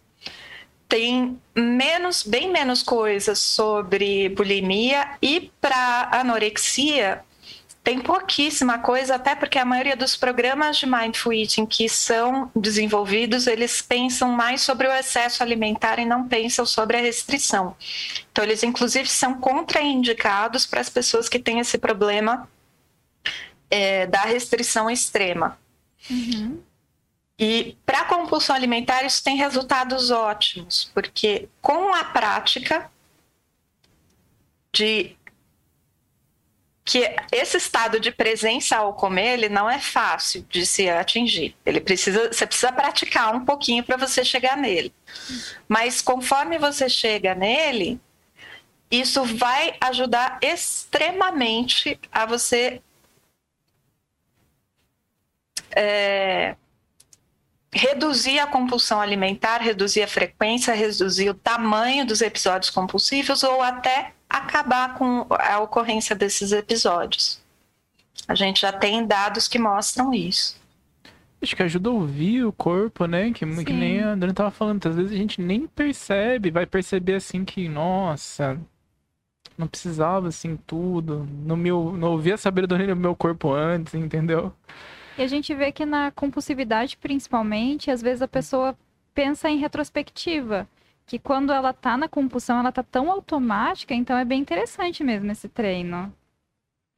tem 0.88 1.38
menos, 1.56 2.24
bem 2.24 2.50
menos 2.50 2.82
coisas 2.82 3.40
sobre 3.40 4.30
bulimia 4.30 5.18
e 5.22 5.52
para 5.60 6.10
anorexia 6.14 7.24
tem 7.84 8.02
pouquíssima 8.02 8.80
coisa, 8.80 9.16
até 9.16 9.34
porque 9.34 9.58
a 9.58 9.64
maioria 9.64 9.96
dos 9.96 10.18
programas 10.18 10.78
de 10.78 10.86
mindful 10.86 11.32
eating 11.32 11.66
que 11.66 11.88
são 11.88 12.52
desenvolvidos, 12.54 13.48
eles 13.48 13.82
pensam 13.82 14.30
mais 14.30 14.60
sobre 14.60 14.88
o 14.88 14.92
excesso 14.92 15.42
alimentar 15.42 15.98
e 15.98 16.06
não 16.06 16.28
pensam 16.28 16.66
sobre 16.66 16.98
a 16.98 17.02
restrição. 17.02 17.78
Então, 18.30 18.44
eles 18.44 18.62
inclusive 18.62 19.08
são 19.08 19.36
contraindicados 19.36 20.66
para 20.66 20.82
as 20.82 20.90
pessoas 20.90 21.30
que 21.30 21.40
têm 21.40 21.60
esse 21.60 21.78
problema 21.78 22.50
é, 23.70 24.05
da 24.07 24.22
restrição 24.22 24.89
extrema. 24.89 25.59
Uhum. 26.09 26.61
E 27.39 27.78
para 27.86 28.01
a 28.01 28.05
compulsão 28.05 28.55
alimentar, 28.55 29.03
isso 29.03 29.24
tem 29.24 29.38
resultados 29.38 30.09
ótimos, 30.09 30.89
porque 30.93 31.47
com 31.61 31.93
a 31.93 32.03
prática 32.03 32.89
de 34.74 35.15
que 36.88 37.03
esse 37.34 37.57
estado 37.57 37.99
de 37.99 38.11
presença 38.11 38.78
ao 38.78 38.93
comer, 38.93 39.34
ele 39.34 39.49
não 39.49 39.70
é 39.70 39.78
fácil 39.78 40.45
de 40.49 40.65
se 40.65 40.89
atingir. 40.89 41.53
Ele 41.65 41.82
precisa, 41.82 42.32
você 42.32 42.47
precisa 42.47 42.72
praticar 42.72 43.36
um 43.36 43.43
pouquinho 43.43 43.84
para 43.84 43.97
você 43.97 44.24
chegar 44.24 44.55
nele. 44.55 44.93
Mas 45.68 46.01
conforme 46.01 46.57
você 46.57 46.88
chega 46.88 47.36
nele, 47.36 47.99
isso 48.89 49.26
vai 49.26 49.76
ajudar 49.82 50.39
extremamente 50.41 51.99
a 52.09 52.26
você 52.26 52.82
é, 55.78 56.55
reduzir 57.71 58.39
a 58.39 58.47
compulsão 58.47 58.99
alimentar, 58.99 59.59
reduzir 59.59 60.01
a 60.01 60.07
frequência, 60.07 60.73
reduzir 60.73 61.30
o 61.30 61.34
tamanho 61.36 62.05
dos 62.05 62.21
episódios 62.21 62.71
compulsivos 62.71 63.43
ou 63.43 63.61
até 63.61 64.13
acabar 64.28 64.95
com 64.95 65.28
a 65.30 65.59
ocorrência 65.59 66.15
desses 66.15 66.51
episódios. 66.51 67.39
A 68.28 68.34
gente 68.34 68.61
já 68.61 68.73
tem 68.73 69.05
dados 69.05 69.47
que 69.47 69.59
mostram 69.59 70.13
isso. 70.13 70.59
Acho 71.39 71.55
que 71.55 71.61
ajuda 71.61 71.89
a 71.89 71.93
ouvir 71.93 72.43
o 72.45 72.51
corpo, 72.51 73.05
né? 73.05 73.32
Que, 73.32 73.45
que 73.63 73.73
nem 73.73 74.01
a 74.01 74.09
André 74.09 74.34
tava 74.34 74.49
falando. 74.49 74.84
Às 74.88 74.95
vezes 74.95 75.11
a 75.11 75.15
gente 75.15 75.39
nem 75.39 75.67
percebe, 75.67 76.49
vai 76.49 76.65
perceber 76.65 77.13
assim 77.13 77.45
que, 77.45 77.69
nossa, 77.69 78.59
não 79.55 79.67
precisava 79.67 80.30
assim 80.30 80.57
tudo. 80.65 81.28
Não, 81.45 81.55
me, 81.55 81.69
não 81.69 82.11
ouvia 82.11 82.34
a 82.34 82.38
sabedoria 82.39 82.88
do 82.88 82.95
meu 82.95 83.15
corpo 83.15 83.53
antes, 83.53 83.93
entendeu? 83.93 84.51
E 85.18 85.24
a 85.24 85.28
gente 85.28 85.53
vê 85.55 85.72
que 85.72 85.86
na 85.86 86.11
compulsividade, 86.11 86.95
principalmente, 86.97 87.89
às 87.89 88.01
vezes 88.01 88.22
a 88.22 88.28
pessoa 88.28 88.78
pensa 89.13 89.49
em 89.49 89.57
retrospectiva. 89.57 90.68
Que 91.05 91.18
quando 91.18 91.51
ela 91.51 91.74
tá 91.74 91.97
na 91.97 92.07
compulsão, 92.07 92.59
ela 92.59 92.72
tá 92.72 92.84
tão 92.84 93.09
automática, 93.09 93.93
então 93.93 94.18
é 94.18 94.26
bem 94.26 94.41
interessante 94.41 95.03
mesmo 95.03 95.32
esse 95.32 95.47
treino. 95.47 96.13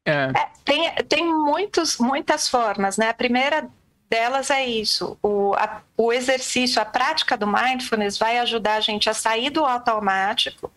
É. 0.06 0.32
É, 0.36 0.52
tem, 0.66 0.92
tem 1.08 1.34
muitos, 1.34 1.98
muitas 1.98 2.50
formas, 2.50 2.98
né? 2.98 3.10
A 3.10 3.14
primeira 3.14 3.70
delas 4.10 4.50
é 4.50 4.66
isso. 4.66 5.18
O, 5.22 5.54
a, 5.54 5.82
o 5.96 6.12
exercício, 6.12 6.82
a 6.82 6.86
prática 6.86 7.38
do 7.38 7.48
mindfulness 7.48 8.18
vai 8.18 8.40
ajudar 8.40 8.76
a 8.76 8.82
gente 8.82 9.10
a 9.10 9.14
sair 9.14 9.52
do 9.52 9.64
automático 9.64 10.72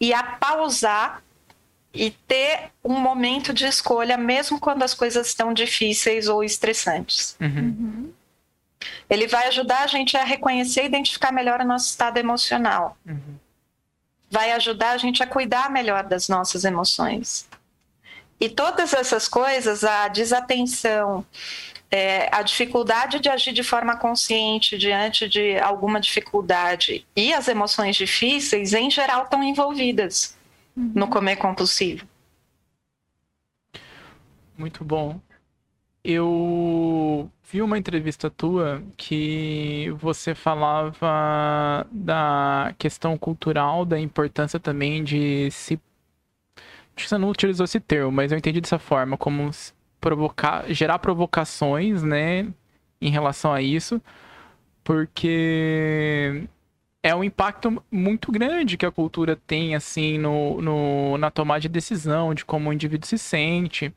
e 0.00 0.14
a 0.14 0.22
pausar 0.22 1.22
e 1.94 2.10
ter 2.10 2.70
um 2.82 2.98
momento 2.98 3.52
de 3.52 3.66
escolha, 3.66 4.16
mesmo 4.16 4.58
quando 4.58 4.82
as 4.82 4.94
coisas 4.94 5.26
estão 5.26 5.52
difíceis 5.52 6.28
ou 6.28 6.42
estressantes. 6.42 7.36
Uhum. 7.40 7.48
Uhum. 7.48 8.12
Ele 9.08 9.26
vai 9.26 9.46
ajudar 9.48 9.80
a 9.82 9.86
gente 9.86 10.16
a 10.16 10.24
reconhecer 10.24 10.82
e 10.82 10.86
identificar 10.86 11.32
melhor 11.32 11.60
o 11.60 11.66
nosso 11.66 11.90
estado 11.90 12.18
emocional. 12.18 12.96
Uhum. 13.06 13.36
Vai 14.30 14.52
ajudar 14.52 14.92
a 14.92 14.96
gente 14.96 15.22
a 15.22 15.26
cuidar 15.26 15.70
melhor 15.70 16.04
das 16.04 16.28
nossas 16.28 16.64
emoções. 16.64 17.46
E 18.40 18.48
todas 18.48 18.92
essas 18.94 19.28
coisas, 19.28 19.84
a 19.84 20.08
desatenção, 20.08 21.24
é, 21.90 22.28
a 22.32 22.42
dificuldade 22.42 23.20
de 23.20 23.28
agir 23.28 23.52
de 23.52 23.62
forma 23.62 23.96
consciente 23.96 24.78
diante 24.78 25.28
de 25.28 25.58
alguma 25.58 26.00
dificuldade 26.00 27.06
e 27.14 27.34
as 27.34 27.46
emoções 27.46 27.94
difíceis, 27.94 28.72
em 28.72 28.90
geral, 28.90 29.24
estão 29.24 29.42
envolvidas 29.44 30.34
uhum. 30.76 30.92
no 30.94 31.08
comer 31.08 31.36
compulsivo. 31.36 32.06
Muito 34.56 34.84
bom. 34.84 35.20
Eu 36.04 37.30
vi 37.44 37.62
uma 37.62 37.78
entrevista 37.78 38.28
tua 38.30 38.82
que 38.96 39.90
você 39.98 40.34
falava 40.34 41.86
da 41.90 42.74
questão 42.78 43.16
cultural, 43.16 43.84
da 43.84 43.98
importância 43.98 44.58
também 44.58 45.04
de 45.04 45.50
se. 45.50 45.80
Acho 46.94 47.04
que 47.04 47.08
você 47.08 47.18
não 47.18 47.30
utilizou 47.30 47.64
esse 47.64 47.80
termo, 47.80 48.10
mas 48.12 48.32
eu 48.32 48.38
entendi 48.38 48.60
dessa 48.60 48.78
forma, 48.78 49.16
como 49.16 49.50
provocar, 50.00 50.64
gerar 50.72 50.98
provocações, 50.98 52.02
né, 52.02 52.52
em 53.00 53.10
relação 53.10 53.52
a 53.52 53.62
isso, 53.62 54.02
porque 54.84 56.44
é 57.02 57.14
um 57.14 57.24
impacto 57.24 57.82
muito 57.90 58.30
grande 58.30 58.76
que 58.76 58.86
a 58.86 58.92
cultura 58.92 59.36
tem, 59.46 59.74
assim, 59.74 60.18
no, 60.18 60.62
no, 60.62 61.18
na 61.18 61.30
tomada 61.30 61.60
de 61.60 61.68
decisão, 61.68 62.32
de 62.32 62.44
como 62.44 62.70
o 62.70 62.72
indivíduo 62.72 63.08
se 63.08 63.18
sente. 63.18 63.92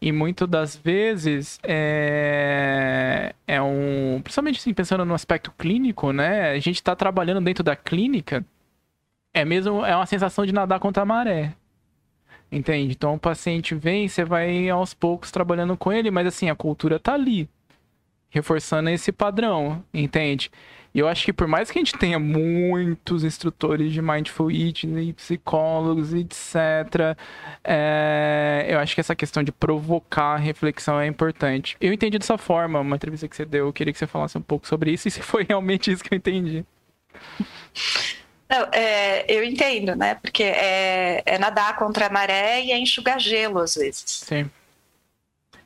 E 0.00 0.10
muitas 0.10 0.48
das 0.48 0.74
vezes 0.76 1.60
é, 1.62 3.34
é 3.46 3.62
um. 3.62 4.20
Principalmente 4.22 4.58
assim, 4.58 4.74
pensando 4.74 5.04
no 5.04 5.14
aspecto 5.14 5.52
clínico, 5.56 6.12
né? 6.12 6.50
A 6.50 6.58
gente 6.58 6.76
está 6.76 6.96
trabalhando 6.96 7.40
dentro 7.44 7.62
da 7.62 7.76
clínica, 7.76 8.44
é 9.32 9.44
mesmo. 9.44 9.84
É 9.84 9.94
uma 9.94 10.06
sensação 10.06 10.44
de 10.44 10.52
nadar 10.52 10.80
contra 10.80 11.02
a 11.04 11.06
maré. 11.06 11.54
Entende? 12.50 12.92
Então 12.92 13.14
o 13.14 13.18
paciente 13.18 13.74
vem, 13.74 14.08
você 14.08 14.24
vai 14.24 14.68
aos 14.68 14.92
poucos 14.92 15.30
trabalhando 15.30 15.76
com 15.76 15.92
ele, 15.92 16.10
mas 16.10 16.26
assim, 16.26 16.50
a 16.50 16.54
cultura 16.54 16.98
tá 16.98 17.14
ali, 17.14 17.48
reforçando 18.32 18.88
esse 18.88 19.12
padrão, 19.12 19.84
entende? 19.92 20.50
E 20.94 20.98
eu 20.98 21.08
acho 21.08 21.24
que 21.24 21.32
por 21.32 21.46
mais 21.46 21.70
que 21.70 21.78
a 21.78 21.80
gente 21.80 21.96
tenha 21.96 22.18
muitos 22.18 23.24
instrutores 23.24 23.92
de 23.92 24.02
Mindful 24.02 24.50
Eating 24.50 24.96
e 24.98 25.12
psicólogos, 25.12 26.12
etc., 26.12 27.16
é, 27.62 28.66
eu 28.68 28.78
acho 28.78 28.94
que 28.94 29.00
essa 29.00 29.14
questão 29.14 29.42
de 29.42 29.52
provocar 29.52 30.34
a 30.34 30.36
reflexão 30.36 31.00
é 31.00 31.06
importante. 31.06 31.76
Eu 31.80 31.92
entendi 31.92 32.18
dessa 32.18 32.36
forma, 32.36 32.80
uma 32.80 32.96
entrevista 32.96 33.28
que 33.28 33.36
você 33.36 33.44
deu, 33.44 33.66
eu 33.66 33.72
queria 33.72 33.92
que 33.92 33.98
você 33.98 34.06
falasse 34.06 34.36
um 34.36 34.42
pouco 34.42 34.66
sobre 34.66 34.90
isso 34.92 35.08
e 35.08 35.10
se 35.12 35.22
foi 35.22 35.44
realmente 35.44 35.90
isso 35.90 36.02
que 36.02 36.12
eu 36.12 36.16
entendi. 36.16 36.64
Não, 38.50 38.68
é, 38.72 39.24
eu 39.32 39.42
entendo, 39.44 39.94
né? 39.96 40.14
Porque 40.16 40.42
é, 40.42 41.22
é 41.24 41.38
nadar 41.38 41.76
contra 41.76 42.06
a 42.06 42.10
maré 42.10 42.62
e 42.62 42.72
é 42.72 42.78
enxugar 42.78 43.18
gelo 43.18 43.58
às 43.60 43.74
vezes. 43.74 44.04
Sim. 44.06 44.50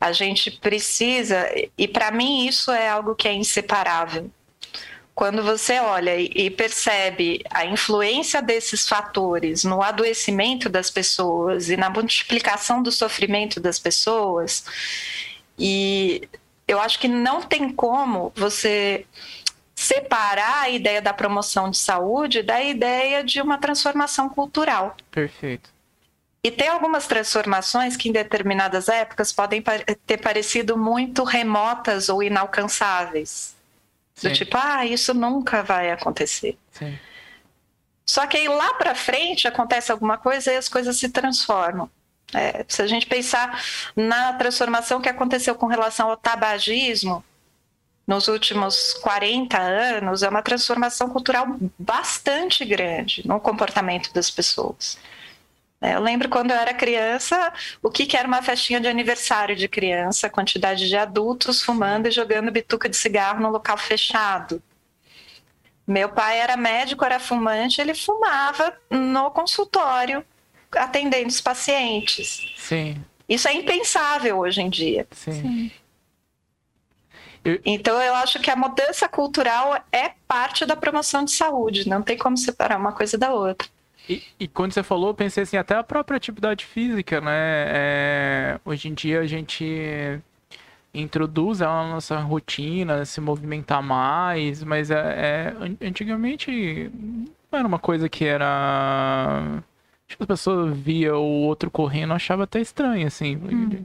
A 0.00 0.12
gente 0.12 0.50
precisa, 0.50 1.48
e 1.76 1.88
para 1.88 2.10
mim 2.10 2.46
isso 2.46 2.70
é 2.70 2.88
algo 2.88 3.14
que 3.14 3.28
é 3.28 3.32
inseparável 3.32 4.30
quando 5.16 5.42
você 5.42 5.80
olha 5.80 6.14
e 6.14 6.50
percebe 6.50 7.42
a 7.50 7.64
influência 7.64 8.42
desses 8.42 8.86
fatores 8.86 9.64
no 9.64 9.82
adoecimento 9.82 10.68
das 10.68 10.90
pessoas 10.90 11.70
e 11.70 11.76
na 11.76 11.88
multiplicação 11.88 12.82
do 12.82 12.92
sofrimento 12.92 13.58
das 13.58 13.78
pessoas, 13.78 14.62
e 15.58 16.28
eu 16.68 16.78
acho 16.78 16.98
que 16.98 17.08
não 17.08 17.40
tem 17.40 17.72
como 17.72 18.30
você 18.36 19.06
separar 19.74 20.64
a 20.64 20.68
ideia 20.68 21.00
da 21.00 21.14
promoção 21.14 21.70
de 21.70 21.78
saúde 21.78 22.42
da 22.42 22.62
ideia 22.62 23.24
de 23.24 23.40
uma 23.40 23.56
transformação 23.56 24.28
cultural. 24.28 24.98
Perfeito. 25.10 25.70
E 26.46 26.50
tem 26.52 26.68
algumas 26.68 27.08
transformações 27.08 27.96
que 27.96 28.08
em 28.08 28.12
determinadas 28.12 28.88
épocas 28.88 29.32
podem 29.32 29.60
ter 30.06 30.18
parecido 30.18 30.78
muito 30.78 31.24
remotas 31.24 32.08
ou 32.08 32.22
inalcançáveis. 32.22 33.56
Sim. 34.14 34.28
Do 34.28 34.32
tipo, 34.32 34.56
ah, 34.56 34.86
isso 34.86 35.12
nunca 35.12 35.64
vai 35.64 35.90
acontecer. 35.90 36.56
Sim. 36.70 36.96
Só 38.06 38.28
que 38.28 38.36
aí 38.36 38.46
lá 38.46 38.74
para 38.74 38.94
frente 38.94 39.48
acontece 39.48 39.90
alguma 39.90 40.18
coisa 40.18 40.52
e 40.52 40.56
as 40.56 40.68
coisas 40.68 40.96
se 40.96 41.08
transformam. 41.08 41.90
É, 42.32 42.64
se 42.68 42.80
a 42.80 42.86
gente 42.86 43.06
pensar 43.06 43.60
na 43.96 44.32
transformação 44.34 45.00
que 45.00 45.08
aconteceu 45.08 45.56
com 45.56 45.66
relação 45.66 46.10
ao 46.10 46.16
tabagismo 46.16 47.24
nos 48.06 48.28
últimos 48.28 48.94
40 49.02 49.58
anos, 49.58 50.22
é 50.22 50.28
uma 50.28 50.42
transformação 50.42 51.08
cultural 51.08 51.56
bastante 51.76 52.64
grande 52.64 53.26
no 53.26 53.40
comportamento 53.40 54.14
das 54.14 54.30
pessoas. 54.30 54.96
É, 55.80 55.94
eu 55.94 56.00
lembro 56.00 56.28
quando 56.28 56.50
eu 56.50 56.56
era 56.56 56.72
criança, 56.72 57.52
o 57.82 57.90
que, 57.90 58.06
que 58.06 58.16
era 58.16 58.26
uma 58.26 58.42
festinha 58.42 58.80
de 58.80 58.88
aniversário 58.88 59.54
de 59.54 59.68
criança, 59.68 60.30
quantidade 60.30 60.88
de 60.88 60.96
adultos 60.96 61.62
fumando 61.62 62.08
e 62.08 62.10
jogando 62.10 62.50
bituca 62.50 62.88
de 62.88 62.96
cigarro 62.96 63.40
no 63.40 63.50
local 63.50 63.76
fechado. 63.76 64.62
Meu 65.86 66.08
pai 66.08 66.38
era 66.38 66.56
médico, 66.56 67.04
era 67.04 67.20
fumante, 67.20 67.80
ele 67.80 67.94
fumava 67.94 68.76
no 68.90 69.30
consultório 69.30 70.24
atendendo 70.74 71.28
os 71.28 71.40
pacientes. 71.40 72.54
Sim. 72.56 73.04
Isso 73.28 73.46
é 73.46 73.54
impensável 73.54 74.38
hoje 74.38 74.62
em 74.62 74.70
dia. 74.70 75.06
Sim. 75.12 75.32
Sim. 75.32 75.72
Então, 77.64 78.02
eu 78.02 78.14
acho 78.16 78.40
que 78.40 78.50
a 78.50 78.56
mudança 78.56 79.08
cultural 79.08 79.80
é 79.92 80.12
parte 80.26 80.66
da 80.66 80.74
promoção 80.74 81.24
de 81.24 81.30
saúde, 81.30 81.88
não 81.88 82.02
tem 82.02 82.18
como 82.18 82.36
separar 82.36 82.76
uma 82.76 82.92
coisa 82.92 83.16
da 83.16 83.32
outra. 83.32 83.68
E, 84.08 84.22
e, 84.38 84.48
quando 84.48 84.72
você 84.72 84.82
falou, 84.82 85.08
eu 85.08 85.14
pensei 85.14 85.42
assim, 85.42 85.56
até 85.56 85.74
a 85.74 85.82
própria 85.82 86.16
atividade 86.16 86.64
física, 86.64 87.20
né? 87.20 87.32
É, 87.68 88.60
hoje 88.64 88.88
em 88.88 88.94
dia 88.94 89.20
a 89.20 89.26
gente 89.26 90.20
introduz 90.94 91.60
ela 91.60 91.84
na 91.84 91.90
nossa 91.94 92.18
rotina, 92.20 93.04
se 93.04 93.20
movimentar 93.20 93.82
mais, 93.82 94.62
mas 94.62 94.90
é, 94.90 95.54
é 95.80 95.86
antigamente 95.86 96.90
não 97.50 97.58
era 97.58 97.68
uma 97.68 97.78
coisa 97.78 98.08
que 98.08 98.24
era. 98.24 99.62
Tipo, 100.06 100.22
as 100.22 100.26
pessoas 100.26 100.76
via 100.76 101.16
o 101.16 101.42
outro 101.42 101.70
correndo 101.70 102.12
achava 102.12 102.44
até 102.44 102.60
estranho, 102.60 103.06
assim. 103.06 103.36
Hum. 103.36 103.84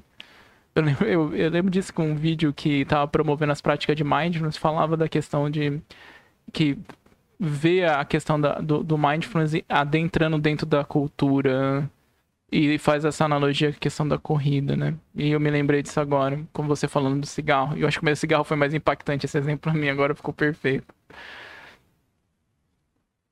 Eu, 0.76 0.84
lembro, 0.84 1.06
eu, 1.08 1.36
eu 1.36 1.50
lembro 1.50 1.72
disso 1.72 1.94
com 1.94 2.12
um 2.12 2.16
vídeo 2.16 2.54
que 2.54 2.86
tava 2.86 3.08
promovendo 3.08 3.52
as 3.52 3.62
práticas 3.62 3.96
de 3.96 4.04
mindfulness, 4.04 4.58
falava 4.58 4.96
da 4.96 5.10
questão 5.10 5.50
de 5.50 5.82
que 6.54 6.78
vê 7.44 7.84
a 7.84 8.06
questão 8.06 8.40
da, 8.40 8.60
do, 8.60 8.84
do 8.84 8.96
mindfulness 8.96 9.64
adentrando 9.68 10.38
dentro 10.38 10.64
da 10.64 10.86
cultura 10.86 11.90
e 12.52 12.78
faz 12.78 13.04
essa 13.04 13.26
analogia 13.26 13.72
com 13.72 13.78
a 13.78 13.80
questão 13.80 14.08
da 14.08 14.20
corrida, 14.20 14.76
né? 14.76 14.94
E 15.16 15.32
eu 15.32 15.40
me 15.40 15.50
lembrei 15.50 15.82
disso 15.82 16.00
agora, 16.00 16.40
como 16.54 16.68
você 16.68 16.88
falando 16.88 17.22
do 17.22 17.26
cigarro. 17.26 17.76
Eu 17.76 17.88
acho 17.88 17.98
que 17.98 18.04
o 18.04 18.06
meu 18.06 18.16
cigarro 18.16 18.44
foi 18.44 18.56
mais 18.56 18.76
impactante 18.76 19.26
esse 19.26 19.36
exemplo 19.38 19.72
pra 19.72 19.74
mim, 19.74 19.90
agora 19.90 20.14
ficou 20.14 20.32
perfeito. 20.32 20.94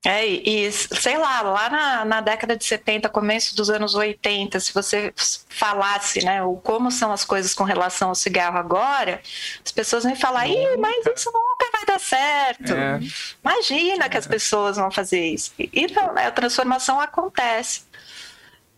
É, 0.03 0.25
e 0.25 0.71
sei 0.71 1.17
lá, 1.17 1.41
lá 1.41 1.69
na, 1.69 2.05
na, 2.05 2.21
década 2.21 2.55
de 2.55 2.63
70, 2.63 3.09
começo 3.09 3.53
dos 3.55 3.69
anos 3.69 3.93
80, 3.93 4.57
se 4.59 4.73
você 4.73 5.13
falasse, 5.15 6.23
né, 6.23 6.41
o 6.41 6.55
como 6.55 6.89
são 6.89 7.11
as 7.11 7.25
coisas 7.25 7.53
com 7.53 7.65
relação 7.65 8.09
ao 8.09 8.15
cigarro 8.15 8.57
agora, 8.57 9.21
as 9.63 9.71
pessoas 9.73 10.03
vão 10.05 10.15
falar, 10.15 10.47
Ih, 10.47 10.77
mas 10.77 11.05
isso 11.05 11.29
vai 11.31 11.41
dar 11.89 11.99
certo. 11.99 12.73
É. 12.73 12.99
Imagina 13.43 14.05
é. 14.05 14.09
que 14.09 14.17
as 14.17 14.25
é. 14.25 14.29
pessoas 14.29 14.77
vão 14.77 14.91
fazer 14.91 15.25
isso. 15.25 15.53
E 15.57 15.87
não, 15.91 16.13
né, 16.13 16.27
a 16.27 16.31
transformação 16.31 16.99
acontece. 16.99 17.83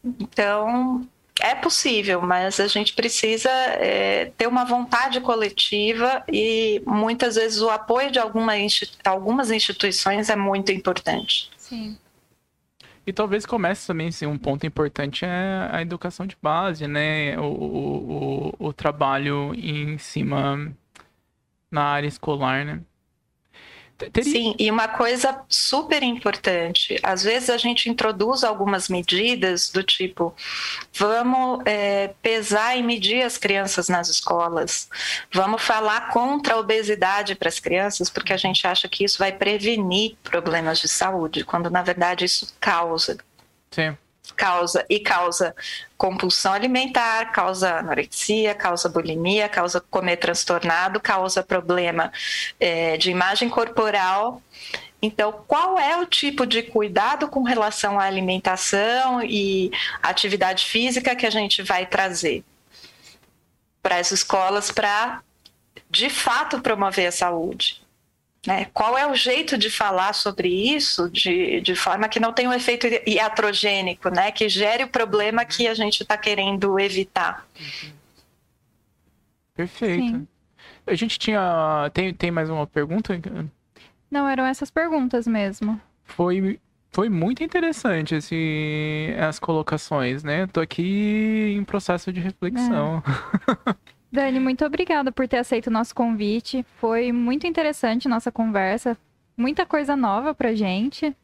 Então, 0.03 1.07
é 1.39 1.55
possível, 1.55 2.21
mas 2.21 2.59
a 2.59 2.67
gente 2.67 2.93
precisa 2.93 3.49
é, 3.49 4.31
ter 4.37 4.47
uma 4.47 4.63
vontade 4.63 5.19
coletiva 5.21 6.23
e 6.31 6.81
muitas 6.85 7.35
vezes 7.35 7.61
o 7.61 7.69
apoio 7.69 8.11
de 8.11 8.19
alguma 8.19 8.53
algumas 9.03 9.51
instituições 9.51 10.29
é 10.29 10.35
muito 10.35 10.71
importante. 10.71 11.49
Sim. 11.57 11.97
E 13.05 13.11
talvez 13.11 13.45
comece 13.45 13.87
também, 13.87 14.09
assim, 14.09 14.27
um 14.27 14.37
ponto 14.37 14.65
importante 14.65 15.25
é 15.25 15.69
a 15.71 15.81
educação 15.81 16.27
de 16.27 16.37
base, 16.39 16.85
né? 16.85 17.37
O, 17.39 17.43
o, 17.43 18.51
o, 18.59 18.67
o 18.67 18.73
trabalho 18.73 19.55
em 19.55 19.97
cima 19.97 20.71
na 21.71 21.83
área 21.83 22.07
escolar, 22.07 22.63
né? 22.63 22.81
Teria... 24.09 24.31
Sim, 24.31 24.55
e 24.57 24.71
uma 24.71 24.87
coisa 24.87 25.41
super 25.47 26.01
importante: 26.03 26.99
às 27.03 27.23
vezes 27.23 27.49
a 27.49 27.57
gente 27.57 27.89
introduz 27.89 28.43
algumas 28.43 28.89
medidas 28.89 29.69
do 29.69 29.83
tipo, 29.83 30.33
vamos 30.93 31.61
é, 31.65 32.13
pesar 32.21 32.77
e 32.77 32.83
medir 32.83 33.21
as 33.23 33.37
crianças 33.37 33.89
nas 33.89 34.09
escolas, 34.09 34.89
vamos 35.31 35.61
falar 35.61 36.09
contra 36.09 36.55
a 36.55 36.57
obesidade 36.57 37.35
para 37.35 37.49
as 37.49 37.59
crianças, 37.59 38.09
porque 38.09 38.33
a 38.33 38.37
gente 38.37 38.65
acha 38.65 38.87
que 38.87 39.03
isso 39.03 39.19
vai 39.19 39.31
prevenir 39.31 40.15
problemas 40.23 40.79
de 40.79 40.87
saúde, 40.87 41.43
quando 41.43 41.69
na 41.69 41.81
verdade 41.81 42.25
isso 42.25 42.53
causa. 42.59 43.17
Sim 43.71 43.95
causa 44.35 44.85
e 44.89 44.99
causa 44.99 45.55
compulsão 45.97 46.53
alimentar, 46.53 47.31
causa 47.31 47.77
anorexia, 47.77 48.55
causa 48.55 48.89
bulimia, 48.89 49.49
causa 49.49 49.81
comer 49.81 50.17
transtornado, 50.17 50.99
causa 50.99 51.43
problema 51.43 52.11
é, 52.59 52.97
de 52.97 53.11
imagem 53.11 53.49
corporal. 53.49 54.41
Então, 55.01 55.43
qual 55.47 55.79
é 55.79 55.97
o 55.97 56.05
tipo 56.05 56.45
de 56.45 56.61
cuidado 56.61 57.27
com 57.27 57.43
relação 57.43 57.99
à 57.99 58.03
alimentação 58.03 59.21
e 59.23 59.71
atividade 60.01 60.65
física 60.65 61.15
que 61.15 61.25
a 61.25 61.29
gente 61.31 61.63
vai 61.63 61.85
trazer 61.85 62.43
para 63.81 63.97
as 63.97 64.11
escolas 64.11 64.71
para, 64.71 65.21
de 65.89 66.09
fato, 66.09 66.61
promover 66.61 67.07
a 67.07 67.11
saúde? 67.11 67.81
Né? 68.45 68.65
Qual 68.73 68.97
é 68.97 69.05
o 69.05 69.13
jeito 69.13 69.55
de 69.55 69.69
falar 69.69 70.13
sobre 70.13 70.47
isso 70.47 71.09
de, 71.09 71.61
de 71.61 71.75
forma 71.75 72.09
que 72.09 72.19
não 72.19 72.33
tenha 72.33 72.49
um 72.49 72.53
efeito 72.53 72.87
iatrogênico, 73.05 74.09
né? 74.09 74.31
que 74.31 74.49
gere 74.49 74.83
o 74.83 74.87
problema 74.87 75.45
que 75.45 75.67
a 75.67 75.75
gente 75.75 76.01
está 76.01 76.17
querendo 76.17 76.79
evitar? 76.79 77.45
Perfeito. 79.53 80.17
Sim. 80.17 80.27
A 80.87 80.95
gente 80.95 81.19
tinha. 81.19 81.91
Tem, 81.93 82.13
tem 82.13 82.31
mais 82.31 82.49
uma 82.49 82.65
pergunta? 82.65 83.19
Não, 84.09 84.27
eram 84.27 84.45
essas 84.45 84.71
perguntas 84.71 85.27
mesmo. 85.27 85.79
Foi, 86.03 86.59
foi 86.91 87.09
muito 87.09 87.43
interessante 87.43 88.15
esse, 88.15 89.15
as 89.19 89.37
colocações, 89.37 90.23
né? 90.23 90.47
Tô 90.47 90.59
aqui 90.59 91.53
em 91.55 91.63
processo 91.63 92.11
de 92.11 92.19
reflexão. 92.19 93.03
É. 93.67 93.91
Dani, 94.11 94.39
muito 94.39 94.65
obrigada 94.65 95.11
por 95.11 95.27
ter 95.27 95.37
aceito 95.37 95.67
o 95.67 95.71
nosso 95.71 95.95
convite. 95.95 96.65
Foi 96.79 97.11
muito 97.11 97.47
interessante 97.47 98.09
nossa 98.09 98.31
conversa. 98.31 98.97
Muita 99.37 99.65
coisa 99.65 99.95
nova 99.95 100.33
pra 100.33 100.53
gente. 100.53 101.15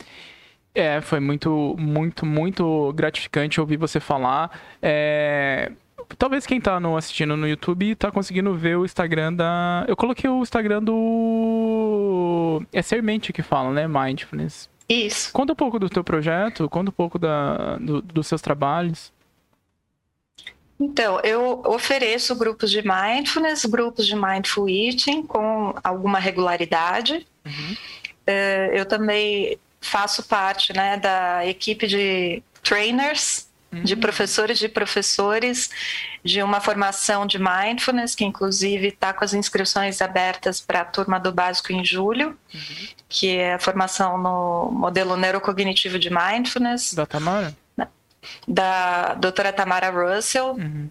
É, 0.74 1.02
foi 1.02 1.20
muito, 1.20 1.76
muito, 1.78 2.26
muito 2.26 2.94
gratificante 2.94 3.60
ouvir 3.60 3.78
você 3.78 4.00
falar. 4.00 4.52
É... 4.82 5.72
Talvez 6.18 6.46
quem 6.46 6.62
tá 6.62 6.80
no, 6.80 6.96
assistindo 6.96 7.36
no 7.36 7.48
YouTube 7.48 7.94
tá 7.96 8.10
conseguindo 8.12 8.54
ver 8.54 8.78
o 8.78 8.86
Instagram 8.86 9.34
da. 9.34 9.84
Eu 9.88 9.98
coloquei 9.98 10.30
o 10.30 10.42
Instagram 10.42 10.82
do. 10.82 12.62
É 12.72 12.82
Sermente 12.82 13.34
que 13.34 13.42
fala, 13.42 13.72
né? 13.72 13.88
Mindfulness. 13.88 14.70
Isso. 14.88 15.34
Conta 15.34 15.52
um 15.52 15.56
pouco 15.56 15.78
do 15.78 15.90
teu 15.90 16.04
projeto, 16.04 16.70
conta 16.70 16.90
um 16.92 16.94
pouco 16.94 17.20
da, 17.20 17.78
do, 17.78 18.02
dos 18.02 18.28
seus 18.28 18.42
trabalhos. 18.42 19.12
Então, 20.80 21.20
eu 21.22 21.64
ofereço 21.66 22.36
grupos 22.36 22.70
de 22.70 22.84
mindfulness, 22.84 23.66
grupos 23.66 24.06
de 24.06 24.16
mindful 24.16 24.70
eating 24.70 25.24
com 25.24 25.74
alguma 25.84 26.20
regularidade. 26.20 27.26
Uhum. 27.46 27.76
Uh, 28.28 28.74
eu 28.74 28.86
também 28.86 29.58
faço 29.82 30.24
parte 30.24 30.74
né, 30.74 30.98
da 30.98 31.46
equipe 31.46 31.88
de 31.88 32.44
trainers, 32.62 33.48
uhum. 33.72 33.84
de 33.84 33.96
professores 33.96 34.60
de 34.60 34.70
professores, 34.70 35.70
de 36.24 36.44
uma 36.44 36.60
formação 36.60 37.26
de 37.26 37.40
mindfulness, 37.40 38.14
que 38.14 38.26
inclusive 38.26 38.90
está 38.90 39.14
com 39.14 39.24
as 39.24 39.34
inscrições 39.34 40.02
abertas 40.02 40.62
para 40.62 40.82
a 40.82 40.86
turma 40.86 41.20
do 41.20 41.32
básico 41.32 41.72
em 41.72 41.84
julho, 41.84 42.38
uhum. 42.54 42.88
que 43.10 43.38
é 43.38 43.54
a 43.56 43.60
formação 43.60 44.18
no 44.18 44.70
modelo 44.72 45.18
neurocognitivo 45.18 45.98
de 45.98 46.10
mindfulness. 46.12 46.94
Da 46.94 47.06
Tamara? 47.06 47.56
Da 48.48 49.14
doutora 49.16 49.52
Tamara 49.52 49.90
Russell. 49.90 50.54
Uhum. 50.54 50.90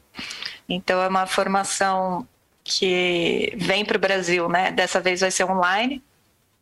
Então, 0.69 1.03
é 1.03 1.09
uma 1.09 1.27
formação 1.27 2.27
que 2.63 3.55
vem 3.57 3.85
para 3.85 3.97
o 3.97 4.01
Brasil, 4.01 4.49
né? 4.49 4.71
Dessa 4.73 5.01
vez 5.01 5.21
vai 5.21 5.31
ser 5.31 5.45
online, 5.45 6.03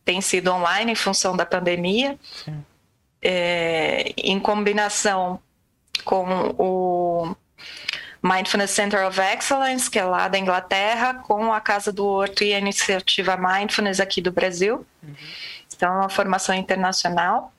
tem 0.05 0.21
sido 0.21 0.53
online 0.53 0.93
em 0.93 0.97
função 0.97 1.35
da 1.35 1.47
pandemia, 1.47 2.19
é, 3.23 4.13
em 4.19 4.39
combinação 4.39 5.41
com 6.05 6.55
o 6.59 7.35
Mindfulness 8.23 8.71
Center 8.71 9.07
of 9.07 9.19
Excellence, 9.21 9.91
que 9.91 9.99
é 9.99 10.05
lá 10.05 10.29
da 10.29 10.39
Inglaterra, 10.39 11.15
com 11.15 11.53
a 11.53 11.61
Casa 11.61 11.91
do 11.91 12.07
Horto 12.07 12.45
e 12.45 12.53
a 12.53 12.59
iniciativa 12.59 13.37
Mindfulness 13.37 13.99
aqui 14.01 14.21
do 14.21 14.31
Brasil. 14.31 14.87
Uhum. 15.03 15.15
Então, 15.75 15.93
é 15.93 15.97
uma 16.01 16.09
formação 16.09 16.55
internacional. 16.55 17.53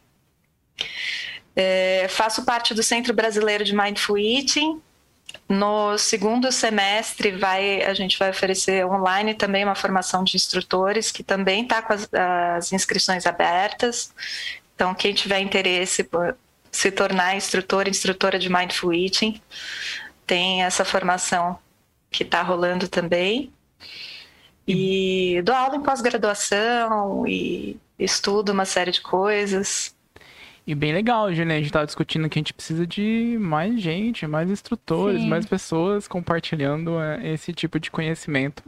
É, 1.56 2.08
faço 2.10 2.44
parte 2.44 2.74
do 2.74 2.84
Centro 2.84 3.14
Brasileiro 3.14 3.64
de 3.64 3.76
Mindful 3.76 4.18
Eating. 4.18 4.82
No 5.48 5.98
segundo 5.98 6.52
semestre, 6.52 7.32
vai, 7.32 7.84
a 7.84 7.94
gente 7.94 8.18
vai 8.18 8.30
oferecer 8.30 8.86
online 8.86 9.34
também 9.34 9.64
uma 9.64 9.76
formação 9.76 10.24
de 10.24 10.36
instrutores, 10.36 11.12
que 11.12 11.24
também 11.24 11.64
está 11.64 11.82
com 11.82 11.94
as, 11.94 12.10
as, 12.14 12.74
inscrições 12.74 13.26
abertas. 13.26 14.14
Então, 14.76 14.94
quem 14.94 15.14
tiver 15.14 15.40
interesse 15.40 16.04
por 16.04 16.36
se 16.72 16.92
tornar 16.92 17.38
instrutor, 17.38 17.88
instrutora 17.88 18.38
de 18.38 18.50
Mindful 18.50 18.94
Eating, 18.94 19.42
tem 20.26 20.64
essa 20.64 20.84
formação 20.84 21.58
que 22.10 22.24
está 22.24 22.42
rolando 22.42 22.88
também. 22.88 23.52
E 24.68 25.42
dou 25.44 25.56
aula 25.56 25.76
em 25.76 25.84
pós-graduação 25.84 27.26
e 27.28 27.78
estudo 28.00 28.52
uma 28.52 28.66
série 28.66 28.92
de 28.92 29.02
coisas. 29.02 29.95
E 30.68 30.74
bem 30.74 30.94
legal, 30.94 31.30
né? 31.30 31.58
A 31.58 31.60
gente 31.60 31.72
tava 31.72 31.86
discutindo 31.86 32.28
que 32.28 32.40
a 32.40 32.42
gente 32.42 32.54
precisa 32.54 32.88
de 32.88 33.38
mais 33.40 33.80
gente, 33.80 34.26
mais 34.26 34.50
instrutores, 34.50 35.22
Sim. 35.22 35.28
mais 35.28 35.46
pessoas 35.46 36.08
compartilhando 36.08 37.00
é, 37.00 37.34
esse 37.34 37.54
tipo 37.54 37.80
de 37.80 37.92
conhecimento. 37.92 38.64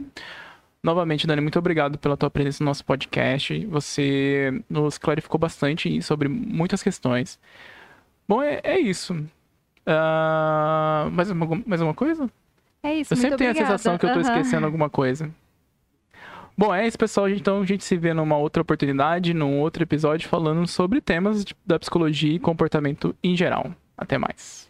Novamente, 0.80 1.26
Dani, 1.26 1.40
muito 1.40 1.58
obrigado 1.58 1.98
pela 1.98 2.16
tua 2.16 2.30
presença 2.30 2.62
no 2.62 2.70
nosso 2.70 2.84
podcast. 2.84 3.66
Você 3.66 4.62
nos 4.70 4.96
clarificou 4.96 5.40
bastante 5.40 6.00
sobre 6.00 6.28
muitas 6.28 6.84
questões. 6.84 7.38
Bom, 8.28 8.40
é, 8.42 8.60
é 8.62 8.78
isso. 8.78 9.14
Uh, 9.14 11.10
mais, 11.10 11.30
uma, 11.30 11.62
mais 11.66 11.80
uma 11.80 11.94
coisa? 11.94 12.30
É 12.80 12.94
isso, 12.94 13.12
Eu 13.12 13.16
sempre 13.16 13.38
tenho 13.38 13.50
obrigada. 13.50 13.74
a 13.74 13.78
sensação 13.78 13.98
que 13.98 14.06
eu 14.06 14.10
tô 14.10 14.16
uhum. 14.16 14.20
esquecendo 14.20 14.66
alguma 14.66 14.88
coisa. 14.88 15.28
Bom, 16.58 16.74
é 16.74 16.84
isso, 16.88 16.98
pessoal. 16.98 17.28
Então 17.28 17.60
a 17.60 17.64
gente 17.64 17.84
se 17.84 17.96
vê 17.96 18.12
numa 18.12 18.36
outra 18.36 18.60
oportunidade, 18.60 19.32
num 19.32 19.60
outro 19.60 19.84
episódio, 19.84 20.28
falando 20.28 20.66
sobre 20.66 21.00
temas 21.00 21.44
da 21.64 21.78
psicologia 21.78 22.34
e 22.34 22.38
comportamento 22.40 23.14
em 23.22 23.36
geral. 23.36 23.72
Até 23.96 24.18
mais. 24.18 24.67